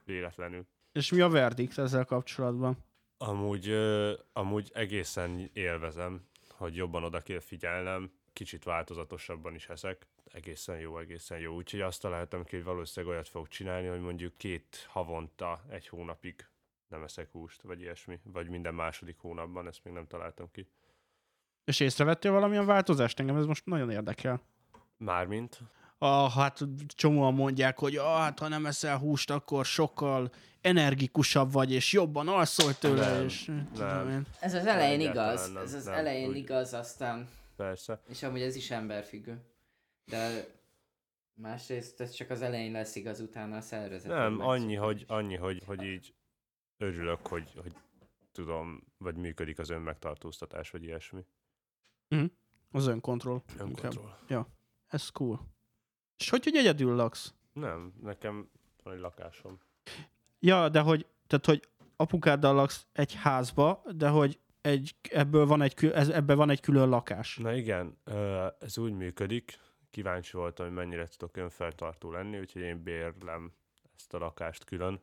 véletlenül. 0.04 0.66
És 0.92 1.11
mi 1.11 1.20
a 1.20 1.28
verdikt 1.28 1.78
ezzel 1.78 2.04
kapcsolatban? 2.04 2.84
Amúgy, 3.18 3.72
amúgy 4.32 4.70
egészen 4.74 5.50
élvezem, 5.52 6.28
hogy 6.50 6.76
jobban 6.76 7.04
oda 7.04 7.20
kell 7.20 7.40
figyelnem, 7.40 8.12
kicsit 8.32 8.64
változatosabban 8.64 9.54
is 9.54 9.68
eszek. 9.68 10.06
Egészen 10.32 10.78
jó, 10.78 10.98
egészen 10.98 11.38
jó. 11.38 11.54
Úgyhogy 11.54 11.80
azt 11.80 12.00
találtam 12.00 12.44
ki, 12.44 12.56
hogy 12.56 12.64
valószínűleg 12.64 13.14
olyat 13.14 13.28
fogok 13.28 13.48
csinálni, 13.48 13.87
hogy 13.87 14.00
mondjuk 14.00 14.37
két 14.37 14.87
havonta, 14.88 15.64
egy 15.68 15.88
hónapig 15.88 16.46
nem 16.88 17.03
eszek 17.03 17.31
húst, 17.31 17.62
vagy 17.62 17.81
ilyesmi. 17.81 18.20
Vagy 18.24 18.48
minden 18.48 18.74
második 18.74 19.16
hónapban, 19.18 19.66
ezt 19.66 19.85
még 19.85 19.94
nem 19.94 20.07
találtam 20.07 20.51
ki. 20.51 20.68
És 21.64 21.81
észrevettél 21.81 22.33
valamilyen 22.33 22.66
változást? 22.66 23.20
Engem 23.20 23.37
ez 23.37 23.44
most 23.44 23.66
nagyon 23.66 23.90
érdekel. 23.90 24.40
Mármint? 24.96 25.59
Ah, 25.99 26.30
hát 26.32 26.59
csomóan 26.86 27.34
mondják, 27.34 27.78
hogy 27.78 27.97
ah, 27.97 28.18
hát 28.18 28.39
ha 28.39 28.49
nem 28.49 28.66
eszel 28.66 28.99
húst, 28.99 29.30
akkor 29.30 29.64
sokkal 29.64 30.30
energikusabb 30.61 31.53
vagy, 31.53 31.72
és 31.72 31.93
jobban 31.93 32.28
alszol 32.28 32.74
tőle, 32.74 33.12
Nem, 33.12 33.24
és 33.24 33.45
nem. 33.45 33.70
tudom 33.72 34.09
én. 34.11 34.26
Ez 34.41 34.55
az 34.55 34.66
elején 34.66 35.01
igaz. 35.01 35.53
nem, 35.53 35.62
ez 35.62 35.74
az 35.74 35.84
nem, 35.84 35.95
elején 35.95 36.28
úgy- 36.28 36.36
igaz, 36.36 36.72
aztán... 36.74 37.28
Persze. 37.57 38.01
És 38.09 38.22
amúgy 38.22 38.41
ez 38.41 38.57
is 38.57 38.70
emberfüggő. 38.70 39.41
De 40.05 40.47
másrészt 41.34 42.01
ez 42.01 42.11
csak 42.11 42.30
az 42.30 42.43
elején 42.43 42.72
lesz 42.72 42.95
igaz, 42.97 43.20
utána 43.20 43.57
a 43.57 43.61
szervezet. 43.61 44.11
Nem, 44.12 44.41
annyi, 44.41 44.74
hogy, 44.74 45.05
annyi 45.09 45.36
hogy, 45.36 45.62
hogy 45.66 45.82
így 45.82 46.14
örülök, 46.79 47.26
hogy, 47.26 47.53
hogy 47.62 47.72
tudom, 48.33 48.83
vagy 48.99 49.16
működik 49.16 49.59
az 49.59 49.70
önmegtartóztatás, 49.70 50.70
vagy 50.70 50.83
ilyesmi. 50.83 51.24
Az 52.70 52.87
önkontroll. 52.87 53.43
Önkontroll. 53.59 54.11
Ez 54.87 55.09
cool. 55.09 55.41
És 56.16 56.31
hogy, 56.31 56.45
hogy 56.45 56.57
egyedül 56.57 56.95
laksz? 56.95 57.35
Nem, 57.53 57.93
nekem 58.03 58.51
van 58.83 58.95
egy 58.95 59.01
lakásom. 59.01 59.59
Ja, 60.39 60.68
de 60.68 60.81
hogy, 60.81 61.07
tehát, 61.26 61.47
hogy 61.47 61.68
apukáddal 61.97 62.55
laksz 62.55 62.87
egy 62.93 63.14
házba, 63.14 63.83
de 63.97 64.09
hogy 64.09 64.39
egy, 64.61 64.97
ebből 65.11 65.47
van 65.47 65.62
egy, 65.62 65.85
ez, 65.85 66.09
ebben 66.09 66.37
van 66.37 66.51
egy 66.51 66.61
külön 66.61 66.89
lakás. 66.89 67.37
Na 67.37 67.55
igen, 67.55 67.99
ez 68.59 68.79
úgy 68.79 68.93
működik, 68.93 69.59
kíváncsi 69.91 70.37
voltam, 70.37 70.66
hogy 70.66 70.74
mennyire 70.74 71.07
tudok 71.07 71.37
önfeltartó 71.37 72.11
lenni, 72.11 72.39
úgyhogy 72.39 72.62
én 72.62 72.83
bérlem 72.83 73.53
ezt 73.97 74.14
a 74.14 74.18
lakást 74.18 74.64
külön, 74.64 75.01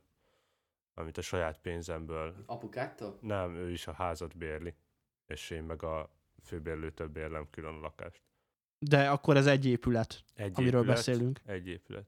amit 0.97 1.17
a 1.17 1.21
saját 1.21 1.57
pénzemből, 1.57 2.35
Apukától? 2.45 3.17
nem, 3.21 3.55
ő 3.55 3.71
is 3.71 3.87
a 3.87 3.93
házat 3.93 4.37
bérli, 4.37 4.73
és 5.27 5.49
én 5.49 5.63
meg 5.63 5.83
a 5.83 6.09
főbérlőtől 6.43 7.07
bérlem 7.07 7.47
külön 7.51 7.73
a 7.73 7.79
lakást. 7.79 8.21
De 8.79 9.09
akkor 9.09 9.37
ez 9.37 9.47
egy 9.47 9.65
épület, 9.65 10.23
Egy 10.35 10.51
amiről 10.55 10.79
épület, 10.79 10.95
beszélünk. 10.95 11.39
Egy 11.45 11.67
épület. 11.67 12.05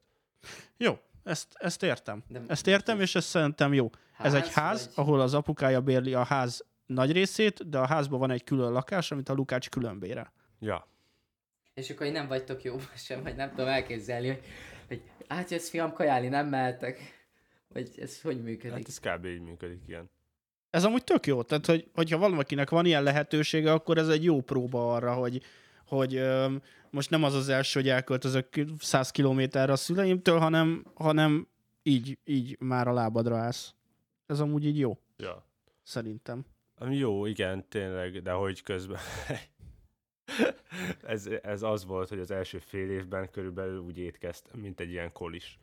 Jó, 0.76 0.98
ezt, 1.24 1.54
ezt 1.58 1.82
értem. 1.82 2.22
De 2.28 2.42
Ezt 2.46 2.66
értem, 2.66 3.00
és 3.00 3.14
ez 3.14 3.24
szerintem 3.24 3.74
jó. 3.74 3.90
Ez 4.18 4.34
egy 4.34 4.52
ház, 4.52 4.84
vagy... 4.84 5.04
ahol 5.04 5.20
az 5.20 5.34
apukája 5.34 5.80
bérli 5.80 6.14
a 6.14 6.22
ház 6.24 6.64
nagy 6.86 7.12
részét, 7.12 7.68
de 7.68 7.78
a 7.78 7.86
házban 7.86 8.18
van 8.18 8.30
egy 8.30 8.44
külön 8.44 8.72
lakás, 8.72 9.10
amit 9.10 9.28
a 9.28 9.32
Lukács 9.32 9.68
külön 9.68 9.98
bérel. 9.98 10.32
Ja, 10.60 10.86
És 11.74 11.90
akkor 11.90 12.06
így 12.06 12.12
nem 12.12 12.28
vagytok 12.28 12.62
jó 12.62 12.76
sem, 12.94 13.22
vagy 13.22 13.36
nem 13.36 13.50
tudom 13.50 13.66
elképzelni, 13.66 14.26
hogy, 14.26 14.44
hogy 14.88 15.02
átjössz 15.26 15.68
fiam 15.68 15.92
kajálni, 15.92 16.28
nem 16.28 16.48
mehetek. 16.48 17.17
Vagy 17.68 17.90
ez 17.96 18.20
hogy 18.20 18.42
működik? 18.42 18.70
hát 18.70 18.88
ez 18.88 18.98
kb. 18.98 19.24
így 19.24 19.40
működik, 19.40 19.82
igen. 19.86 20.10
Ez 20.70 20.84
amúgy 20.84 21.04
tök 21.04 21.26
jó, 21.26 21.42
tehát 21.42 21.66
hogy, 21.66 21.88
hogyha 21.94 22.18
valakinek 22.18 22.70
van 22.70 22.86
ilyen 22.86 23.02
lehetősége, 23.02 23.72
akkor 23.72 23.98
ez 23.98 24.08
egy 24.08 24.24
jó 24.24 24.40
próba 24.40 24.94
arra, 24.94 25.14
hogy, 25.14 25.42
hogy 25.86 26.14
öm, 26.16 26.62
most 26.90 27.10
nem 27.10 27.24
az 27.24 27.34
az 27.34 27.48
első, 27.48 27.80
hogy 27.80 27.88
elköltözök 27.88 28.48
100 28.78 29.10
kilométerre 29.10 29.72
a 29.72 29.76
szüleimtől, 29.76 30.38
hanem, 30.38 30.84
hanem 30.94 31.48
így, 31.82 32.18
így 32.24 32.56
már 32.60 32.88
a 32.88 32.92
lábadra 32.92 33.36
állsz. 33.36 33.74
Ez 34.26 34.40
amúgy 34.40 34.66
így 34.66 34.78
jó, 34.78 34.98
Ja. 35.16 35.46
szerintem. 35.82 36.44
Ami 36.74 36.96
jó, 36.96 37.26
igen, 37.26 37.68
tényleg, 37.68 38.22
de 38.22 38.30
hogy 38.32 38.62
közben... 38.62 39.00
ez, 41.02 41.26
ez 41.26 41.62
az 41.62 41.84
volt, 41.84 42.08
hogy 42.08 42.18
az 42.18 42.30
első 42.30 42.58
fél 42.58 42.90
évben 42.90 43.30
körülbelül 43.30 43.78
úgy 43.78 43.98
étkeztem, 43.98 44.60
mint 44.60 44.80
egy 44.80 44.90
ilyen 44.90 45.12
kolis. 45.12 45.58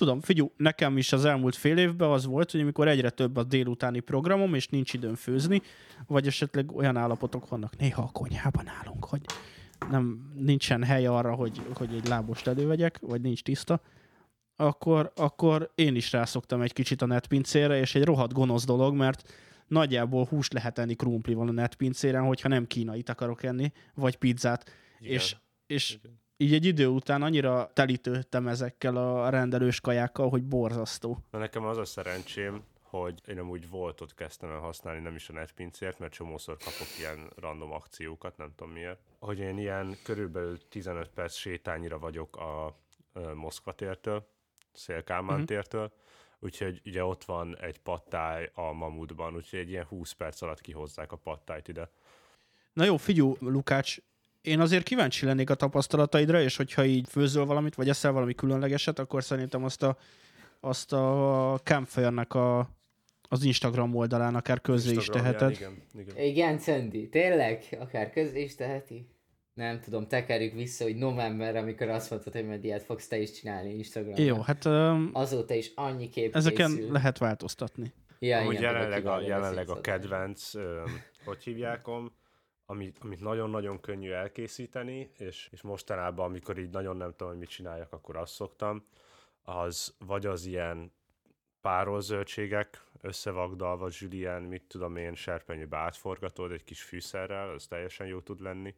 Tudom, 0.00 0.20
figyú, 0.20 0.52
nekem 0.56 0.96
is 0.96 1.12
az 1.12 1.24
elmúlt 1.24 1.56
fél 1.56 1.78
évben 1.78 2.10
az 2.10 2.26
volt, 2.26 2.50
hogy 2.50 2.60
amikor 2.60 2.88
egyre 2.88 3.10
több 3.10 3.36
a 3.36 3.44
délutáni 3.44 4.00
programom, 4.00 4.54
és 4.54 4.68
nincs 4.68 4.92
időm 4.92 5.14
főzni, 5.14 5.62
vagy 6.06 6.26
esetleg 6.26 6.72
olyan 6.72 6.96
állapotok 6.96 7.48
vannak 7.48 7.76
néha 7.76 8.02
a 8.02 8.10
konyhában 8.12 8.68
állunk, 8.68 9.04
hogy 9.04 9.20
nem, 9.90 10.32
nincsen 10.34 10.84
hely 10.84 11.06
arra, 11.06 11.34
hogy, 11.34 11.60
hogy 11.74 11.94
egy 11.94 12.06
lábost 12.06 12.46
elővegyek, 12.46 12.98
vagy 13.00 13.20
nincs 13.20 13.42
tiszta, 13.42 13.80
akkor, 14.56 15.12
akkor 15.16 15.70
én 15.74 15.94
is 15.94 16.12
rászoktam 16.12 16.60
egy 16.60 16.72
kicsit 16.72 17.02
a 17.02 17.06
netpincére, 17.06 17.78
és 17.78 17.94
egy 17.94 18.04
rohadt 18.04 18.32
gonosz 18.32 18.64
dolog, 18.64 18.94
mert 18.94 19.32
nagyjából 19.66 20.24
húst 20.24 20.52
lehet 20.52 20.78
enni 20.78 20.94
krumplival 20.94 21.48
a 21.48 21.52
netpincéren, 21.52 22.22
hogyha 22.22 22.48
nem 22.48 22.66
kínait 22.66 23.08
akarok 23.08 23.42
enni, 23.42 23.72
vagy 23.94 24.16
pizzát. 24.16 24.70
Igen. 25.00 25.12
És, 25.12 25.36
és 25.66 25.90
Igen. 25.90 26.19
Így 26.40 26.52
egy 26.54 26.64
idő 26.64 26.86
után 26.86 27.22
annyira 27.22 27.70
telítődtem 27.72 28.48
ezekkel 28.48 28.96
a 28.96 29.28
rendelős 29.28 29.80
kajákkal, 29.80 30.28
hogy 30.28 30.42
borzasztó. 30.44 31.18
Na 31.30 31.38
nekem 31.38 31.64
az 31.64 31.76
a 31.76 31.84
szerencsém, 31.84 32.62
hogy 32.82 33.20
én 33.26 33.38
amúgy 33.38 33.68
voltot 33.68 34.14
kezdtem 34.14 34.50
el 34.50 34.58
használni, 34.58 35.00
nem 35.00 35.14
is 35.14 35.28
a 35.28 35.32
netpincért, 35.32 35.98
mert 35.98 36.12
csomószor 36.12 36.56
kapok 36.56 36.86
ilyen 36.98 37.30
random 37.36 37.72
akciókat, 37.72 38.36
nem 38.36 38.52
tudom 38.56 38.72
miért. 38.72 38.98
Hogy 39.18 39.38
én 39.38 39.58
ilyen 39.58 39.96
körülbelül 40.02 40.68
15 40.68 41.08
perc 41.08 41.34
sétányira 41.34 41.98
vagyok 41.98 42.36
a 42.36 42.76
Moszkva 43.34 43.72
tértől, 43.72 44.26
Szélkálmán 44.72 45.36
Mhm. 45.36 45.46
tértől, 45.46 45.92
úgyhogy 46.38 46.80
ugye 46.84 47.04
ott 47.04 47.24
van 47.24 47.56
egy 47.58 47.78
pattály 47.78 48.50
a 48.54 48.72
Mamutban, 48.72 49.34
úgyhogy 49.34 49.58
egy 49.58 49.68
ilyen 49.70 49.84
20 49.84 50.12
perc 50.12 50.42
alatt 50.42 50.60
kihozzák 50.60 51.12
a 51.12 51.16
pattájt 51.16 51.68
ide. 51.68 51.90
Na 52.72 52.84
jó, 52.84 52.96
figyú, 52.96 53.36
Lukács, 53.40 53.98
én 54.42 54.60
azért 54.60 54.82
kíváncsi 54.82 55.26
lennék 55.26 55.50
a 55.50 55.54
tapasztalataidra, 55.54 56.40
és 56.42 56.56
hogyha 56.56 56.84
így 56.84 57.08
főzöl 57.08 57.44
valamit, 57.44 57.74
vagy 57.74 57.88
eszel 57.88 58.12
valami 58.12 58.34
különlegeset, 58.34 58.98
akkor 58.98 59.24
szerintem 59.24 59.64
azt 59.64 59.82
a, 59.82 59.96
azt 60.60 60.92
a 60.92 61.60
Campfire-nek 61.64 62.34
a, 62.34 62.68
az 63.28 63.42
Instagram 63.42 63.94
oldalán 63.94 64.34
akár 64.34 64.60
közzé 64.60 64.94
is 64.94 65.06
teheted. 65.06 65.50
Igen, 65.50 65.82
igen. 65.98 66.16
Igen, 66.24 66.58
Cendi, 66.58 67.08
tényleg? 67.08 67.76
Akár 67.80 68.10
közé 68.10 68.42
is 68.42 68.54
teheti? 68.54 69.08
Nem 69.54 69.80
tudom, 69.80 70.06
tekerjük 70.06 70.54
vissza, 70.54 70.84
hogy 70.84 70.96
november, 70.96 71.56
amikor 71.56 71.88
azt 71.88 72.10
mondtad, 72.10 72.32
hogy 72.32 72.46
majd 72.46 72.64
ilyet 72.64 72.82
fogsz 72.82 73.08
te 73.08 73.18
is 73.18 73.32
csinálni 73.32 73.74
Instagramon. 73.74 74.20
Jó, 74.20 74.40
hát 74.40 74.64
um, 74.64 75.10
Azóta 75.12 75.54
is 75.54 75.72
annyi 75.74 76.08
kép 76.08 76.36
ezeken 76.36 76.70
készül. 76.74 76.92
lehet 76.92 77.18
változtatni. 77.18 77.92
Ja, 78.18 78.38
Amúgy 78.38 78.52
igen, 78.52 78.72
jelenleg 78.72 79.06
a, 79.06 79.20
jelenleg 79.20 79.68
a 79.68 79.80
kedvenc, 79.80 80.54
ö, 80.54 80.82
hogy 81.24 81.42
hívjákom, 81.42 82.12
amit, 82.70 82.98
amit 83.00 83.20
nagyon-nagyon 83.20 83.80
könnyű 83.80 84.10
elkészíteni, 84.10 85.10
és, 85.18 85.48
és 85.52 85.62
mostanában, 85.62 86.24
amikor 86.24 86.58
így 86.58 86.70
nagyon 86.70 86.96
nem 86.96 87.10
tudom, 87.10 87.28
hogy 87.28 87.38
mit 87.38 87.48
csináljak, 87.48 87.92
akkor 87.92 88.16
azt 88.16 88.32
szoktam, 88.32 88.86
az 89.42 89.94
vagy 89.98 90.26
az 90.26 90.44
ilyen 90.44 90.92
párolzöldségek 91.60 92.84
összevagdalva, 93.00 93.90
zsülien, 93.90 94.42
mit 94.42 94.62
tudom 94.62 94.96
én, 94.96 95.14
serpenyőbe 95.14 95.76
átforgatod 95.76 96.52
egy 96.52 96.64
kis 96.64 96.82
fűszerrel, 96.82 97.50
az 97.50 97.66
teljesen 97.66 98.06
jó 98.06 98.20
tud 98.20 98.40
lenni. 98.40 98.74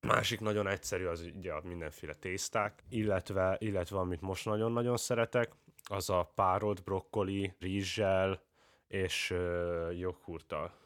Másik 0.00 0.40
nagyon 0.40 0.66
egyszerű 0.66 1.04
az 1.04 1.30
ugye 1.36 1.52
mindenféle 1.62 2.14
tészták, 2.14 2.82
illetve, 2.88 3.56
illetve 3.60 3.98
amit 3.98 4.20
most 4.20 4.44
nagyon-nagyon 4.44 4.96
szeretek, 4.96 5.52
az 5.84 6.10
a 6.10 6.32
párolt 6.34 6.82
brokkoli, 6.82 7.54
rizssel 7.58 8.42
és 8.88 9.30
ö, 9.30 9.90
joghurttal. 9.90 10.79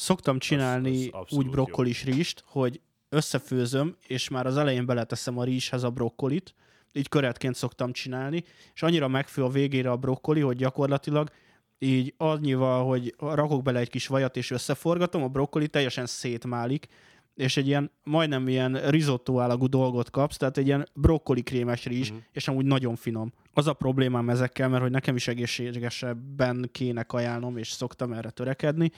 Szoktam 0.00 0.38
csinálni 0.38 0.96
az 0.96 1.08
abszolút 1.12 1.32
úgy 1.32 1.44
jó. 1.44 1.50
brokkolis 1.50 2.04
rizst, 2.04 2.44
hogy 2.46 2.80
összefőzöm, 3.08 3.96
és 4.06 4.28
már 4.28 4.46
az 4.46 4.56
elején 4.56 4.86
beleteszem 4.86 5.38
a 5.38 5.44
rizshez 5.44 5.82
a 5.82 5.90
brokkolit, 5.90 6.54
így 6.92 7.08
köretként 7.08 7.54
szoktam 7.54 7.92
csinálni, 7.92 8.44
és 8.74 8.82
annyira 8.82 9.08
megfő 9.08 9.44
a 9.44 9.48
végére 9.48 9.90
a 9.90 9.96
brokkoli, 9.96 10.40
hogy 10.40 10.56
gyakorlatilag 10.56 11.30
így 11.78 12.14
annyival, 12.16 12.86
hogy 12.86 13.14
rakok 13.18 13.62
bele 13.62 13.78
egy 13.78 13.90
kis 13.90 14.06
vajat 14.06 14.36
és 14.36 14.50
összeforgatom, 14.50 15.22
a 15.22 15.28
brokkoli 15.28 15.68
teljesen 15.68 16.06
szétmálik, 16.06 16.86
és 17.34 17.56
egy 17.56 17.66
ilyen 17.66 17.90
majdnem 18.02 18.48
ilyen 18.48 18.90
risotto 18.90 19.40
állagú 19.40 19.66
dolgot 19.66 20.10
kapsz, 20.10 20.36
tehát 20.36 20.58
egy 20.58 20.66
ilyen 20.66 20.88
brokkoli 20.94 21.42
krémes 21.42 21.84
rizs, 21.84 22.12
mm. 22.12 22.16
és 22.32 22.48
amúgy 22.48 22.64
nagyon 22.64 22.96
finom. 22.96 23.32
Az 23.52 23.66
a 23.66 23.72
problémám 23.72 24.30
ezekkel, 24.30 24.68
mert 24.68 24.82
hogy 24.82 24.90
nekem 24.90 25.16
is 25.16 25.28
egészségesebben 25.28 26.68
kéne 26.72 27.02
kajálnom, 27.02 27.56
és 27.56 27.70
szoktam 27.70 28.12
erre 28.12 28.30
törekedni, 28.30 28.90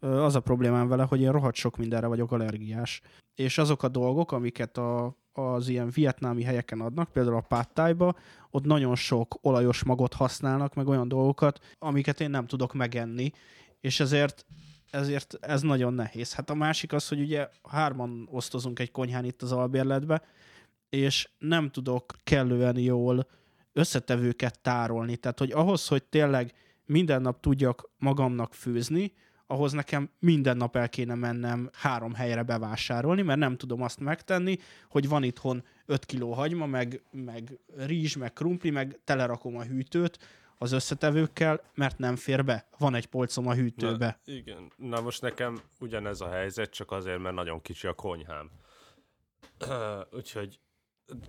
az 0.00 0.34
a 0.34 0.40
problémám 0.40 0.88
vele, 0.88 1.02
hogy 1.02 1.20
én 1.20 1.32
rohadt 1.32 1.56
sok 1.56 1.76
mindenre 1.76 2.06
vagyok 2.06 2.32
allergiás. 2.32 3.00
És 3.34 3.58
azok 3.58 3.82
a 3.82 3.88
dolgok, 3.88 4.32
amiket 4.32 4.76
a, 4.76 5.16
az 5.32 5.68
ilyen 5.68 5.90
vietnámi 5.90 6.42
helyeken 6.42 6.80
adnak, 6.80 7.12
például 7.12 7.36
a 7.36 7.40
páttájba, 7.40 8.14
ott 8.50 8.64
nagyon 8.64 8.94
sok 8.94 9.38
olajos 9.40 9.84
magot 9.84 10.14
használnak, 10.14 10.74
meg 10.74 10.88
olyan 10.88 11.08
dolgokat, 11.08 11.60
amiket 11.78 12.20
én 12.20 12.30
nem 12.30 12.46
tudok 12.46 12.74
megenni, 12.74 13.30
és 13.80 14.00
ezért 14.00 14.46
ezért 14.90 15.36
ez 15.40 15.62
nagyon 15.62 15.94
nehéz. 15.94 16.34
Hát 16.34 16.50
a 16.50 16.54
másik 16.54 16.92
az, 16.92 17.08
hogy 17.08 17.20
ugye 17.20 17.48
hárman 17.68 18.28
osztozunk 18.30 18.78
egy 18.78 18.90
konyhán 18.90 19.24
itt 19.24 19.42
az 19.42 19.52
albérletbe, 19.52 20.22
és 20.88 21.28
nem 21.38 21.70
tudok 21.70 22.16
kellően 22.24 22.78
jól 22.78 23.26
összetevőket 23.72 24.60
tárolni. 24.60 25.16
Tehát, 25.16 25.38
hogy 25.38 25.52
ahhoz, 25.52 25.88
hogy 25.88 26.04
tényleg 26.04 26.52
minden 26.84 27.22
nap 27.22 27.40
tudjak 27.40 27.90
magamnak 27.98 28.54
főzni, 28.54 29.12
ahhoz 29.46 29.72
nekem 29.72 30.10
minden 30.18 30.56
nap 30.56 30.76
el 30.76 30.88
kéne 30.88 31.14
mennem 31.14 31.70
három 31.72 32.14
helyre 32.14 32.42
bevásárolni, 32.42 33.22
mert 33.22 33.38
nem 33.38 33.56
tudom 33.56 33.82
azt 33.82 34.00
megtenni, 34.00 34.58
hogy 34.88 35.08
van 35.08 35.22
itthon 35.22 35.64
5 35.86 36.04
kiló 36.04 36.32
hagyma, 36.32 36.66
meg, 36.66 37.02
meg 37.10 37.58
rizs, 37.76 38.16
meg 38.16 38.32
krumpli, 38.32 38.70
meg 38.70 39.00
telerakom 39.04 39.56
a 39.56 39.64
hűtőt 39.64 40.18
az 40.58 40.72
összetevőkkel, 40.72 41.60
mert 41.74 41.98
nem 41.98 42.16
fér 42.16 42.44
be. 42.44 42.68
Van 42.78 42.94
egy 42.94 43.06
polcom 43.06 43.46
a 43.46 43.54
hűtőbe. 43.54 44.20
Na, 44.24 44.32
igen. 44.32 44.72
Na 44.76 45.00
most 45.00 45.22
nekem 45.22 45.60
ugyanez 45.80 46.20
a 46.20 46.28
helyzet, 46.28 46.70
csak 46.70 46.90
azért, 46.90 47.18
mert 47.18 47.34
nagyon 47.34 47.60
kicsi 47.60 47.86
a 47.86 47.92
konyhám. 47.92 48.50
Úgyhogy 50.16 50.60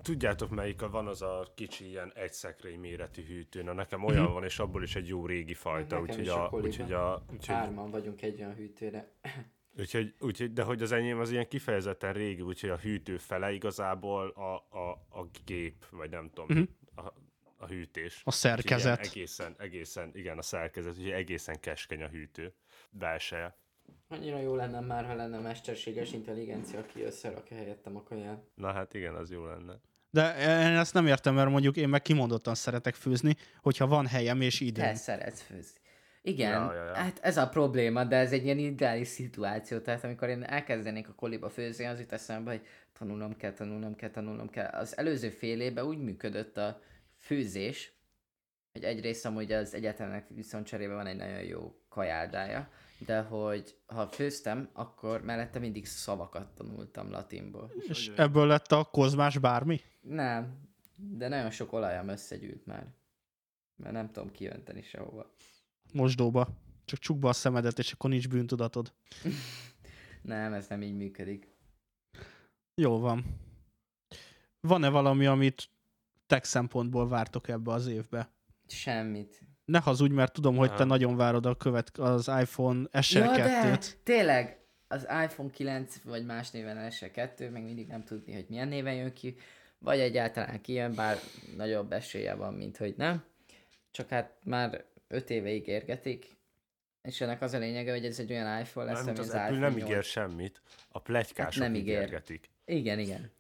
tudjátok 0.02 0.50
melyik 0.50 0.82
a, 0.82 0.90
van 0.90 1.08
az 1.08 1.22
a 1.22 1.52
kicsi 1.56 1.88
ilyen 1.88 2.12
egy 2.16 2.34
szekrény 2.34 2.80
méretű 2.80 3.24
hűtő. 3.26 3.64
Na 3.64 3.74
nekem 3.74 4.04
olyan 4.04 4.24
Mhm. 4.24 4.34
van, 4.34 4.44
és 4.44 4.60
abból 4.60 4.84
is 4.84 4.96
egy 4.96 5.08
jó 5.08 5.26
régi 5.26 5.54
fajta, 5.54 6.02
úgyhogy 6.02 6.28
a, 6.28 6.46
a 6.52 6.56
úgyhogy 6.56 6.92
a, 6.92 7.24
úgyhogy, 7.32 7.56
Hárman 7.56 7.92
vagyunk 7.92 8.22
egy 8.22 8.40
olyan 8.40 8.54
hűtőre. 8.56 9.12
úgyhogy, 9.80 10.16
úgyhogy, 10.20 10.54
de 10.54 10.64
hogy 10.64 10.82
az 10.82 10.92
enyém 10.92 11.20
az 11.20 11.32
ilyen 11.32 11.48
kifejezetten 11.48 12.14
régi, 12.14 12.42
úgyhogy 12.42 12.70
a 12.70 12.78
hűtő 12.78 13.18
fele 13.18 13.52
igazából 13.52 14.28
a, 14.30 14.78
a, 14.78 14.90
a 15.10 15.30
gép, 15.46 15.86
vagy 15.92 16.10
nem 16.10 16.30
tudom, 16.34 16.58
Mhm. 16.58 16.64
a, 17.06 17.14
a 17.58 17.66
hűtés. 17.68 18.14
A 18.14 18.18
Úgyhogy 18.18 18.34
szerkezet. 18.34 18.84
ilyen 19.00 19.08
Egészen, 19.12 19.56
egészen, 19.58 20.12
igen, 20.14 20.38
a 20.38 20.42
szerkezet, 20.42 20.98
úgyhogy 20.98 21.12
egészen 21.12 21.60
keskeny 21.60 22.04
a 22.04 22.08
hűtő 22.08 22.54
belseje. 22.90 23.58
Annyira 24.08 24.40
jó 24.40 24.56
lenne 24.56 24.80
már, 24.80 25.06
ha 25.06 25.14
lenne 25.14 25.40
mesterséges 25.40 26.14
intelligencia, 26.14 26.80
aki 26.80 27.02
összerakja 27.02 27.58
helyettem 27.58 27.96
a 27.96 28.04
kaját. 28.04 28.44
Na 28.56 28.72
hát 28.72 28.94
igen, 28.94 29.16
az 29.16 29.32
jó 29.32 29.46
lenne. 29.46 29.80
De 30.10 30.36
én 30.38 30.78
ezt 30.78 30.94
nem 30.94 31.08
értem, 31.08 31.34
mert 31.34 31.50
mondjuk 31.50 31.78
én 31.78 31.90
meg 31.90 32.02
kimondottan 32.02 32.56
szeretek 32.56 32.96
főzni, 32.96 33.36
hogyha 33.62 33.88
van 33.88 34.08
helyem 34.08 34.42
és 34.42 34.60
időm. 34.60 34.84
Te 34.86 34.96
szeretsz 34.96 35.42
főzni. 35.42 35.80
Igen, 36.22 36.52
Ja, 36.52 36.74
ja, 36.74 36.84
ja. 36.84 36.94
hát 36.96 37.20
ez 37.22 37.38
a 37.38 37.50
probléma, 37.50 38.04
de 38.04 38.16
ez 38.16 38.32
egy 38.32 38.44
ilyen 38.44 38.58
ideális 38.58 39.08
szituáció, 39.08 39.80
tehát 39.80 40.04
amikor 40.04 40.30
én 40.30 40.44
elkezdenék 40.44 41.10
a 41.10 41.14
koliba 41.14 41.50
főzni, 41.50 41.86
az 41.86 42.00
jut 42.00 42.12
eszembe, 42.12 42.52
hogy 42.52 42.62
tanulnom 42.94 43.36
kell, 43.36 43.54
tanulnom 43.54 43.96
kell, 43.96 44.10
tanulnom 44.10 44.50
kell. 44.50 44.66
Az 44.66 44.98
előző 44.98 45.30
fél 45.30 45.62
évben 45.62 45.86
úgy 45.86 45.98
működött 45.98 46.58
a 46.58 46.82
főzés, 47.20 47.94
hogy 48.72 48.84
egyrészt 48.84 49.26
amúgy 49.26 49.52
az 49.52 49.74
egyetemnek 49.74 50.26
viszont 50.30 50.66
cserébe 50.66 50.94
van 50.94 51.08
egy 51.08 51.16
nagyon 51.16 51.42
jó 51.42 51.76
kajáldája, 51.90 52.70
de 52.98 53.22
hogy 53.22 53.78
ha 53.86 54.08
főztem, 54.08 54.70
akkor 54.74 55.22
mellette 55.22 55.60
mindig 55.60 55.86
szavakat 55.86 56.48
tanultam 56.56 57.10
latinból. 57.10 57.72
És 57.88 58.12
ebből 58.16 58.48
lett 58.48 58.72
a 58.72 58.84
kozmás 58.84 59.38
bármi? 59.38 59.82
Nem, 60.02 60.68
de 60.96 61.28
nagyon 61.28 61.52
sok 61.52 61.74
olajam 61.74 62.08
összegyűlt 62.08 62.66
már. 62.66 62.88
Mert 63.76 63.94
nem 63.94 64.12
tudom 64.12 64.32
kiönteni 64.32 64.82
sehova. 64.82 65.34
Mosdóba. 65.94 66.48
Csak 66.86 67.00
csukd 67.00 67.20
be 67.20 67.28
a 67.28 67.34
szemedet, 67.34 67.80
és 67.80 67.92
akkor 67.92 68.10
nincs 68.10 68.30
bűntudatod. 68.30 68.94
Nem, 70.22 70.54
ez 70.54 70.68
nem 70.68 70.82
így 70.82 70.96
működik. 70.96 71.48
Jó 72.76 73.00
van. 73.00 73.26
Van-e 74.60 74.90
valami, 74.90 75.26
amit 75.26 75.70
tech 76.26 76.46
szempontból 76.46 77.08
vártok 77.08 77.48
ebbe 77.48 77.72
az 77.72 77.88
évbe? 77.88 78.32
Semmit. 78.68 79.47
Ne 79.68 79.80
hazudj, 79.80 80.14
mert 80.14 80.34
tudom, 80.34 80.56
hogy 80.56 80.70
te 80.70 80.78
Nem. 80.78 80.88
nagyon 80.88 81.16
várod 81.16 81.46
a 81.46 81.56
követ, 81.56 81.98
az 81.98 82.28
iPhone 82.42 83.02
SE 83.02 83.20
Ja, 83.20 83.32
de 83.36 83.78
2-t. 83.78 83.86
tényleg, 84.04 84.58
az 84.88 85.08
iPhone 85.24 85.50
9 85.50 86.02
vagy 86.04 86.26
más 86.26 86.52
néven 86.52 86.90
SE 86.90 87.12
2, 87.12 87.50
még 87.50 87.64
mindig 87.64 87.88
nem 87.88 88.04
tudni, 88.04 88.34
hogy 88.34 88.46
milyen 88.50 88.68
néven 88.68 88.94
jön 88.94 89.14
ki, 89.14 89.36
vagy 89.80 90.00
egyáltalán 90.00 90.62
kijön, 90.62 90.94
bár 90.96 91.18
nagyobb 91.58 91.92
esélye 91.92 92.34
van, 92.34 92.54
mint 92.54 92.78
hogy 92.78 92.94
nem. 92.98 93.24
Csak 93.92 94.10
hát 94.10 94.32
már 94.44 94.84
5 95.08 95.30
éve 95.30 95.50
ígérgetik, 95.50 96.36
és 97.02 97.22
ennek 97.22 97.42
az 97.42 97.54
a 97.54 97.58
lényege, 97.58 97.92
hogy 97.92 98.06
ez 98.06 98.20
egy 98.20 98.32
olyan 98.32 98.60
iPhone 98.62 98.86
lesz, 98.86 98.96
Mármint 98.96 99.18
ami 99.20 99.28
az 99.28 99.34
az, 99.34 99.40
Apple 99.40 99.48
iPhone 99.56 99.68
nem 99.68 99.78
8. 99.78 99.90
ígér 99.90 100.04
semmit, 100.04 100.62
a 100.92 101.00
plegykások 101.00 101.54
Hát 101.64 101.72
nem 101.72 101.76
ígér. 101.82 101.96
ígérgetik. 101.96 102.50
Igen, 102.66 103.00
igen. 103.00 103.32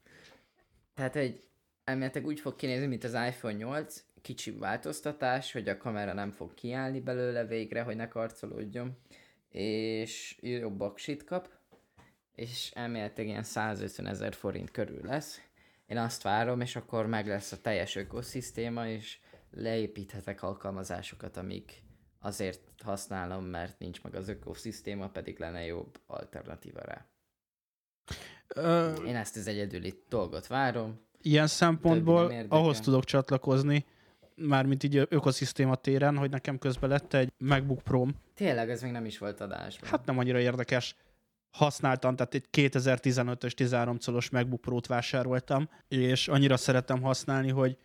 Tehát, 0.93 1.13
hogy 1.13 1.43
elméletileg 1.83 2.27
úgy 2.27 2.39
fog 2.39 2.55
kinézni, 2.55 2.85
mint 2.85 3.03
az 3.03 3.13
iPhone 3.13 3.53
8, 3.53 4.03
kicsi 4.21 4.51
változtatás, 4.51 5.51
hogy 5.51 5.69
a 5.69 5.77
kamera 5.77 6.13
nem 6.13 6.31
fog 6.31 6.53
kiállni 6.53 6.99
belőle 6.99 7.45
végre, 7.45 7.81
hogy 7.81 7.95
ne 7.95 8.07
karcolódjon, 8.07 8.97
és 9.49 10.37
jobb 10.41 10.81
aksit 10.81 11.23
kap, 11.23 11.49
és 12.35 12.71
elméletileg 12.75 13.29
ilyen 13.29 13.43
150 13.43 14.07
ezer 14.07 14.33
forint 14.33 14.71
körül 14.71 15.01
lesz. 15.03 15.41
Én 15.85 15.97
azt 15.97 16.21
várom, 16.21 16.61
és 16.61 16.75
akkor 16.75 17.05
meg 17.05 17.27
lesz 17.27 17.51
a 17.51 17.61
teljes 17.61 17.95
ökoszisztéma, 17.95 18.87
és 18.87 19.19
leépíthetek 19.51 20.43
alkalmazásokat, 20.43 21.37
amik 21.37 21.83
azért 22.19 22.61
használom, 22.83 23.45
mert 23.45 23.79
nincs 23.79 24.03
meg 24.03 24.15
az 24.15 24.27
ökoszisztéma, 24.27 25.09
pedig 25.09 25.39
lenne 25.39 25.65
jobb 25.65 25.99
alternatíva 26.07 26.81
rá. 26.81 27.05
Ö, 28.47 28.93
Én 29.05 29.15
ezt 29.15 29.37
az 29.37 29.47
egyedüli 29.47 30.03
dolgot 30.09 30.47
várom. 30.47 30.99
ilyen 31.21 31.47
szempontból 31.47 32.33
ahhoz 32.47 32.79
tudok 32.79 33.03
csatlakozni, 33.03 33.85
mármint 34.41 34.83
így 34.83 35.05
ökoszisztéma 35.09 35.75
téren, 35.75 36.17
hogy 36.17 36.29
nekem 36.29 36.57
közben 36.57 36.89
lett 36.89 37.13
egy 37.13 37.33
MacBook 37.37 37.81
pro 37.81 38.05
Tényleg, 38.35 38.69
ez 38.69 38.81
még 38.81 38.91
nem 38.91 39.05
is 39.05 39.17
volt 39.17 39.41
adásban. 39.41 39.89
Hát 39.89 40.05
nem 40.05 40.17
annyira 40.17 40.39
érdekes. 40.39 40.95
Használtam, 41.49 42.15
tehát 42.15 42.33
egy 42.33 42.45
2015-ös 42.51 43.51
13 43.51 43.97
colos 44.05 44.29
MacBook 44.29 44.61
Pro-t 44.61 44.87
vásároltam, 44.87 45.69
és 45.87 46.27
annyira 46.27 46.57
szeretem 46.57 47.01
használni, 47.01 47.49
hogy, 47.49 47.77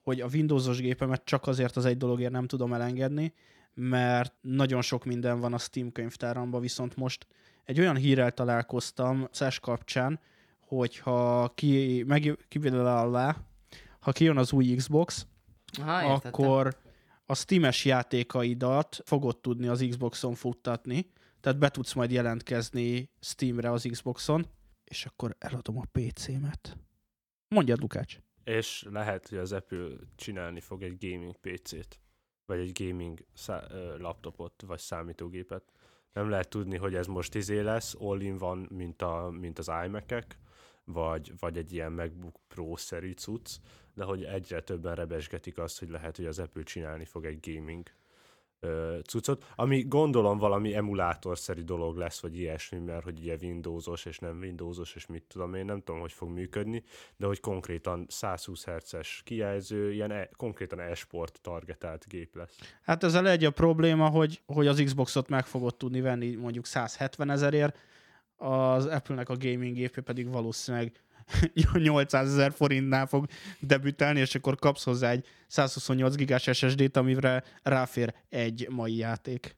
hogy 0.00 0.20
a 0.20 0.28
Windowsos 0.32 0.80
gépemet 0.80 1.24
csak 1.24 1.46
azért 1.46 1.76
az 1.76 1.84
egy 1.84 1.96
dologért 1.96 2.32
nem 2.32 2.46
tudom 2.46 2.72
elengedni, 2.72 3.32
mert 3.74 4.34
nagyon 4.40 4.82
sok 4.82 5.04
minden 5.04 5.40
van 5.40 5.54
a 5.54 5.58
Steam 5.58 5.92
könyvtáramban, 5.92 6.60
viszont 6.60 6.96
most 6.96 7.26
egy 7.64 7.80
olyan 7.80 7.96
hírrel 7.96 8.32
találkoztam 8.32 9.28
CES 9.32 9.60
kapcsán, 9.60 10.20
hogyha 10.60 11.48
ki, 11.54 12.04
meg, 12.06 12.38
ki, 12.48 12.68
alá, 12.68 13.36
ha 14.00 14.12
kijön 14.12 14.36
az 14.36 14.52
új 14.52 14.74
Xbox, 14.74 15.26
Aha, 15.80 16.02
értettem. 16.02 16.32
akkor 16.32 16.76
a 17.26 17.34
Steam-es 17.34 17.84
játékaidat 17.84 19.00
fogod 19.04 19.40
tudni 19.40 19.66
az 19.66 19.86
Xboxon 19.88 20.34
futtatni, 20.34 21.10
tehát 21.40 21.58
be 21.58 21.68
tudsz 21.68 21.92
majd 21.92 22.10
jelentkezni 22.10 23.10
Steamre 23.20 23.70
az 23.70 23.88
Xboxon, 23.90 24.46
és 24.84 25.06
akkor 25.06 25.36
eladom 25.38 25.78
a 25.78 25.84
PC-met. 25.92 26.76
Mondjad, 27.48 27.80
Lukács. 27.80 28.18
És 28.44 28.86
lehet, 28.90 29.28
hogy 29.28 29.38
az 29.38 29.52
Apple 29.52 29.88
csinálni 30.16 30.60
fog 30.60 30.82
egy 30.82 30.96
gaming 30.98 31.36
PC-t, 31.36 32.00
vagy 32.46 32.58
egy 32.58 32.84
gaming 32.84 33.24
szá- 33.34 33.72
laptopot, 33.98 34.62
vagy 34.66 34.78
számítógépet. 34.78 35.72
Nem 36.12 36.28
lehet 36.28 36.48
tudni, 36.48 36.76
hogy 36.76 36.94
ez 36.94 37.06
most 37.06 37.34
izé 37.34 37.60
lesz, 37.60 37.94
all-in 37.98 38.38
van, 38.38 38.68
mint, 38.70 39.02
a, 39.02 39.30
mint 39.30 39.58
az 39.58 39.70
iMac-ek, 39.84 40.38
vagy, 40.84 41.32
vagy 41.38 41.56
egy 41.56 41.72
ilyen 41.72 41.92
MacBook 41.92 42.36
Pro-szerű 42.48 43.12
cucc, 43.12 43.56
de 43.98 44.04
hogy 44.04 44.24
egyre 44.24 44.60
többen 44.60 44.94
rebesgetik 44.94 45.58
azt, 45.58 45.78
hogy 45.78 45.88
lehet, 45.88 46.16
hogy 46.16 46.26
az 46.26 46.38
Apple 46.38 46.62
csinálni 46.62 47.04
fog 47.04 47.24
egy 47.24 47.38
gaming 47.40 47.86
ö, 48.60 48.98
cuccot, 49.06 49.44
ami 49.56 49.82
gondolom 49.82 50.38
valami 50.38 50.74
emulátorszerű 50.74 51.62
dolog 51.62 51.96
lesz, 51.96 52.20
vagy 52.20 52.38
ilyesmi, 52.38 52.78
mert 52.78 53.04
hogy 53.04 53.18
ugye 53.18 53.36
Windowsos 53.40 54.04
és 54.04 54.18
nem 54.18 54.38
Windowsos, 54.38 54.94
és 54.94 55.06
mit 55.06 55.24
tudom 55.28 55.54
én, 55.54 55.64
nem 55.64 55.82
tudom, 55.82 56.00
hogy 56.00 56.12
fog 56.12 56.28
működni, 56.28 56.82
de 57.16 57.26
hogy 57.26 57.40
konkrétan 57.40 58.06
120 58.08 58.64
Hz-es 58.64 59.22
kijelző, 59.24 59.92
ilyen 59.92 60.10
e, 60.10 60.28
konkrétan 60.36 60.80
e-sport 60.80 61.38
targetált 61.42 62.06
gép 62.08 62.36
lesz. 62.36 62.56
Hát 62.82 63.04
ezzel 63.04 63.28
egy 63.28 63.44
a 63.44 63.50
probléma, 63.50 64.08
hogy, 64.08 64.42
hogy 64.46 64.66
az 64.66 64.82
Xboxot 64.84 65.28
meg 65.28 65.46
fogod 65.46 65.76
tudni 65.76 66.00
venni 66.00 66.34
mondjuk 66.34 66.66
170 66.66 67.30
ezerért, 67.30 67.78
az 68.36 68.86
Apple-nek 68.86 69.28
a 69.28 69.36
gaming 69.36 69.74
gépje 69.74 70.02
pedig 70.02 70.30
valószínűleg 70.30 70.92
800 71.72 72.28
ezer 72.28 72.52
forintnál 72.52 73.06
fog 73.06 73.26
debütálni, 73.60 74.20
és 74.20 74.34
akkor 74.34 74.56
kapsz 74.56 74.84
hozzá 74.84 75.10
egy 75.10 75.26
128 75.46 76.14
gigás 76.14 76.42
SSD-t, 76.52 76.96
amire 76.96 77.44
ráfér 77.62 78.14
egy 78.28 78.66
mai 78.70 78.96
játék. 78.96 79.56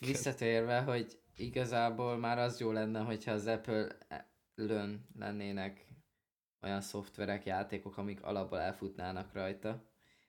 Visszatérve, 0.00 0.80
hogy 0.80 1.18
igazából 1.36 2.16
már 2.16 2.38
az 2.38 2.60
jó 2.60 2.72
lenne, 2.72 3.00
hogyha 3.00 3.32
az 3.32 3.46
Apple-lön 3.46 5.06
lennének 5.18 5.84
olyan 6.62 6.80
szoftverek, 6.80 7.44
játékok, 7.44 7.96
amik 7.96 8.22
alapból 8.22 8.60
elfutnának 8.60 9.32
rajta. 9.32 9.84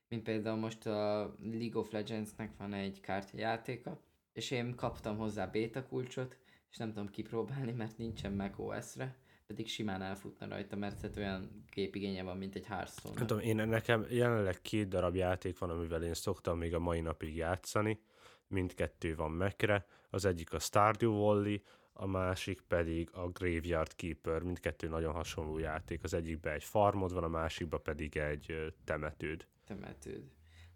Mint 0.10 0.24
például 0.24 0.58
most 0.58 0.86
a 0.86 1.36
League 1.42 1.80
of 1.80 1.92
Legends-nek 1.92 2.52
van 2.58 2.74
egy 2.74 3.00
kártyajátéka, 3.02 4.02
és 4.34 4.52
én 4.52 4.76
kaptam 4.76 5.18
hozzá 5.18 5.46
beta 5.46 5.88
kulcsot, 5.88 6.38
és 6.72 6.78
nem 6.78 6.90
tudom 6.90 7.10
kipróbálni, 7.10 7.72
mert 7.72 7.98
nincsen 7.98 8.32
Mac 8.34 8.60
OS-re, 8.60 9.16
pedig 9.48 9.68
simán 9.68 10.02
elfutna 10.02 10.48
rajta, 10.48 10.76
mert 10.76 11.02
hát 11.02 11.18
olyan 11.18 11.64
gépigénye 11.72 12.24
van, 12.24 12.38
mint 12.38 12.56
egy 12.56 12.66
Hearthstone. 12.66 13.16
Nem 13.16 13.28
tudom, 13.28 13.44
én 13.44 13.56
nekem 13.56 14.06
jelenleg 14.10 14.62
két 14.62 14.88
darab 14.88 15.16
játék 15.16 15.58
van, 15.58 15.70
amivel 15.70 16.04
én 16.04 16.14
szoktam 16.14 16.58
még 16.58 16.74
a 16.74 16.80
mai 16.80 17.02
napig 17.02 17.36
játszani. 17.36 18.00
Mindkettő 18.48 19.16
van 19.16 19.32
mekre. 19.32 19.86
Az 20.10 20.26
egyik 20.26 20.54
a 20.54 20.60
Stardew 20.60 21.12
Valley, 21.12 21.58
a 21.94 22.06
másik 22.06 22.62
pedig 22.62 23.10
a 23.12 23.28
Graveyard 23.30 23.96
Keeper. 23.96 24.42
Mindkettő 24.42 24.88
nagyon 24.88 25.14
hasonló 25.14 25.58
játék. 25.58 26.04
Az 26.04 26.14
egyikben 26.14 26.54
egy 26.54 26.64
farmod 26.64 27.14
van, 27.14 27.24
a 27.24 27.28
másikban 27.28 27.82
pedig 27.84 28.18
egy 28.18 28.74
temetőd. 28.84 29.48
temetőd. 29.66 30.24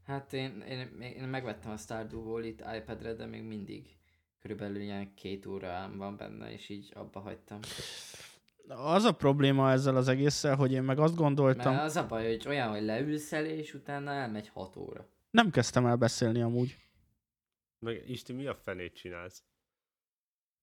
Hát 0.03 0.33
én, 0.33 0.61
én, 0.61 1.01
én 1.01 1.27
megvettem 1.27 1.71
a 1.71 1.77
Stardew 1.77 2.23
Valley-t 2.23 2.63
iPad-re, 2.77 3.13
de 3.13 3.25
még 3.25 3.43
mindig 3.43 3.97
körülbelül 4.39 4.81
ilyen 4.81 5.13
két 5.13 5.45
órám 5.45 5.97
van 5.97 6.17
benne, 6.17 6.51
és 6.51 6.69
így 6.69 6.91
abba 6.95 7.19
hagytam. 7.19 7.59
Az 8.67 9.03
a 9.03 9.11
probléma 9.11 9.71
ezzel 9.71 9.95
az 9.95 10.07
egésszel, 10.07 10.55
hogy 10.55 10.71
én 10.71 10.83
meg 10.83 10.99
azt 10.99 11.15
gondoltam, 11.15 11.73
Mert 11.73 11.85
az 11.85 11.95
a 11.95 12.07
baj, 12.07 12.25
hogy 12.27 12.47
olyan, 12.47 12.69
hogy 12.69 12.81
leülsz 12.83 13.31
elé, 13.31 13.57
és 13.57 13.73
utána 13.73 14.11
elmegy 14.11 14.47
hat 14.47 14.75
óra. 14.75 15.07
nem 15.31 15.49
kezdtem 15.49 15.85
el 15.85 15.95
beszélni 15.95 16.41
amúgy. 16.41 16.77
Meg 17.79 18.09
Isti, 18.09 18.33
mi 18.33 18.45
a 18.47 18.55
fenét 18.55 18.95
csinálsz? 18.95 19.43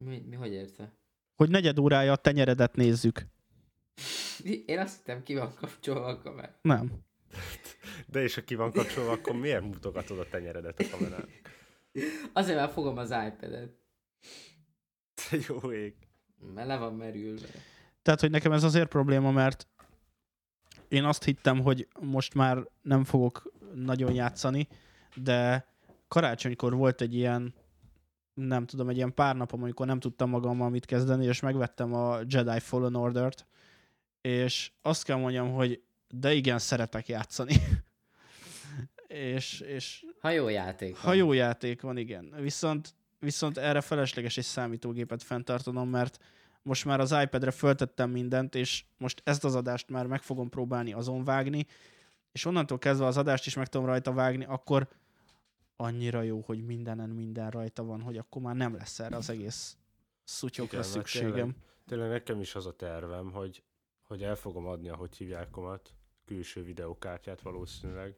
Mi, 0.05 0.19
mi 0.29 0.37
hogy 0.37 0.53
érte? 0.53 0.93
Hogy 1.37 1.51
negyed 1.51 1.79
órája 1.79 2.13
a 2.13 2.17
tenyeredet 2.17 2.77
nézzük. 2.77 3.27
Én 4.67 4.79
azt 4.79 4.97
hittem, 4.97 5.23
ki 5.23 5.35
van 5.35 5.55
kapcsolva 5.55 6.07
a 6.07 6.19
kamera. 6.19 6.59
Nem. 6.63 6.91
De 8.13 8.23
és 8.23 8.35
ha 8.35 8.41
ki 8.43 8.55
van 8.55 8.73
kapcsolva, 8.73 9.11
akkor 9.13 9.35
miért 9.37 9.63
mutogatod 9.63 10.19
a 10.19 10.29
tenyeredet 10.29 10.81
a 10.81 10.85
kamerán? 10.91 11.29
Azért 12.33 12.59
már 12.59 12.71
fogom 12.71 12.97
az 12.97 13.11
iPad-et, 13.11 13.73
Jó 15.49 15.73
ég. 15.73 15.95
mert 16.55 16.67
le 16.69 16.77
van 16.77 16.95
merülve. 16.95 17.49
Tehát, 18.09 18.23
hogy 18.23 18.33
nekem 18.33 18.53
ez 18.53 18.65
azért 18.65 18.89
probléma, 18.89 19.31
mert 19.31 19.67
én 20.89 21.05
azt 21.05 21.25
hittem, 21.25 21.61
hogy 21.61 21.89
most 22.01 22.35
már 22.35 22.59
nem 22.83 23.05
fogok 23.05 23.53
nagyon 23.75 24.15
játszani, 24.15 24.69
de 25.15 25.67
karácsonykor 26.09 26.75
volt 26.75 27.01
egy 27.01 27.15
ilyen, 27.15 27.55
nem 28.35 28.67
tudom, 28.67 28.89
egy 28.89 28.97
ilyen 28.97 29.15
pár 29.15 29.37
napom, 29.37 29.63
amikor 29.63 29.87
nem 29.87 30.01
tudtam 30.01 30.31
magammal 30.31 30.71
mit 30.71 30.85
kezdeni, 30.85 31.27
és 31.27 31.41
megvettem 31.41 31.95
a 31.95 32.19
Jedi 32.27 32.61
Fallen 32.61 32.95
Order-t, 32.95 33.47
és 34.21 34.73
azt 34.83 35.05
kell 35.05 35.17
mondjam, 35.17 35.53
hogy 35.53 35.83
de 36.09 36.33
igen, 36.33 36.59
szeretek 36.59 37.09
játszani. 37.09 37.55
és, 39.35 39.61
és 39.61 40.05
Hajójáték 40.21 40.95
van. 40.95 41.05
Hajójáték 41.05 41.81
van, 41.81 41.97
igen. 41.97 42.35
Viszont, 42.41 42.95
viszont 43.19 43.59
erre 43.59 43.81
felesleges 43.81 44.37
egy 44.37 44.45
számítógépet 44.45 45.23
fenntartanom, 45.23 45.89
mert 45.89 46.19
most 46.63 46.85
már 46.85 47.01
az 47.01 47.15
iPad-re 47.23 47.51
föltettem 47.51 48.11
mindent, 48.11 48.55
és 48.55 48.85
most 48.97 49.21
ezt 49.25 49.45
az 49.45 49.55
adást 49.55 49.89
már 49.89 50.07
meg 50.07 50.23
fogom 50.23 50.49
próbálni 50.49 50.93
azon 50.93 51.25
vágni, 51.25 51.67
és 52.33 52.45
onnantól 52.45 52.79
kezdve 52.79 53.07
az 53.07 53.17
adást 53.17 53.47
is 53.47 53.55
meg 53.55 53.67
tudom 53.67 53.87
rajta 53.87 54.13
vágni, 54.13 54.45
akkor 54.45 54.89
annyira 55.77 56.23
jó, 56.23 56.41
hogy 56.41 56.65
mindenen 56.65 57.11
minden 57.11 57.51
rajta 57.51 57.85
van, 57.85 58.01
hogy 58.01 58.17
akkor 58.17 58.43
már 58.43 58.55
nem 58.55 58.75
lesz 58.75 58.99
erre 58.99 59.17
az 59.17 59.31
egész 59.31 59.77
szutyokra 60.25 60.79
Igen, 60.79 60.91
szükségem. 60.91 61.33
Tényleg, 61.33 61.55
tényleg 61.87 62.11
nekem 62.11 62.41
is 62.41 62.55
az 62.55 62.67
a 62.67 62.77
tervem, 62.77 63.31
hogy, 63.31 63.63
hogy 64.03 64.23
el 64.23 64.35
fogom 64.35 64.67
adni, 64.67 64.89
ahogy 64.89 65.17
hívják 65.17 65.51
komat, 65.51 65.95
külső 66.25 66.63
videókártyát 66.63 67.41
valószínűleg. 67.41 68.17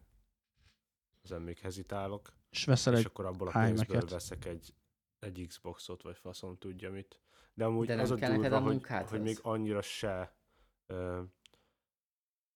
Ezen 1.23 1.43
még 1.43 1.59
hezitálok. 1.59 2.33
És 2.51 2.65
veszel 2.65 2.93
és 2.93 2.99
egy... 2.99 3.07
akkor 3.07 3.25
abból 3.25 3.49
a 3.49 3.51
iMac-et. 3.51 3.87
pénzből 3.87 4.09
veszek 4.09 4.45
egy, 4.45 4.75
egy 5.19 5.45
Xboxot, 5.49 6.03
vagy 6.03 6.17
faszom 6.17 6.59
tudja 6.59 6.91
mit. 6.91 7.21
De 7.61 7.67
amúgy 7.67 7.87
De 7.87 7.95
nem 7.95 8.05
az 8.05 8.11
a 8.11 8.15
kell 8.15 8.33
durva, 8.33 8.57
a 8.57 8.61
hogy, 8.61 8.83
hogy 9.09 9.23
még 9.23 9.39
annyira 9.43 9.83
se... 9.83 10.33
Ö, 10.87 11.21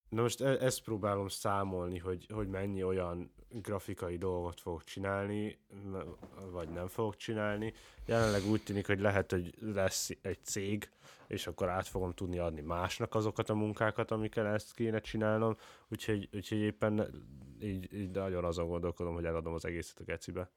na 0.09 0.23
most 0.23 0.41
e- 0.41 0.59
ezt 0.61 0.83
próbálom 0.83 1.29
számolni, 1.29 1.99
hogy, 1.99 2.27
hogy 2.33 2.49
mennyi 2.49 2.83
olyan 2.83 3.33
grafikai 3.49 4.17
dolgot 4.17 4.61
fogok 4.61 4.85
csinálni, 4.85 5.59
vagy 6.51 6.69
nem 6.69 6.87
fogok 6.87 7.17
csinálni. 7.17 7.73
Jelenleg 8.07 8.47
úgy 8.47 8.63
tűnik, 8.63 8.87
hogy 8.87 9.01
lehet, 9.01 9.31
hogy 9.31 9.55
lesz 9.61 10.11
egy 10.23 10.45
cég, 10.45 10.91
és 11.27 11.47
akkor 11.47 11.69
át 11.69 11.87
fogom 11.87 12.13
tudni 12.13 12.39
adni 12.39 12.61
másnak 12.61 13.15
azokat 13.15 13.49
a 13.49 13.55
munkákat, 13.55 14.11
amikkel 14.11 14.47
ezt 14.47 14.75
kéne 14.75 15.01
csinálnom, 15.01 15.57
úgyhogy, 15.89 16.29
úgyhogy 16.33 16.59
éppen 16.59 17.11
így, 17.61 17.95
így 17.95 18.11
nagyon 18.11 18.45
azon 18.45 18.69
gondolkodom, 18.69 19.15
hogy 19.15 19.25
eladom 19.25 19.55
az 19.55 19.65
egészet 19.65 20.01
a 20.01 20.05
gecibe 20.05 20.51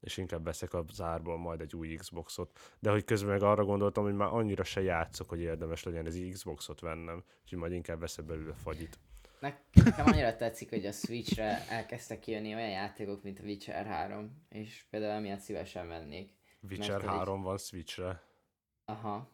és 0.00 0.16
inkább 0.16 0.44
veszek 0.44 0.74
a 0.74 0.84
zárból 0.92 1.38
majd 1.38 1.60
egy 1.60 1.74
új 1.74 1.94
Xboxot. 1.94 2.58
De 2.78 2.90
hogy 2.90 3.04
közben 3.04 3.30
meg 3.30 3.42
arra 3.42 3.64
gondoltam, 3.64 4.04
hogy 4.04 4.14
már 4.14 4.28
annyira 4.32 4.64
se 4.64 4.82
játszok, 4.82 5.28
hogy 5.28 5.40
érdemes 5.40 5.82
legyen 5.82 6.06
ez 6.06 6.18
Xboxot 6.32 6.80
vennem, 6.80 7.24
úgyhogy 7.42 7.58
majd 7.58 7.72
inkább 7.72 8.00
veszek 8.00 8.24
belőle 8.24 8.54
fagyit. 8.54 8.98
Ne- 9.40 9.58
Nekem 9.84 10.06
annyira 10.06 10.36
tetszik, 10.36 10.68
hogy 10.68 10.86
a 10.86 10.92
Switchre 10.92 11.68
elkezdtek 11.68 12.18
kijönni 12.20 12.54
olyan 12.54 12.70
játékok, 12.70 13.22
mint 13.22 13.38
a 13.38 13.42
Witcher 13.42 13.86
3, 13.86 14.44
és 14.48 14.84
például 14.90 15.12
emiatt 15.12 15.40
szívesen 15.40 15.88
vennék. 15.88 16.32
Witcher 16.70 17.00
pedig- 17.00 17.16
3 17.16 17.42
van 17.42 17.58
Switchre. 17.58 18.22
Aha. 18.84 19.28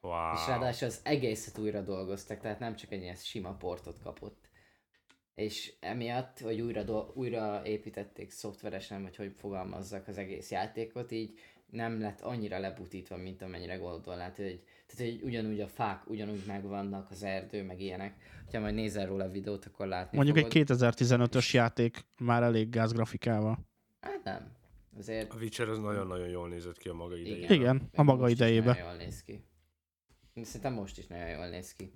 Wow. 0.00 0.32
És 0.34 0.46
ráadásul 0.46 0.88
az 0.88 1.00
egészet 1.04 1.58
újra 1.58 1.80
dolgoztak, 1.80 2.40
tehát 2.40 2.58
nem 2.58 2.76
csak 2.76 2.92
egy 2.92 3.02
ilyen 3.02 3.14
sima 3.14 3.52
portot 3.54 4.02
kapott. 4.02 4.47
És 5.38 5.72
emiatt, 5.80 6.38
hogy 6.38 6.60
újra, 6.60 6.82
do- 6.82 7.16
újra 7.16 7.62
építették 7.64 8.30
szoftveresen, 8.30 9.02
vagy 9.02 9.16
hogy 9.16 9.32
fogalmazzak 9.32 10.08
az 10.08 10.18
egész 10.18 10.50
játékot, 10.50 11.10
így 11.10 11.38
nem 11.70 12.00
lett 12.00 12.20
annyira 12.20 12.58
lebutítva, 12.58 13.16
mint 13.16 13.42
amennyire 13.42 13.76
gondolnád. 13.76 14.36
Hogy, 14.36 14.62
tehát, 14.86 15.12
hogy 15.12 15.22
ugyanúgy 15.22 15.60
a 15.60 15.68
fák 15.68 16.10
ugyanúgy 16.10 16.42
megvannak, 16.46 17.10
az 17.10 17.22
erdő, 17.22 17.62
meg 17.62 17.80
ilyenek. 17.80 18.14
Ha 18.52 18.60
majd 18.60 18.74
nézel 18.74 19.06
róla 19.06 19.24
a 19.24 19.30
videót, 19.30 19.64
akkor 19.64 19.86
látni 19.86 20.16
Mondjuk 20.16 20.36
fogod. 20.38 20.56
egy 20.56 20.64
2015-ös 20.66 21.50
játék 21.52 22.04
már 22.18 22.42
elég 22.42 22.68
gázgrafikával. 22.68 23.58
Hát 24.00 24.24
nem. 24.24 24.52
Azért 24.98 25.32
A 25.32 25.36
Witcher 25.36 25.68
az 25.68 25.78
nagyon-nagyon 25.78 26.28
jól 26.28 26.48
nézett 26.48 26.78
ki 26.78 26.88
a 26.88 26.94
maga 26.94 27.16
idején. 27.16 27.36
igen. 27.42 27.52
Igen, 27.56 27.88
a 27.94 28.02
maga 28.02 28.20
most 28.20 28.32
is 28.32 28.38
idejébe. 28.38 28.66
Nagyon 28.66 28.86
jól 28.86 28.96
néz 28.96 29.22
ki. 29.22 29.44
Szerintem 30.42 30.72
most 30.72 30.98
is 30.98 31.06
nagyon 31.06 31.28
jól 31.28 31.48
néz 31.48 31.72
ki. 31.72 31.92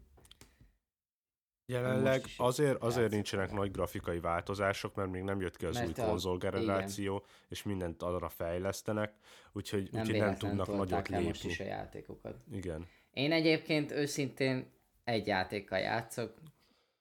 Jelenleg 1.67 2.23
azért, 2.37 2.83
azért 2.83 3.11
nincsenek 3.11 3.53
nagy 3.53 3.71
grafikai 3.71 4.21
változások, 4.21 4.95
mert 4.95 5.11
még 5.11 5.23
nem 5.23 5.41
jött 5.41 5.57
ki 5.57 5.65
az 5.67 5.75
Mert 5.77 5.99
új 5.99 6.05
a- 6.05 6.07
konzol 6.09 6.39
generáció, 6.39 7.25
és 7.49 7.63
mindent 7.63 8.03
arra 8.03 8.29
fejlesztenek, 8.29 9.13
úgyhogy, 9.53 9.89
Nem 9.93 10.01
úgyhogy 10.03 10.19
nem 10.19 10.35
tudnak 10.37 10.67
nagyot 10.67 11.09
le 11.09 11.21
most 11.21 11.35
lépni. 11.43 11.51
is 11.51 11.61
a 11.61 11.65
játékokat. 11.65 12.37
Igen. 12.53 12.87
Én 13.13 13.33
egyébként 13.33 13.91
őszintén 13.91 14.71
egy 15.05 15.27
játékkal 15.27 15.79
játszok, 15.79 16.35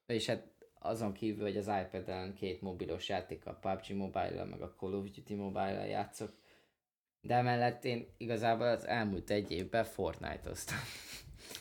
és 0.05 0.25
hát 0.25 0.47
azon 0.79 1.13
kívül, 1.13 1.43
hogy 1.43 1.57
az 1.57 1.67
iPad-en 1.85 2.33
két 2.33 2.61
mobilos 2.61 3.09
játék, 3.09 3.45
a 3.45 3.53
PUBG 3.53 3.95
mobile 3.95 4.43
meg 4.43 4.61
a 4.61 4.73
Call 4.77 4.93
of 4.93 5.09
Duty 5.09 5.35
mobile 5.35 5.87
játszok, 5.87 6.29
de 7.21 7.33
emellett 7.35 7.85
én 7.85 8.07
igazából 8.17 8.67
az 8.67 8.87
elmúlt 8.87 9.29
egy 9.29 9.51
évben 9.51 9.83
Fortnite-oztam. 9.83 10.77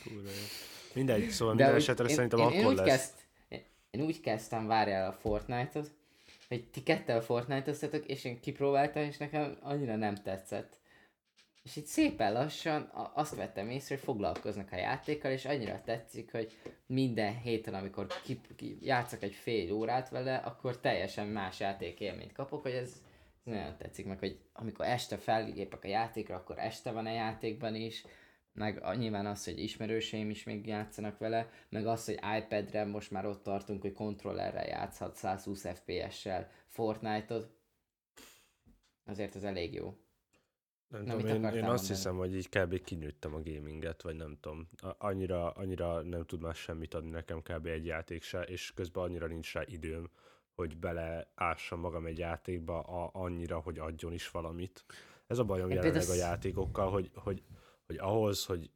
Kurva 0.03 0.29
jó. 0.29 0.45
Mindegy, 0.93 1.29
szóval 1.29 1.55
De 1.55 1.63
minden 1.63 1.81
esetre 1.81 2.05
én, 2.05 2.15
szerintem 2.15 2.39
én, 2.39 2.45
akkor 2.45 2.57
én 2.57 2.67
úgy 2.67 2.75
lesz. 2.75 2.85
Kezd, 2.85 3.13
én, 3.91 4.01
úgy 4.01 4.19
kezdtem, 4.19 4.67
várjál 4.67 5.09
a 5.09 5.13
Fortnite-ot, 5.13 5.91
hogy 6.47 6.63
ti 6.63 6.83
kettel 6.83 7.21
Fortnite-oztatok, 7.21 8.05
és 8.05 8.23
én 8.23 8.39
kipróbáltam, 8.39 9.03
és 9.03 9.17
nekem 9.17 9.57
annyira 9.61 9.95
nem 9.95 10.15
tetszett. 10.15 10.79
És 11.63 11.75
itt 11.75 11.85
szépen 11.85 12.33
lassan 12.33 12.91
azt 13.13 13.35
vettem 13.35 13.69
észre, 13.69 13.95
hogy 13.95 14.03
foglalkoznak 14.03 14.71
a 14.71 14.75
játékkal, 14.75 15.31
és 15.31 15.45
annyira 15.45 15.81
tetszik, 15.85 16.31
hogy 16.31 16.57
minden 16.85 17.39
héten, 17.39 17.73
amikor 17.73 18.07
ki, 18.23 18.39
ki, 18.55 18.77
játszok 18.81 19.23
egy 19.23 19.33
fél 19.33 19.73
órát 19.73 20.09
vele, 20.09 20.35
akkor 20.35 20.79
teljesen 20.79 21.27
más 21.27 21.59
játékélményt 21.59 22.33
kapok, 22.33 22.61
hogy 22.61 22.71
ez, 22.71 23.01
ez 23.45 23.53
nagyon 23.53 23.77
tetszik, 23.77 24.05
meg 24.05 24.19
hogy 24.19 24.39
amikor 24.53 24.85
este 24.85 25.17
fellépek 25.17 25.83
a 25.83 25.87
játékra, 25.87 26.35
akkor 26.35 26.59
este 26.59 26.91
van 26.91 27.05
a 27.05 27.13
játékban 27.13 27.75
is, 27.75 28.05
meg 28.53 28.97
nyilván 28.97 29.25
az, 29.25 29.45
hogy 29.45 29.59
ismerőseim 29.59 30.29
is 30.29 30.43
még 30.43 30.67
játszanak 30.67 31.17
vele, 31.17 31.49
meg 31.69 31.87
az, 31.87 32.05
hogy 32.05 32.19
iPad-re 32.37 32.85
most 32.85 33.11
már 33.11 33.25
ott 33.25 33.43
tartunk, 33.43 33.81
hogy 33.81 33.93
kontrollerrel 33.93 34.67
játszhat 34.67 35.15
120 35.15 35.67
FPS-sel 35.67 36.49
Fortnite-ot, 36.67 37.55
azért 39.05 39.35
ez 39.35 39.43
elég 39.43 39.73
jó. 39.73 39.95
Nem 40.87 41.03
Na, 41.03 41.15
tudom, 41.15 41.27
én, 41.27 41.35
én 41.35 41.43
azt 41.43 41.53
mondani? 41.53 41.87
hiszem, 41.87 42.17
hogy 42.17 42.35
így 42.35 42.49
kb. 42.49 42.83
kinőttem 42.83 43.33
a 43.33 43.41
gaminget, 43.41 44.01
vagy 44.01 44.15
nem 44.15 44.37
tudom. 44.39 44.69
Annyira, 44.97 45.51
annyira 45.51 46.01
nem 46.01 46.25
tud 46.25 46.41
már 46.41 46.55
semmit 46.55 46.93
adni 46.93 47.09
nekem 47.09 47.41
kb. 47.41 47.65
egy 47.65 47.85
játék 47.85 48.23
se, 48.23 48.41
és 48.41 48.73
közben 48.73 49.03
annyira 49.03 49.27
nincs 49.27 49.53
rá 49.53 49.61
időm, 49.65 50.09
hogy 50.55 50.77
beleássam 50.77 51.79
magam 51.79 52.05
egy 52.05 52.17
játékba 52.17 52.81
a, 52.81 53.09
annyira, 53.13 53.59
hogy 53.59 53.79
adjon 53.79 54.13
is 54.13 54.29
valamit. 54.29 54.85
Ez 55.27 55.37
a 55.37 55.43
bajom 55.43 55.69
jelenleg 55.69 56.09
a 56.09 56.13
játékokkal, 56.13 56.89
hogy, 56.91 57.11
hogy, 57.13 57.43
hogy 57.91 57.99
ahhoz, 57.99 58.45
hogy 58.45 58.69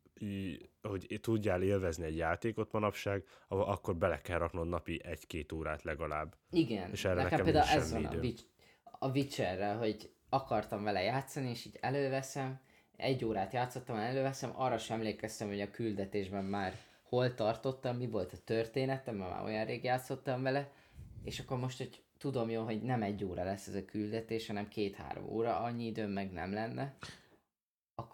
hogy 0.82 1.20
tudjál 1.22 1.61
élvezni 1.61 2.05
egy 2.05 2.18
játékot 2.18 2.72
manapság, 2.72 3.24
a- 3.47 3.55
akkor 3.55 3.95
bele 3.95 4.22
kell 4.22 4.38
raknod 4.38 4.68
napi 4.68 5.01
egy-két 5.03 5.51
órát 5.51 5.84
legalább. 5.84 6.36
Igen, 6.51 6.91
És 6.91 7.05
erre 7.05 7.13
nekem 7.24 7.30
nekem 7.30 7.45
például 7.45 7.78
ez 7.80 7.91
van 7.91 8.05
a, 8.05 8.09
időm. 8.09 8.20
Witch, 8.20 8.43
a 8.84 9.09
Witcherrel, 9.09 9.78
hogy 9.78 10.11
akartam 10.30 10.84
vele 10.84 11.01
játszani, 11.01 11.49
és 11.49 11.66
így 11.66 11.78
előveszem, 11.82 12.59
egy 12.95 13.26
órát 13.26 13.53
játszottam, 13.53 13.95
előveszem, 13.95 14.51
arra 14.55 14.78
sem 14.78 14.97
emlékeztem, 14.97 15.47
hogy 15.47 15.61
a 15.61 15.72
küldetésben 15.72 16.43
már 16.43 16.74
hol 17.03 17.34
tartottam, 17.34 17.97
mi 17.97 18.07
volt 18.07 18.34
a 18.34 18.38
történetem, 18.43 19.16
mert 19.16 19.32
már 19.32 19.43
olyan 19.43 19.66
rég 19.66 19.84
játszottam 19.84 20.41
vele, 20.41 20.72
és 21.24 21.39
akkor 21.39 21.57
most, 21.57 21.78
hogy 21.78 22.03
tudom 22.18 22.49
jól, 22.49 22.63
hogy 22.66 22.82
nem 22.82 23.01
egy 23.03 23.24
óra 23.24 23.43
lesz 23.43 23.68
ez 23.68 23.76
a 23.76 23.86
küldetés, 23.86 24.47
hanem 24.47 24.68
két-három 24.68 25.30
óra, 25.30 25.59
annyi 25.59 25.86
időm 25.86 26.09
meg 26.09 26.32
nem 26.32 26.53
lenne, 26.53 26.97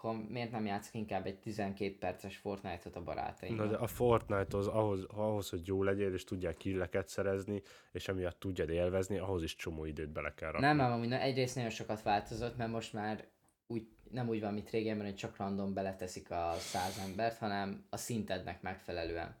akkor 0.04 0.28
miért 0.28 0.50
nem 0.50 0.66
játszok 0.66 0.94
inkább 0.94 1.26
egy 1.26 1.38
12 1.38 1.98
perces 1.98 2.36
Fortnite-ot 2.36 2.96
a 2.96 3.02
barátaimmal? 3.02 3.64
Na 3.64 3.70
de 3.70 3.76
a 3.76 3.86
Fortnite 3.86 4.56
az 4.56 4.66
ahhoz, 4.66 5.04
ahhoz, 5.04 5.48
hogy 5.48 5.66
jó 5.66 5.82
legyél, 5.82 6.12
és 6.12 6.24
tudják 6.24 6.56
killeket 6.56 7.08
szerezni, 7.08 7.62
és 7.92 8.08
emiatt 8.08 8.40
tudjad 8.40 8.70
élvezni, 8.70 9.18
ahhoz 9.18 9.42
is 9.42 9.56
csomó 9.56 9.84
időt 9.84 10.12
bele 10.12 10.34
kell 10.34 10.50
rakni. 10.50 10.66
Nem, 10.66 10.76
nem, 10.76 10.92
amúgy 10.92 11.12
egyrészt 11.12 11.54
nagyon 11.54 11.70
sokat 11.70 12.02
változott, 12.02 12.56
mert 12.56 12.70
most 12.70 12.92
már 12.92 13.26
úgy, 13.66 13.86
nem 14.10 14.28
úgy 14.28 14.40
van, 14.40 14.54
mint 14.54 14.70
régenben, 14.70 15.06
hogy 15.06 15.14
csak 15.14 15.36
random 15.36 15.74
beleteszik 15.74 16.30
a 16.30 16.54
száz 16.58 16.98
embert, 16.98 17.38
hanem 17.38 17.86
a 17.90 17.96
szintednek 17.96 18.62
megfelelően. 18.62 19.40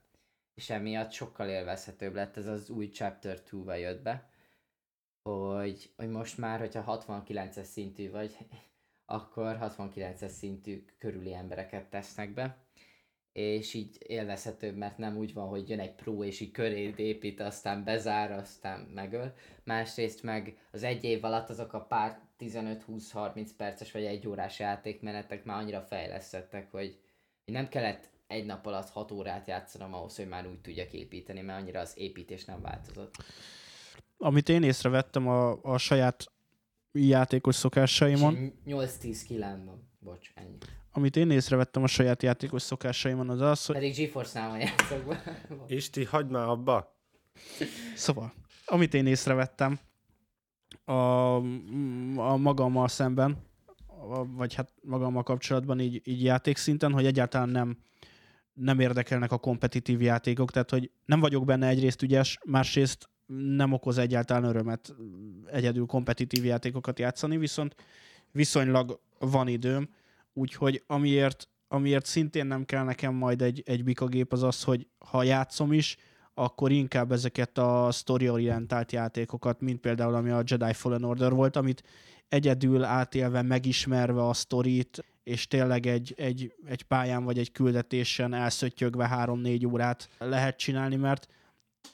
És 0.54 0.70
emiatt 0.70 1.10
sokkal 1.10 1.48
élvezhetőbb 1.48 2.14
lett, 2.14 2.36
ez 2.36 2.46
az 2.46 2.70
új 2.70 2.88
Chapter 2.88 3.38
2-vel 3.50 3.80
jött 3.80 4.02
be, 4.02 4.30
hogy, 5.22 5.92
hogy 5.96 6.08
most 6.08 6.38
már, 6.38 6.58
hogyha 6.58 7.02
69-es 7.06 7.62
szintű 7.62 8.10
vagy, 8.10 8.36
akkor 9.06 9.58
69-es 9.60 10.28
szintű 10.28 10.84
körüli 10.98 11.34
embereket 11.34 11.90
tesznek 11.90 12.34
be, 12.34 12.56
és 13.32 13.74
így 13.74 13.96
élvezhetőbb, 14.06 14.76
mert 14.76 14.98
nem 14.98 15.16
úgy 15.16 15.32
van, 15.32 15.48
hogy 15.48 15.68
jön 15.68 15.80
egy 15.80 15.94
pro, 15.94 16.24
és 16.24 16.40
így 16.40 16.50
körét 16.50 16.98
épít, 16.98 17.40
aztán 17.40 17.84
bezár, 17.84 18.32
aztán 18.32 18.80
megöl. 18.80 19.34
Másrészt 19.64 20.22
meg 20.22 20.56
az 20.72 20.82
egy 20.82 21.04
év 21.04 21.24
alatt 21.24 21.50
azok 21.50 21.72
a 21.72 21.80
pár 21.80 22.20
15-20-30 22.38 23.48
perces 23.56 23.92
vagy 23.92 24.04
egy 24.04 24.28
órás 24.28 24.58
játékmenetek 24.58 25.44
már 25.44 25.60
annyira 25.60 25.80
fejlesztettek, 25.80 26.70
hogy 26.70 27.00
nem 27.44 27.68
kellett 27.68 28.10
egy 28.26 28.44
nap 28.44 28.66
alatt 28.66 28.88
6 28.88 29.10
órát 29.10 29.46
játszanom 29.46 29.94
ahhoz, 29.94 30.16
hogy 30.16 30.28
már 30.28 30.46
úgy 30.46 30.60
tudjak 30.60 30.92
építeni, 30.92 31.40
mert 31.40 31.60
annyira 31.60 31.80
az 31.80 31.92
építés 31.96 32.44
nem 32.44 32.60
változott. 32.60 33.14
Amit 34.16 34.48
én 34.48 34.62
észrevettem 34.62 35.28
a, 35.28 35.62
a 35.62 35.78
saját 35.78 36.31
játékos 36.92 37.54
szokásaimon, 37.54 38.34
én 38.36 38.52
8-10 38.66 39.20
kilám 39.26 39.64
van. 39.64 39.90
Bocs, 39.98 40.30
ennyi. 40.34 40.56
amit 40.92 41.16
én 41.16 41.30
észrevettem 41.30 41.82
a 41.82 41.86
saját 41.86 42.22
játékos 42.22 42.62
szokásaimon, 42.62 43.28
az 43.28 43.40
az, 43.40 43.66
hogy 43.66 43.74
Pedig 43.74 43.96
GeForce-nál 43.96 44.58
játszok. 44.58 45.16
Isti, 45.66 46.04
hagyd 46.04 46.30
már 46.30 46.48
abba! 46.48 46.96
Szóval, 47.94 48.32
amit 48.66 48.94
én 48.94 49.06
észrevettem, 49.06 49.78
a, 50.84 50.92
a 52.20 52.36
magammal 52.36 52.88
szemben, 52.88 53.36
a- 53.86 54.26
vagy 54.26 54.54
hát 54.54 54.72
magammal 54.82 55.22
kapcsolatban 55.22 55.80
így, 55.80 56.00
így 56.04 56.22
játékszinten, 56.22 56.92
hogy 56.92 57.06
egyáltalán 57.06 57.48
nem, 57.48 57.78
nem 58.52 58.80
érdekelnek 58.80 59.32
a 59.32 59.38
kompetitív 59.38 60.02
játékok, 60.02 60.50
tehát 60.50 60.70
hogy 60.70 60.90
nem 61.04 61.20
vagyok 61.20 61.44
benne 61.44 61.66
egyrészt 61.68 62.02
ügyes, 62.02 62.38
másrészt 62.44 63.08
nem 63.36 63.72
okoz 63.72 63.98
egyáltalán 63.98 64.44
örömet 64.44 64.94
egyedül 65.46 65.86
kompetitív 65.86 66.44
játékokat 66.44 66.98
játszani, 66.98 67.36
viszont 67.36 67.74
viszonylag 68.30 69.00
van 69.18 69.48
időm, 69.48 69.88
úgyhogy 70.32 70.82
amiért, 70.86 71.48
amiért 71.68 72.06
szintén 72.06 72.46
nem 72.46 72.64
kell 72.64 72.84
nekem 72.84 73.14
majd 73.14 73.42
egy, 73.42 73.62
egy 73.66 73.84
bikagép 73.84 74.32
az 74.32 74.42
az, 74.42 74.62
hogy 74.62 74.86
ha 74.98 75.22
játszom 75.22 75.72
is, 75.72 75.96
akkor 76.34 76.70
inkább 76.70 77.12
ezeket 77.12 77.58
a 77.58 77.88
story-orientált 77.92 78.92
játékokat, 78.92 79.60
mint 79.60 79.80
például 79.80 80.14
ami 80.14 80.30
a 80.30 80.42
Jedi 80.46 80.72
Fallen 80.72 81.04
Order 81.04 81.32
volt, 81.32 81.56
amit 81.56 81.82
egyedül 82.28 82.84
átélve, 82.84 83.42
megismerve 83.42 84.26
a 84.26 84.32
sztorit, 84.32 85.04
és 85.22 85.46
tényleg 85.46 85.86
egy, 85.86 86.14
egy, 86.16 86.54
egy 86.66 86.82
pályán 86.82 87.24
vagy 87.24 87.38
egy 87.38 87.52
küldetésen 87.52 88.34
elszöttyögve 88.34 89.08
három-négy 89.08 89.66
órát 89.66 90.08
lehet 90.18 90.56
csinálni, 90.56 90.96
mert 90.96 91.28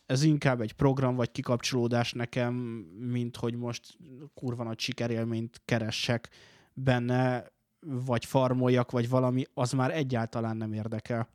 ez 0.07 0.23
inkább 0.23 0.61
egy 0.61 0.73
program 0.73 1.15
vagy 1.15 1.31
kikapcsolódás 1.31 2.13
nekem, 2.13 2.55
mint 2.99 3.37
hogy 3.37 3.57
most 3.57 3.97
kurva 4.35 4.65
nagy 4.65 4.79
sikerélményt 4.79 5.61
keressek 5.65 6.29
benne, 6.73 7.47
vagy 7.81 8.25
farmoljak, 8.25 8.91
vagy 8.91 9.09
valami, 9.09 9.45
az 9.55 9.73
már 9.73 9.91
egyáltalán 9.95 10.57
nem 10.57 10.73
érdekel. 10.73 11.29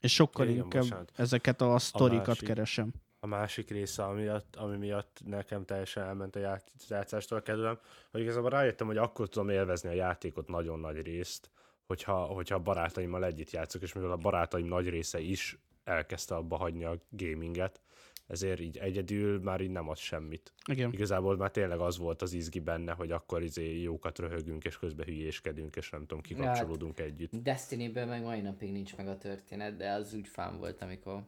És 0.00 0.14
sokkal 0.14 0.46
Igen, 0.48 0.62
inkább 0.62 0.82
bocsánat. 0.82 1.12
ezeket 1.16 1.60
a 1.60 1.78
sztorikat 1.78 2.26
másik- 2.26 2.46
keresem. 2.48 2.92
A 3.20 3.26
másik 3.26 3.70
része, 3.70 4.04
ami 4.04 4.20
miatt, 4.22 4.56
ami 4.56 4.76
miatt 4.76 5.20
nekem 5.24 5.64
teljesen 5.64 6.02
elment 6.04 6.36
a 6.36 6.38
ját- 6.38 6.72
játszástól 6.88 7.38
a 7.38 7.42
kedvem, 7.42 7.78
hogy 8.10 8.20
igazából 8.20 8.50
rájöttem, 8.50 8.86
hogy 8.86 8.96
akkor 8.96 9.28
tudom 9.28 9.48
élvezni 9.48 9.88
a 9.88 9.92
játékot 9.92 10.48
nagyon 10.48 10.80
nagy 10.80 11.02
részt, 11.02 11.50
hogyha, 11.86 12.24
hogyha 12.24 12.54
a 12.54 12.58
barátaimmal 12.58 13.24
együtt 13.24 13.50
játszok, 13.50 13.82
és 13.82 13.92
mivel 13.92 14.10
a 14.10 14.16
barátaim 14.16 14.66
nagy 14.66 14.88
része 14.88 15.20
is 15.20 15.58
elkezdte 15.86 16.34
abba 16.34 16.56
hagyni 16.56 16.84
a 16.84 16.98
gaminget, 17.10 17.80
ezért 18.26 18.60
így 18.60 18.76
egyedül 18.76 19.40
már 19.40 19.60
így 19.60 19.70
nem 19.70 19.88
ad 19.88 19.96
semmit. 19.96 20.52
Igen. 20.70 20.92
Igazából 20.92 21.36
már 21.36 21.50
tényleg 21.50 21.78
az 21.80 21.98
volt 21.98 22.22
az 22.22 22.32
izgi 22.32 22.60
benne, 22.60 22.92
hogy 22.92 23.10
akkor 23.10 23.42
izé 23.42 23.80
jókat 23.80 24.18
röhögünk, 24.18 24.64
és 24.64 24.78
közben 24.78 25.06
hülyéskedünk, 25.06 25.76
és 25.76 25.90
nem 25.90 26.00
tudom, 26.00 26.20
kikapcsolódunk 26.20 26.98
együtt. 27.00 27.36
Destiny-ből 27.36 28.06
meg 28.06 28.22
mai 28.22 28.40
napig 28.40 28.72
nincs 28.72 28.96
meg 28.96 29.08
a 29.08 29.18
történet, 29.18 29.76
de 29.76 29.90
az 29.90 30.14
úgy 30.14 30.28
fán 30.28 30.58
volt, 30.58 30.82
amikor 30.82 31.24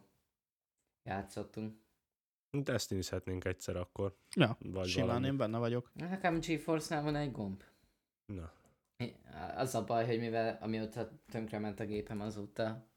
játszottunk. 1.03 1.77
Destiny-zhetnénk 2.57 3.45
egyszer 3.45 3.75
akkor. 3.75 4.15
Ja, 4.35 4.57
Vagy 4.59 4.87
simán 4.87 5.07
valami. 5.07 5.27
én 5.27 5.37
benne 5.37 5.57
vagyok. 5.57 5.91
Nekem 5.93 6.39
GeForce-nál 6.39 7.03
van 7.03 7.15
egy 7.15 7.31
gomb. 7.31 7.63
Na. 8.25 8.51
Az 9.55 9.75
a 9.75 9.83
baj, 9.83 10.05
hogy 10.05 10.19
mivel 10.19 10.57
amióta 10.61 11.09
tönkrement 11.31 11.79
a 11.79 11.85
gépem 11.85 12.21
azóta, 12.21 12.88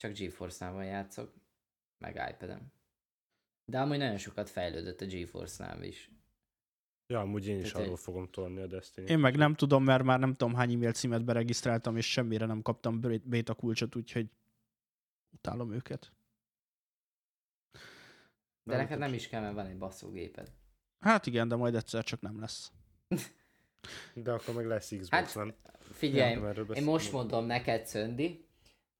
csak 0.00 0.12
GeForce-nál 0.12 0.84
játszok, 0.84 1.34
meg 1.98 2.30
iPad-em. 2.30 2.72
De 3.64 3.80
amúgy 3.80 3.98
nagyon 3.98 4.16
sokat 4.18 4.50
fejlődött 4.50 5.00
a 5.00 5.06
GeForce-nál 5.06 5.82
is. 5.82 6.10
Ja, 7.06 7.20
amúgy 7.20 7.46
én 7.46 7.56
is 7.58 7.62
Tehát 7.62 7.76
egy- 7.76 7.82
arról 7.84 7.96
fogom 7.96 8.30
tolni 8.30 8.60
a 8.60 8.66
Destiny. 8.66 9.06
Én 9.06 9.18
meg 9.18 9.36
nem 9.36 9.54
tudom, 9.54 9.84
mert 9.84 10.02
már 10.02 10.18
nem 10.18 10.34
tudom 10.36 10.54
hány 10.54 10.72
e-mail 10.72 10.92
címet 10.92 11.24
beregisztráltam, 11.24 11.96
és 11.96 12.10
semmire 12.10 12.46
nem 12.46 12.62
kaptam 12.62 13.00
beta 13.24 13.54
kulcsot, 13.54 13.94
úgyhogy 13.94 14.30
utálom 15.30 15.72
őket. 15.72 16.12
De 18.62 18.76
neked 18.76 18.98
nem 18.98 19.12
is 19.14 19.28
kell, 19.28 19.40
mert 19.40 19.54
van 19.54 19.66
egy 19.66 19.78
basszógéped. 19.78 20.52
Hát 21.00 21.26
igen, 21.26 21.48
de 21.48 21.56
majd 21.56 21.74
egyszer 21.74 22.04
csak 22.04 22.20
nem 22.20 22.40
lesz. 22.40 22.72
De 24.14 24.32
akkor 24.32 24.54
meg 24.54 24.66
lesz 24.66 24.88
Xbox, 24.88 25.08
Hát, 25.08 25.34
nem? 25.34 25.54
Figyelj, 25.80 26.34
Nem, 26.34 26.62
én 26.74 26.84
most 26.84 27.12
mondom 27.12 27.44
neked, 27.44 27.86
Szöndi, 27.86 28.48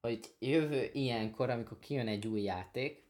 hogy 0.00 0.34
jövő 0.38 0.90
ilyenkor, 0.92 1.50
amikor 1.50 1.78
kijön 1.78 2.08
egy 2.08 2.26
új 2.26 2.42
játék, 2.42 3.08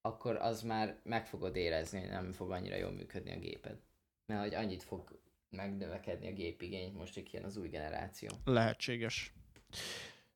akkor 0.00 0.36
az 0.36 0.62
már 0.62 1.00
meg 1.02 1.26
fogod 1.26 1.56
érezni, 1.56 2.00
hogy 2.00 2.08
nem 2.08 2.32
fog 2.32 2.50
annyira 2.50 2.76
jól 2.76 2.90
működni 2.90 3.32
a 3.32 3.38
géped. 3.38 3.78
Mert 4.26 4.42
hogy 4.42 4.54
annyit 4.54 4.82
fog 4.82 5.20
megnövekedni 5.50 6.28
a 6.28 6.32
gépigény, 6.32 6.92
most, 6.92 7.14
hogy 7.14 7.22
kijön 7.22 7.44
az 7.44 7.56
új 7.56 7.68
generáció. 7.68 8.28
Lehetséges. 8.44 9.32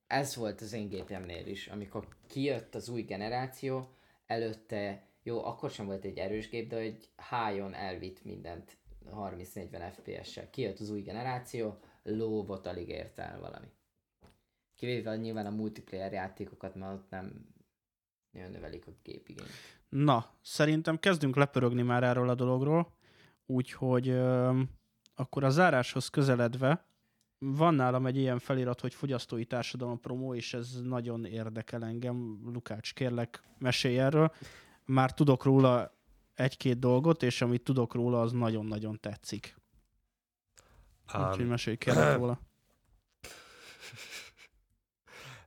Ez 0.06 0.36
volt 0.36 0.60
az 0.60 0.72
én 0.72 0.88
gépemnél 0.88 1.46
is, 1.46 1.66
amikor 1.66 2.08
kijött 2.26 2.74
az 2.74 2.88
új 2.88 3.02
generáció, 3.02 3.96
előtte, 4.26 5.08
jó, 5.22 5.44
akkor 5.44 5.70
sem 5.70 5.86
volt 5.86 6.04
egy 6.04 6.18
erős 6.18 6.48
gép, 6.48 6.68
de 6.68 6.76
hogy 6.76 7.08
high 7.30 7.82
elvitt 7.82 8.24
mindent 8.24 8.76
30-40 9.10 9.92
FPS-sel. 9.92 10.50
Kijött 10.50 10.78
az 10.78 10.90
új 10.90 11.00
generáció, 11.00 11.78
lóvot 12.02 12.66
alig 12.66 12.88
ért 12.88 13.18
el 13.18 13.40
valami. 13.40 13.66
Kivéve 14.84 15.16
nyilván 15.16 15.46
a 15.46 15.50
multiplayer 15.50 16.12
játékokat, 16.12 16.74
mert 16.74 16.92
ott 16.92 17.10
nem 17.10 17.46
nagyon 18.30 18.50
növelik 18.50 18.86
a 18.86 18.90
gépigényt. 19.02 19.48
Na, 19.88 20.26
szerintem 20.42 20.98
kezdünk 20.98 21.36
lepörögni 21.36 21.82
már 21.82 22.02
erről 22.02 22.28
a 22.28 22.34
dologról, 22.34 22.92
úgyhogy 23.46 24.08
ö, 24.08 24.60
akkor 25.14 25.44
a 25.44 25.50
záráshoz 25.50 26.08
közeledve 26.08 26.86
van 27.38 27.74
nálam 27.74 28.06
egy 28.06 28.16
ilyen 28.16 28.38
felirat, 28.38 28.80
hogy 28.80 28.94
fogyasztói 28.94 29.44
társadalom 29.44 30.00
promó, 30.00 30.34
és 30.34 30.54
ez 30.54 30.80
nagyon 30.82 31.24
érdekel 31.24 31.84
engem. 31.84 32.40
Lukács, 32.44 32.94
kérlek, 32.94 33.42
mesélj 33.58 33.98
erről. 33.98 34.32
Már 34.84 35.14
tudok 35.14 35.44
róla 35.44 35.98
egy-két 36.34 36.78
dolgot, 36.78 37.22
és 37.22 37.40
amit 37.40 37.62
tudok 37.62 37.94
róla, 37.94 38.20
az 38.20 38.32
nagyon-nagyon 38.32 39.00
tetszik. 39.00 39.56
Úgyhogy 41.06 41.40
Um, 41.40 41.48
mesélj 41.48 41.76
kérlek 41.76 42.16
róla. 42.18 42.40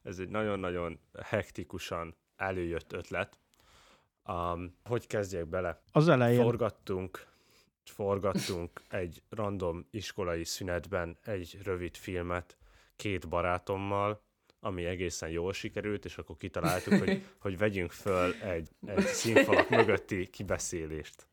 Ez 0.08 0.20
egy 0.20 0.30
nagyon-nagyon 0.30 1.00
hektikusan 1.24 2.16
előjött 2.36 2.94
ötlet. 2.94 3.40
Um, 4.26 4.76
hogy 4.84 5.08
kezdjek 5.08 5.48
bele? 5.48 5.82
Az 5.92 6.08
elején. 6.08 6.42
Forgattunk, 6.42 7.28
forgattunk 7.84 8.82
egy 8.90 9.22
random 9.30 9.88
iskolai 9.92 10.44
szünetben 10.44 11.18
egy 11.24 11.60
rövid 11.64 11.96
filmet 11.96 12.58
két 12.96 13.28
barátommal, 13.30 14.22
ami 14.60 14.86
egészen 14.86 15.30
jól 15.30 15.54
sikerült, 15.54 16.06
és 16.06 16.18
akkor 16.18 16.38
kitaláltuk, 16.38 16.94
hogy, 16.94 17.26
hogy 17.46 17.58
vegyünk 17.58 17.92
föl 17.92 18.34
egy, 18.34 18.70
egy 18.86 19.06
színfalak 19.06 19.70
mögötti 19.70 20.28
kibeszélést. 20.28 21.28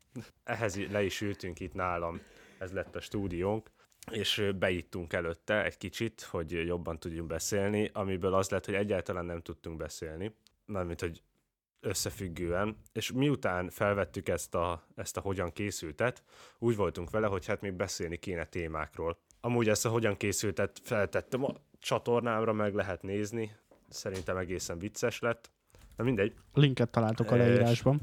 Ehhez 0.44 0.90
le 0.90 1.02
is 1.02 1.20
ültünk 1.20 1.60
itt 1.60 1.74
nálam, 1.74 2.20
ez 2.58 2.72
lett 2.72 2.96
a 2.96 3.00
stúdiónk, 3.00 3.70
és 4.10 4.50
beittunk 4.58 5.12
előtte 5.12 5.64
egy 5.64 5.76
kicsit, 5.76 6.22
hogy 6.22 6.50
jobban 6.66 6.98
tudjunk 6.98 7.28
beszélni, 7.28 7.90
amiből 7.92 8.34
az 8.34 8.48
lett, 8.48 8.64
hogy 8.64 8.74
egyáltalán 8.74 9.24
nem 9.24 9.40
tudtunk 9.40 9.76
beszélni, 9.76 10.34
mármint, 10.64 11.00
hogy 11.00 11.22
összefüggően, 11.80 12.76
és 12.92 13.12
miután 13.12 13.70
felvettük 13.70 14.28
ezt 14.28 14.54
a, 14.54 14.86
ezt 14.94 15.16
a 15.16 15.20
hogyan 15.20 15.52
készültet, 15.52 16.22
úgy 16.58 16.76
voltunk 16.76 17.10
vele, 17.10 17.26
hogy 17.26 17.46
hát 17.46 17.60
még 17.60 17.72
beszélni 17.72 18.16
kéne 18.16 18.44
témákról. 18.44 19.18
Amúgy 19.40 19.68
ezt 19.68 19.84
a 19.86 19.88
hogyan 19.88 20.16
készültet 20.16 20.80
feltettem 20.82 21.44
a 21.44 21.54
csatornámra, 21.78 22.52
meg 22.52 22.74
lehet 22.74 23.02
nézni, 23.02 23.56
szerintem 23.88 24.36
egészen 24.36 24.78
vicces 24.78 25.18
lett. 25.18 25.50
Na 25.96 26.04
mindegy, 26.04 26.34
Linket 26.54 26.90
találtok 26.90 27.30
a 27.30 27.36
És- 27.36 27.42
leírásban. 27.42 28.00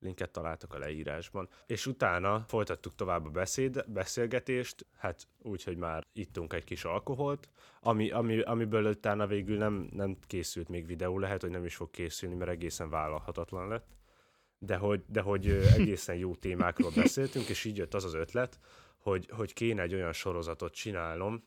Linket 0.00 0.30
találtok 0.30 0.74
a 0.74 0.78
leírásban. 0.78 1.48
És 1.66 1.86
utána 1.86 2.44
folytattuk 2.48 2.94
tovább 2.94 3.26
a 3.26 3.30
beszéd, 3.30 3.84
beszélgetést, 3.88 4.86
hát 4.96 5.28
úgy, 5.42 5.64
hogy 5.64 5.76
már 5.76 6.06
ittunk 6.12 6.52
egy 6.52 6.64
kis 6.64 6.84
alkoholt, 6.84 7.48
ami, 7.80 8.10
ami, 8.10 8.40
amiből 8.40 8.84
utána 8.84 9.26
végül 9.26 9.56
nem, 9.56 9.88
nem 9.92 10.16
készült 10.26 10.68
még 10.68 10.86
videó, 10.86 11.18
lehet, 11.18 11.40
hogy 11.40 11.50
nem 11.50 11.64
is 11.64 11.76
fog 11.76 11.90
készülni, 11.90 12.34
mert 12.34 12.50
egészen 12.50 12.90
vállalhatatlan 12.90 13.68
lett. 13.68 13.86
De 14.58 14.76
hogy, 14.76 15.04
de 15.06 15.20
hogy 15.20 15.46
egészen 15.78 16.16
jó 16.16 16.34
témákról 16.34 16.90
beszéltünk, 16.94 17.48
és 17.48 17.64
így 17.64 17.76
jött 17.76 17.94
az 17.94 18.04
az 18.04 18.14
ötlet, 18.14 18.58
hogy, 18.98 19.28
hogy 19.30 19.52
kéne 19.52 19.82
egy 19.82 19.94
olyan 19.94 20.12
sorozatot 20.12 20.74
csinálnom, 20.74 21.44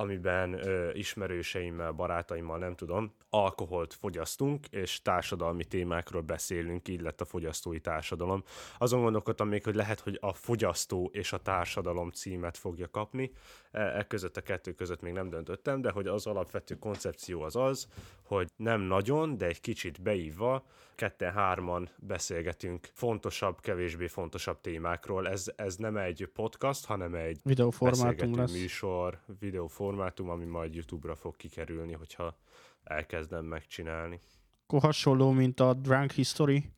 amiben 0.00 0.66
ö, 0.66 0.90
ismerőseimmel, 0.92 1.92
barátaimmal, 1.92 2.58
nem 2.58 2.74
tudom, 2.74 3.14
alkoholt 3.30 3.94
fogyasztunk, 3.94 4.66
és 4.70 5.02
társadalmi 5.02 5.64
témákról 5.64 6.22
beszélünk, 6.22 6.88
így 6.88 7.00
lett 7.00 7.20
a 7.20 7.24
fogyasztói 7.24 7.80
társadalom. 7.80 8.44
Azon 8.78 9.02
gondolkodtam 9.02 9.48
még, 9.48 9.64
hogy 9.64 9.74
lehet, 9.74 10.00
hogy 10.00 10.18
a 10.20 10.32
fogyasztó 10.32 11.10
és 11.12 11.32
a 11.32 11.38
társadalom 11.38 12.10
címet 12.10 12.56
fogja 12.56 12.90
kapni. 12.90 13.32
E, 13.70 13.80
e 13.80 14.06
között 14.06 14.36
a 14.36 14.40
kettő 14.40 14.72
között 14.72 15.00
még 15.00 15.12
nem 15.12 15.30
döntöttem, 15.30 15.80
de 15.80 15.90
hogy 15.90 16.06
az 16.06 16.26
alapvető 16.26 16.78
koncepció 16.78 17.42
az 17.42 17.56
az, 17.56 17.88
hogy 18.22 18.48
nem 18.56 18.80
nagyon, 18.80 19.36
de 19.36 19.46
egy 19.46 19.60
kicsit 19.60 20.02
beívva, 20.02 20.64
ketten-hárman 21.00 21.88
beszélgetünk 21.98 22.88
fontosabb, 22.92 23.60
kevésbé 23.60 24.06
fontosabb 24.06 24.60
témákról. 24.60 25.28
Ez, 25.28 25.52
ez 25.56 25.76
nem 25.76 25.96
egy 25.96 26.30
podcast, 26.34 26.86
hanem 26.86 27.14
egy 27.14 27.40
Videóformátum 27.42 28.36
lesz. 28.36 28.52
műsor, 28.52 29.18
videóformátum, 29.40 29.89
ami 30.16 30.44
majd 30.44 30.74
YouTube-ra 30.74 31.16
fog 31.16 31.36
kikerülni, 31.36 31.92
hogyha 31.92 32.36
elkezdem 32.82 33.44
megcsinálni. 33.44 34.20
Akkor 34.66 34.80
hasonló, 34.80 35.30
mint 35.30 35.60
a 35.60 35.74
Drunk 35.74 36.10
History 36.10 36.72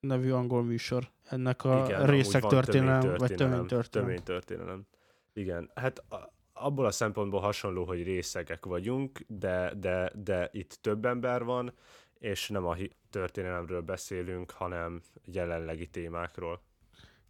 nevű 0.00 0.30
angol 0.30 0.62
műsor. 0.62 1.10
Ennek 1.24 1.64
a 1.64 1.84
Igen, 1.84 2.06
részek 2.06 2.46
történelem, 2.46 3.00
vagy 3.00 3.34
töménytörténelem, 3.34 3.66
töménytörténelem. 3.66 4.24
Töménytörténelem. 4.24 4.86
Igen, 5.32 5.70
hát 5.74 5.98
a- 5.98 6.34
abból 6.52 6.84
a 6.84 6.90
szempontból 6.90 7.40
hasonló, 7.40 7.84
hogy 7.84 8.02
részegek 8.02 8.64
vagyunk, 8.64 9.20
de, 9.28 9.72
de, 9.76 10.12
de 10.14 10.48
itt 10.52 10.78
több 10.80 11.04
ember 11.04 11.44
van, 11.44 11.72
és 12.18 12.48
nem 12.48 12.66
a 12.66 12.76
történelemről 13.10 13.80
beszélünk, 13.80 14.50
hanem 14.50 15.02
jelenlegi 15.24 15.86
témákról. 15.86 16.60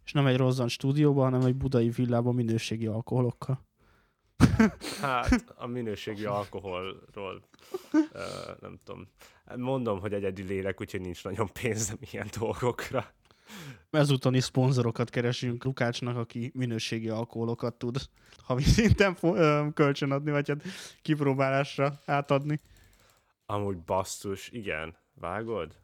És 0.03 0.11
nem 0.11 0.25
egy 0.27 0.37
rozzan 0.37 0.67
stúdióban, 0.67 1.31
hanem 1.31 1.47
egy 1.47 1.55
budai 1.55 1.89
villában 1.89 2.35
minőségi 2.35 2.87
alkoholokkal. 2.87 3.66
Hát 5.01 5.53
a 5.55 5.67
minőségi 5.67 6.25
alkoholról 6.25 7.43
ö, 8.11 8.23
nem 8.59 8.79
tudom. 8.83 9.07
Mondom, 9.55 9.99
hogy 9.99 10.13
egyedi 10.13 10.43
lélek, 10.43 10.81
úgyhogy 10.81 11.01
nincs 11.01 11.23
nagyon 11.23 11.49
pénzem 11.61 11.97
ilyen 12.11 12.27
dolgokra. 12.39 13.05
Ezúton 13.89 14.33
is 14.33 14.43
szponzorokat 14.43 15.09
keresünk 15.09 15.63
Lukácsnak, 15.63 16.17
aki 16.17 16.51
minőségi 16.53 17.09
alkoholokat 17.09 17.75
tud 17.75 17.97
havi 18.37 18.63
szinten 18.63 19.17
kölcsönadni, 19.73 20.31
vagy 20.31 20.47
hát 20.47 20.63
kipróbálásra 21.01 21.99
átadni. 22.05 22.59
Amúgy 23.45 23.77
basszus, 23.77 24.49
igen. 24.49 24.95
Vágod? 25.13 25.75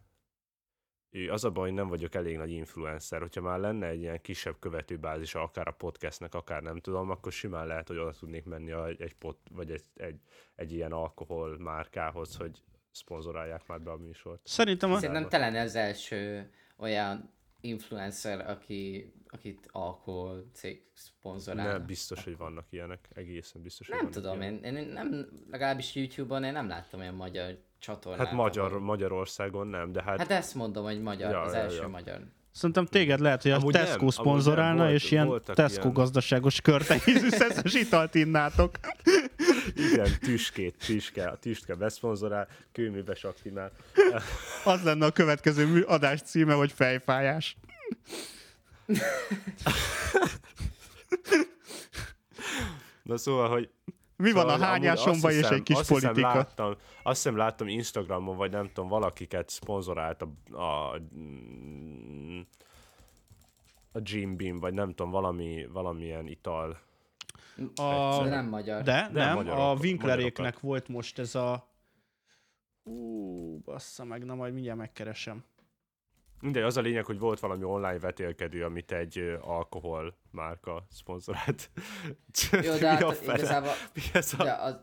Az 1.29 1.43
a 1.43 1.51
baj, 1.51 1.67
hogy 1.67 1.77
nem 1.77 1.87
vagyok 1.87 2.15
elég 2.15 2.37
nagy 2.37 2.51
influencer. 2.51 3.19
Hogyha 3.19 3.41
már 3.41 3.59
lenne 3.59 3.87
egy 3.87 3.99
ilyen 3.99 4.21
kisebb 4.21 4.59
követőbázisa, 4.59 5.41
akár 5.41 5.67
a 5.67 5.71
podcastnek, 5.71 6.33
akár 6.33 6.61
nem 6.61 6.79
tudom, 6.79 7.09
akkor 7.09 7.31
simán 7.31 7.67
lehet, 7.67 7.87
hogy 7.87 7.97
oda 7.97 8.11
tudnék 8.11 8.45
menni 8.45 8.71
a, 8.71 8.87
egy 8.87 9.13
pot, 9.13 9.37
vagy 9.51 9.71
egy, 9.71 9.83
egy, 9.95 10.19
egy 10.55 10.71
ilyen 10.71 10.91
alkohol 10.91 11.57
márkához, 11.57 12.35
hogy 12.35 12.61
szponzorálják 12.91 13.67
már 13.67 13.81
be 13.81 13.91
a 13.91 13.97
műsort. 13.97 14.41
Szerintem 14.43 14.91
a... 14.91 14.99
Szerintem 14.99 15.29
te 15.29 15.37
lennél 15.37 15.61
az 15.61 15.75
első 15.75 16.49
olyan 16.77 17.33
influencer, 17.61 18.49
aki, 18.49 19.13
akit 19.27 19.67
alkohol 19.71 20.49
cég 20.53 20.83
szponzorál. 20.93 21.71
Nem, 21.71 21.85
biztos, 21.85 22.23
hogy 22.23 22.37
vannak 22.37 22.65
ilyenek. 22.69 23.09
Egészen 23.13 23.61
biztos, 23.61 23.87
hogy 23.87 24.01
Nem 24.01 24.11
tudom, 24.11 24.41
ilyenek. 24.41 24.63
én, 24.63 24.75
én 24.75 24.87
nem, 24.87 25.29
legalábbis 25.49 25.95
YouTube-on 25.95 26.43
én 26.43 26.51
nem 26.51 26.67
láttam 26.67 26.99
olyan 26.99 27.15
magyar 27.15 27.57
csatornát. 27.83 28.27
Hát 28.27 28.35
Magyar, 28.35 28.79
Magyarországon 28.79 29.67
nem, 29.67 29.91
de 29.91 30.03
hát, 30.03 30.17
Hát 30.17 30.31
ezt 30.31 30.55
mondom, 30.55 30.83
hogy 30.83 31.01
magyar, 31.01 31.31
Ja, 31.31 31.41
az 31.41 31.53
ja, 31.53 31.59
első 31.59 31.81
ja. 31.81 31.87
magyar. 31.87 32.19
Szerintem 32.51 32.85
téged 32.85 33.19
lehet, 33.19 33.41
hogy 33.41 33.51
a 33.51 33.55
Amúgy 33.55 33.73
nem, 33.73 33.83
Tesco 33.83 33.99
amúgy 33.99 34.13
szponzorálna, 34.13 34.73
nem, 34.77 34.87
volt- 34.87 35.01
és 35.03 35.11
ilyen 35.11 35.41
Tesco 35.45 35.79
ilyen- 35.81 35.93
gazdaságos 35.93 36.61
körtehézű 36.61 37.29
szeszes 37.41 37.73
italt 37.73 38.15
innátok. 38.15 38.75
igen, 39.75 40.07
tüskét, 40.19 40.75
tüske, 40.85 41.27
a 41.27 41.37
tüske 41.37 41.75
beszponzorál, 41.75 42.47
kőműves 42.71 43.23
aktimál. 43.23 43.71
Az 44.63 44.83
lenne 44.83 45.05
a 45.05 45.11
következő 45.11 45.81
adás 45.81 46.21
címe, 46.21 46.53
hogy 46.53 46.71
fejfájás. 46.71 47.57
Na 53.03 53.17
szóval, 53.17 53.49
hogy 53.49 53.69
Mi 54.17 54.31
van 54.31 54.41
Szóval 54.41 54.49
a 54.49 54.53
amúgy 54.53 54.65
hányásomban 54.65 55.13
azt 55.13 55.25
és 55.29 55.35
hiszem- 55.35 55.53
egy 55.53 55.63
kis 55.63 55.75
azt 55.77 55.89
hiszem 55.89 56.13
politika? 56.13 56.35
Láttam, 56.35 56.75
azt 57.03 57.15
hiszem 57.23 57.37
láttam 57.37 57.67
Instagramon, 57.67 58.37
vagy 58.37 58.51
nem 58.51 58.67
tudom, 58.67 58.89
valakiket 58.89 59.49
szponzorált 59.49 60.21
a, 60.21 60.55
a, 60.57 60.93
a 63.91 63.99
Jim 64.03 64.37
Beam, 64.37 64.59
vagy 64.59 64.73
nem 64.73 64.89
tudom, 64.89 65.11
valami, 65.11 65.65
valamilyen 65.71 66.27
ital. 66.27 66.77
A... 67.75 68.19
De 68.23 68.29
nem 68.29 68.45
magyar. 68.47 68.81
De, 68.83 69.01
Nem, 69.01 69.11
nem, 69.13 69.35
magyarok- 69.35 69.59
a 69.59 69.81
Winkleréknek 69.81 70.35
magyarokat. 70.37 70.61
volt 70.61 70.87
most 70.87 71.19
ez 71.19 71.35
a... 71.35 71.67
Ú, 72.83 73.57
bassza 73.59 74.03
meg, 74.03 74.25
na 74.25 74.35
majd 74.35 74.53
mindjárt 74.53 74.77
megkeresem. 74.77 75.43
Mindegy, 76.41 76.63
az 76.63 76.77
a 76.77 76.81
lényeg, 76.81 77.05
hogy 77.05 77.19
volt 77.19 77.39
valami 77.39 77.63
online 77.63 77.99
vetélkedő, 77.99 78.63
amit 78.63 78.91
egy 78.91 79.37
alkohol 79.41 80.17
márka 80.31 80.85
szponzorált. 80.89 81.69
Jó, 82.51 82.75
de 82.79 82.87
hát 82.87 83.21
igazából... 83.21 83.71
Mi 83.93 84.01
ez 84.13 84.33
a... 84.37 84.43
De, 84.43 84.53
az... 84.53 84.75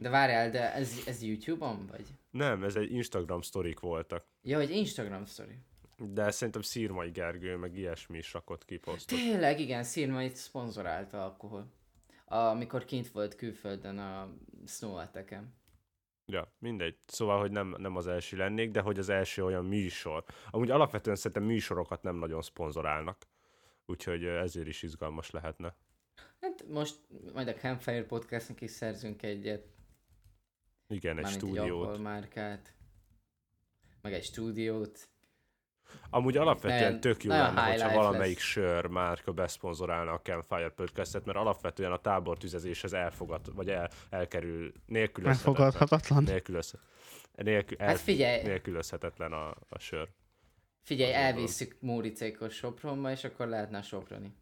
de 0.00 0.08
várjál, 0.08 0.50
de 0.50 0.74
ez, 0.74 1.02
ez 1.06 1.22
YouTube-on 1.22 1.86
vagy? 1.90 2.06
Nem, 2.30 2.64
ez 2.64 2.76
egy 2.76 2.92
Instagram 2.92 3.40
sztorik 3.40 3.80
voltak. 3.80 4.24
Ja, 4.42 4.58
egy 4.58 4.70
Instagram 4.70 5.24
story. 5.24 5.58
De 5.96 6.30
szerintem 6.30 6.62
Szírmai 6.62 7.10
Gergő, 7.10 7.56
meg 7.56 7.76
ilyesmi 7.76 8.18
is 8.18 8.32
rakott 8.32 8.64
ki 8.64 8.76
posztot. 8.76 9.18
Tényleg, 9.18 9.60
igen, 9.60 9.82
Szirmait 9.82 10.36
szponzorálta 10.36 11.22
alkohol. 11.22 11.72
Amikor 12.24 12.84
kint 12.84 13.10
volt 13.10 13.34
külföldön 13.34 13.98
a 13.98 14.28
Snowateken. 14.66 15.54
Ja, 16.26 16.52
mindegy. 16.58 16.98
Szóval, 17.06 17.38
hogy 17.40 17.50
nem, 17.50 17.74
nem 17.78 17.96
az 17.96 18.06
első 18.06 18.36
lennék, 18.36 18.70
de 18.70 18.80
hogy 18.80 18.98
az 18.98 19.08
első 19.08 19.44
olyan 19.44 19.64
műsor. 19.64 20.24
Amúgy 20.50 20.70
alapvetően 20.70 21.16
szerintem 21.16 21.42
műsorokat 21.42 22.02
nem 22.02 22.16
nagyon 22.16 22.42
szponzorálnak. 22.42 23.26
Úgyhogy 23.86 24.24
ezért 24.24 24.66
is 24.66 24.82
izgalmas 24.82 25.30
lehetne. 25.30 25.76
Hát 26.40 26.64
most 26.68 27.00
majd 27.32 27.48
a 27.48 27.52
Campfire 27.54 28.04
Podcastnak 28.04 28.60
is 28.60 28.70
szerzünk 28.70 29.22
egyet. 29.22 29.66
Igen, 30.88 31.16
egy 31.16 31.22
mármint 31.22 31.42
egy 31.42 31.48
stúdiót. 31.48 31.80
alkoholmárkát. 31.80 32.74
Meg 34.02 34.12
egy 34.12 34.24
stúdiót. 34.24 35.08
Amúgy 36.10 36.36
alapvetően 36.36 36.82
Nagyon- 36.82 37.00
tök 37.00 37.24
jó 37.24 37.30
lenne, 37.30 37.70
hogyha 37.70 37.92
valamelyik 37.94 38.36
lesz. 38.36 38.44
sör 38.44 38.86
márka 38.86 39.32
beszponzorálna 39.32 40.12
a 40.12 40.20
Campfire 40.20 40.68
Podcastet, 40.68 41.24
mert 41.24 41.38
alapvetően 41.38 41.92
a 41.92 41.96
tábortüzezéshez 42.00 42.92
elfogad, 42.92 43.54
vagy 43.54 43.68
el, 43.68 43.90
elkerül, 44.10 44.72
nélkülözhetetlen. 44.86 45.54
Megfogadhatatlan. 45.54 46.22
Nélkülöz, 46.22 46.74
nélkül, 47.34 47.76
el, 47.80 47.86
Hát 47.86 47.98
figyelj, 47.98 48.42
nélkülözhetetlen 48.42 49.32
a, 49.32 49.48
a 49.68 49.78
sör. 49.78 50.08
figyelj, 50.82 51.10
az 51.10 51.16
oldalon. 51.16 51.36
elvisszük 51.36 51.76
Móricékot 51.80 52.50
Sopronba, 52.50 53.10
és 53.10 53.24
akkor 53.24 53.48
lehetne 53.48 53.82
Soproni. 53.82 54.34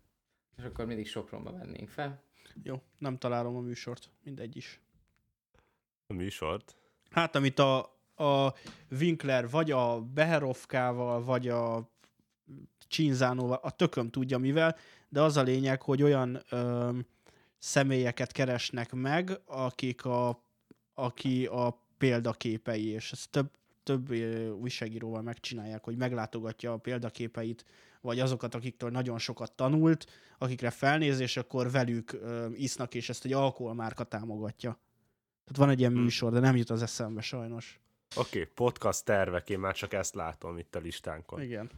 És 0.56 0.64
akkor 0.64 0.86
mindig 0.86 1.08
Sopronba 1.08 1.52
vennénk 1.52 1.88
fel. 1.88 2.22
Jó, 2.62 2.82
nem 2.98 3.18
találom 3.18 3.56
a 3.56 3.60
műsort. 3.60 4.10
Mindegy 4.22 4.56
is. 4.56 4.80
A 6.06 6.12
műsort. 6.12 6.76
Hát, 7.10 7.34
amit 7.34 7.58
a, 7.58 8.00
a 8.22 8.54
Winkler 8.90 9.50
vagy 9.50 9.70
a 9.70 10.00
Beherovkával, 10.00 11.24
vagy 11.24 11.48
a 11.48 11.90
Csinzánóval, 12.88 13.58
a 13.62 13.70
tököm 13.70 14.10
tudja 14.10 14.38
mivel, 14.38 14.76
de 15.08 15.20
az 15.22 15.36
a 15.36 15.42
lényeg, 15.42 15.82
hogy 15.82 16.02
olyan 16.02 16.42
ö, 16.50 16.90
személyeket 17.58 18.32
keresnek 18.32 18.92
meg, 18.92 19.40
akik 19.46 20.04
a, 20.04 20.44
aki 20.94 21.46
a 21.46 21.84
példaképei, 21.98 22.86
és 22.86 23.12
ezt 23.12 23.30
több, 23.30 23.50
több 23.82 24.10
újságíróval 24.60 25.22
megcsinálják, 25.22 25.84
hogy 25.84 25.96
meglátogatja 25.96 26.72
a 26.72 26.76
példaképeit, 26.76 27.64
vagy 28.00 28.20
azokat, 28.20 28.54
akiktől 28.54 28.90
nagyon 28.90 29.18
sokat 29.18 29.52
tanult, 29.52 30.06
akikre 30.38 30.70
felnéz, 30.70 31.20
és 31.20 31.36
akkor 31.36 31.70
velük 31.70 32.12
ö, 32.12 32.48
isznak, 32.52 32.94
és 32.94 33.08
ezt 33.08 33.24
egy 33.24 33.32
alkoholmárka 33.32 34.04
támogatja. 34.04 34.78
Tehát 35.44 35.56
van 35.56 35.70
egy 35.70 35.78
ilyen 35.78 35.92
Hmm. 35.92 36.02
műsor, 36.02 36.32
de 36.32 36.40
nem 36.40 36.56
jut 36.56 36.70
az 36.70 36.82
eszembe 36.82 37.20
sajnos. 37.20 37.81
Oké, 38.14 38.40
okay, 38.40 38.50
podcast 38.54 39.04
tervek, 39.04 39.50
én 39.50 39.58
már 39.58 39.74
csak 39.74 39.92
ezt 39.92 40.14
látom 40.14 40.58
itt 40.58 40.74
a 40.74 40.78
listánkon. 40.78 41.42
Igen. 41.42 41.70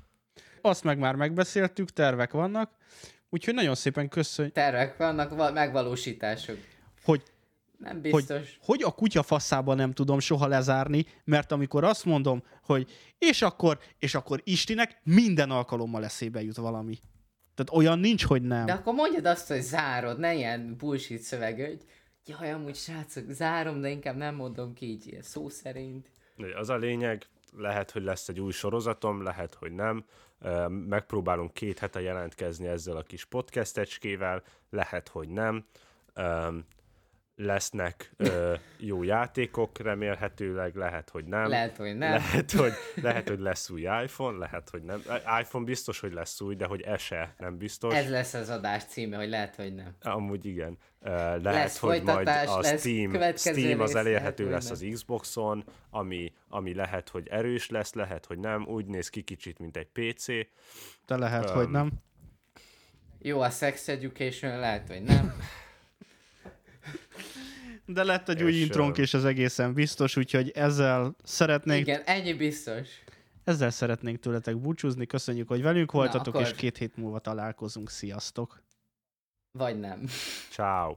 Azt 0.61 0.85
meg 0.85 0.99
már 0.99 1.15
megbeszéltük, 1.15 1.91
tervek 1.91 2.33
vannak, 2.33 2.71
úgyhogy 3.29 3.55
nagyon 3.55 3.75
szépen 3.75 4.09
köszönjük, 4.09 4.55
Tervek 4.55 4.97
vannak, 4.97 5.35
va- 5.35 5.53
megvalósítások. 5.53 6.57
hogy 7.05 7.23
Nem 7.79 8.01
biztos. 8.01 8.59
hogy 8.63 8.83
a 8.83 8.91
kutya 8.93 9.23
faszában 9.23 9.77
nem 9.77 9.93
tudom 9.93 10.19
soha 10.21 10.47
lezárni, 10.47 11.07
mert 11.25 11.53
amikor 11.53 11.85
azt 11.85 12.05
mondom, 12.05 12.43
hogy 12.63 12.91
és 13.19 13.43
akkor, 13.43 13.79
és 13.99 14.15
akkor 14.15 14.41
Istinek 14.45 15.01
minden 15.03 15.51
alkalommal 15.51 16.05
eszébe 16.05 16.43
jut 16.43 16.57
valami. 16.57 16.99
Tehát 17.55 17.85
olyan 17.85 17.99
nincs, 17.99 18.25
hogy 18.25 18.43
nem. 18.43 18.67
De 18.67 18.73
akkor 18.73 18.95
mondjad 18.95 19.27
azt, 19.27 19.49
hogy 19.49 19.61
zárod, 19.63 20.19
ne 20.19 20.35
ilyen 20.35 20.77
bullshit 20.77 21.21
szöveg, 21.23 21.61
hogy 21.61 21.85
jaj, 22.27 22.53
amúgy 22.53 22.77
srácok, 22.77 23.25
zárom, 23.31 23.81
de 23.81 23.89
inkább 23.89 24.17
nem 24.17 24.35
mondom 24.35 24.75
ki 24.75 24.87
így 24.87 25.07
ilyen 25.07 25.23
szó 25.23 25.49
szerint. 25.49 26.07
Az 26.57 26.71
a 26.71 26.77
lényeg, 26.77 27.27
lehet, 27.57 27.91
hogy 27.91 28.03
lesz 28.03 28.29
egy 28.29 28.41
új 28.41 28.53
sorozatom, 28.53 29.23
lehet, 29.23 29.55
hogy 29.55 29.73
nem. 29.73 30.05
Megpróbálunk 30.69 31.55
két 31.55 31.79
hete 31.79 32.01
jelentkezni 32.01 32.67
ezzel 32.67 32.97
a 32.97 33.03
kis 33.03 33.25
podcastecskével, 33.25 34.43
lehet, 34.71 35.09
hogy 35.09 35.29
nem. 35.29 35.67
Lesznek 37.37 38.13
ö, 38.17 38.55
jó 38.79 39.03
játékok, 39.03 39.79
remélhetőleg, 39.79 40.75
lehet, 40.75 41.11
hogy 41.11 41.25
nem. 41.25 41.49
Lehet, 41.49 41.77
hogy 41.77 41.97
nem. 41.97 42.11
Lehet, 42.11 42.51
hogy, 42.61 42.73
lehet, 42.95 43.29
hogy 43.29 43.41
lesz 43.41 43.71
új 43.71 43.81
iPhone, 43.81 44.39
lehet, 44.39 44.71
hogy 44.71 44.83
nem. 44.83 45.03
iPhone 45.41 45.65
biztos, 45.65 46.01
hogy 46.01 46.13
lesz 46.13 46.41
új, 46.41 46.55
de 46.55 46.67
hogy 46.67 46.81
e 46.83 46.97
se 46.97 47.35
nem 47.39 47.59
biztos. 47.59 47.95
Ez 47.95 48.11
lesz 48.11 48.35
az 48.35 48.49
adás 48.49 48.85
címe, 48.85 49.17
hogy 49.17 49.29
lehet, 49.29 49.57
hogy 49.57 49.75
nem. 49.75 49.97
Amúgy 50.03 50.47
igen. 50.47 50.79
Lehet, 51.05 51.43
Lesz 51.43 51.79
hogy 51.79 52.03
majd 52.03 52.29
a 52.29 52.59
lesz 52.61 52.81
Steam, 52.81 53.37
Steam 53.37 53.81
az 53.81 53.95
elérhető 53.95 54.45
lehet, 54.45 54.69
lesz 54.69 54.79
hogy 54.81 54.89
az 54.89 54.95
Xboxon, 54.95 55.65
ami, 55.91 56.33
ami 56.49 56.75
lehet, 56.75 57.09
hogy 57.09 57.29
erős 57.29 57.71
lesz, 57.71 57.95
lehet, 57.95 58.27
hogy 58.27 58.39
nem. 58.39 58.67
Úgy 58.67 58.87
néz 58.87 59.09
ki 59.09 59.23
kicsit, 59.23 59.59
mint 59.59 59.77
egy 59.77 59.89
PC. 59.93 60.27
De 61.07 61.17
lehet, 61.17 61.51
Öm. 61.51 61.55
hogy 61.55 61.69
nem. 61.69 61.91
Jó, 63.19 63.41
a 63.41 63.51
Sex 63.51 63.89
Education 63.89 64.59
lehet, 64.59 64.89
hogy 64.89 65.03
nem. 65.03 65.33
De 67.87 68.03
lett 68.05 68.29
egy 68.29 68.43
új 68.43 68.53
És, 68.53 68.61
intrónk, 68.61 68.99
ö, 68.99 69.03
és 69.03 69.15
ez 69.15 69.25
egészen 69.25 69.75
biztos, 69.75 70.17
úgyhogy 70.17 70.51
ezzel 70.51 71.17
szeretnék, 71.23 71.81
Igen, 71.81 72.03
ennyi 72.05 72.33
biztos. 72.33 72.89
Ezzel 73.45 73.71
szeretnénk 73.71 74.19
tőletek 74.19 74.57
búcsúzni, 74.57 75.07
köszönjük, 75.07 75.49
hogy 75.49 75.63
velünk 75.63 75.93
voltatok, 75.93 76.35
akkor- 76.35 76.47
és 76.47 76.55
két 76.55 76.77
hét 76.79 76.97
múlva 76.97 77.19
találkozunk. 77.19 77.91
Sziasztok! 77.91 78.63
Vagy 79.59 79.79
nem. 79.81 80.07
Ciao. 80.51 80.97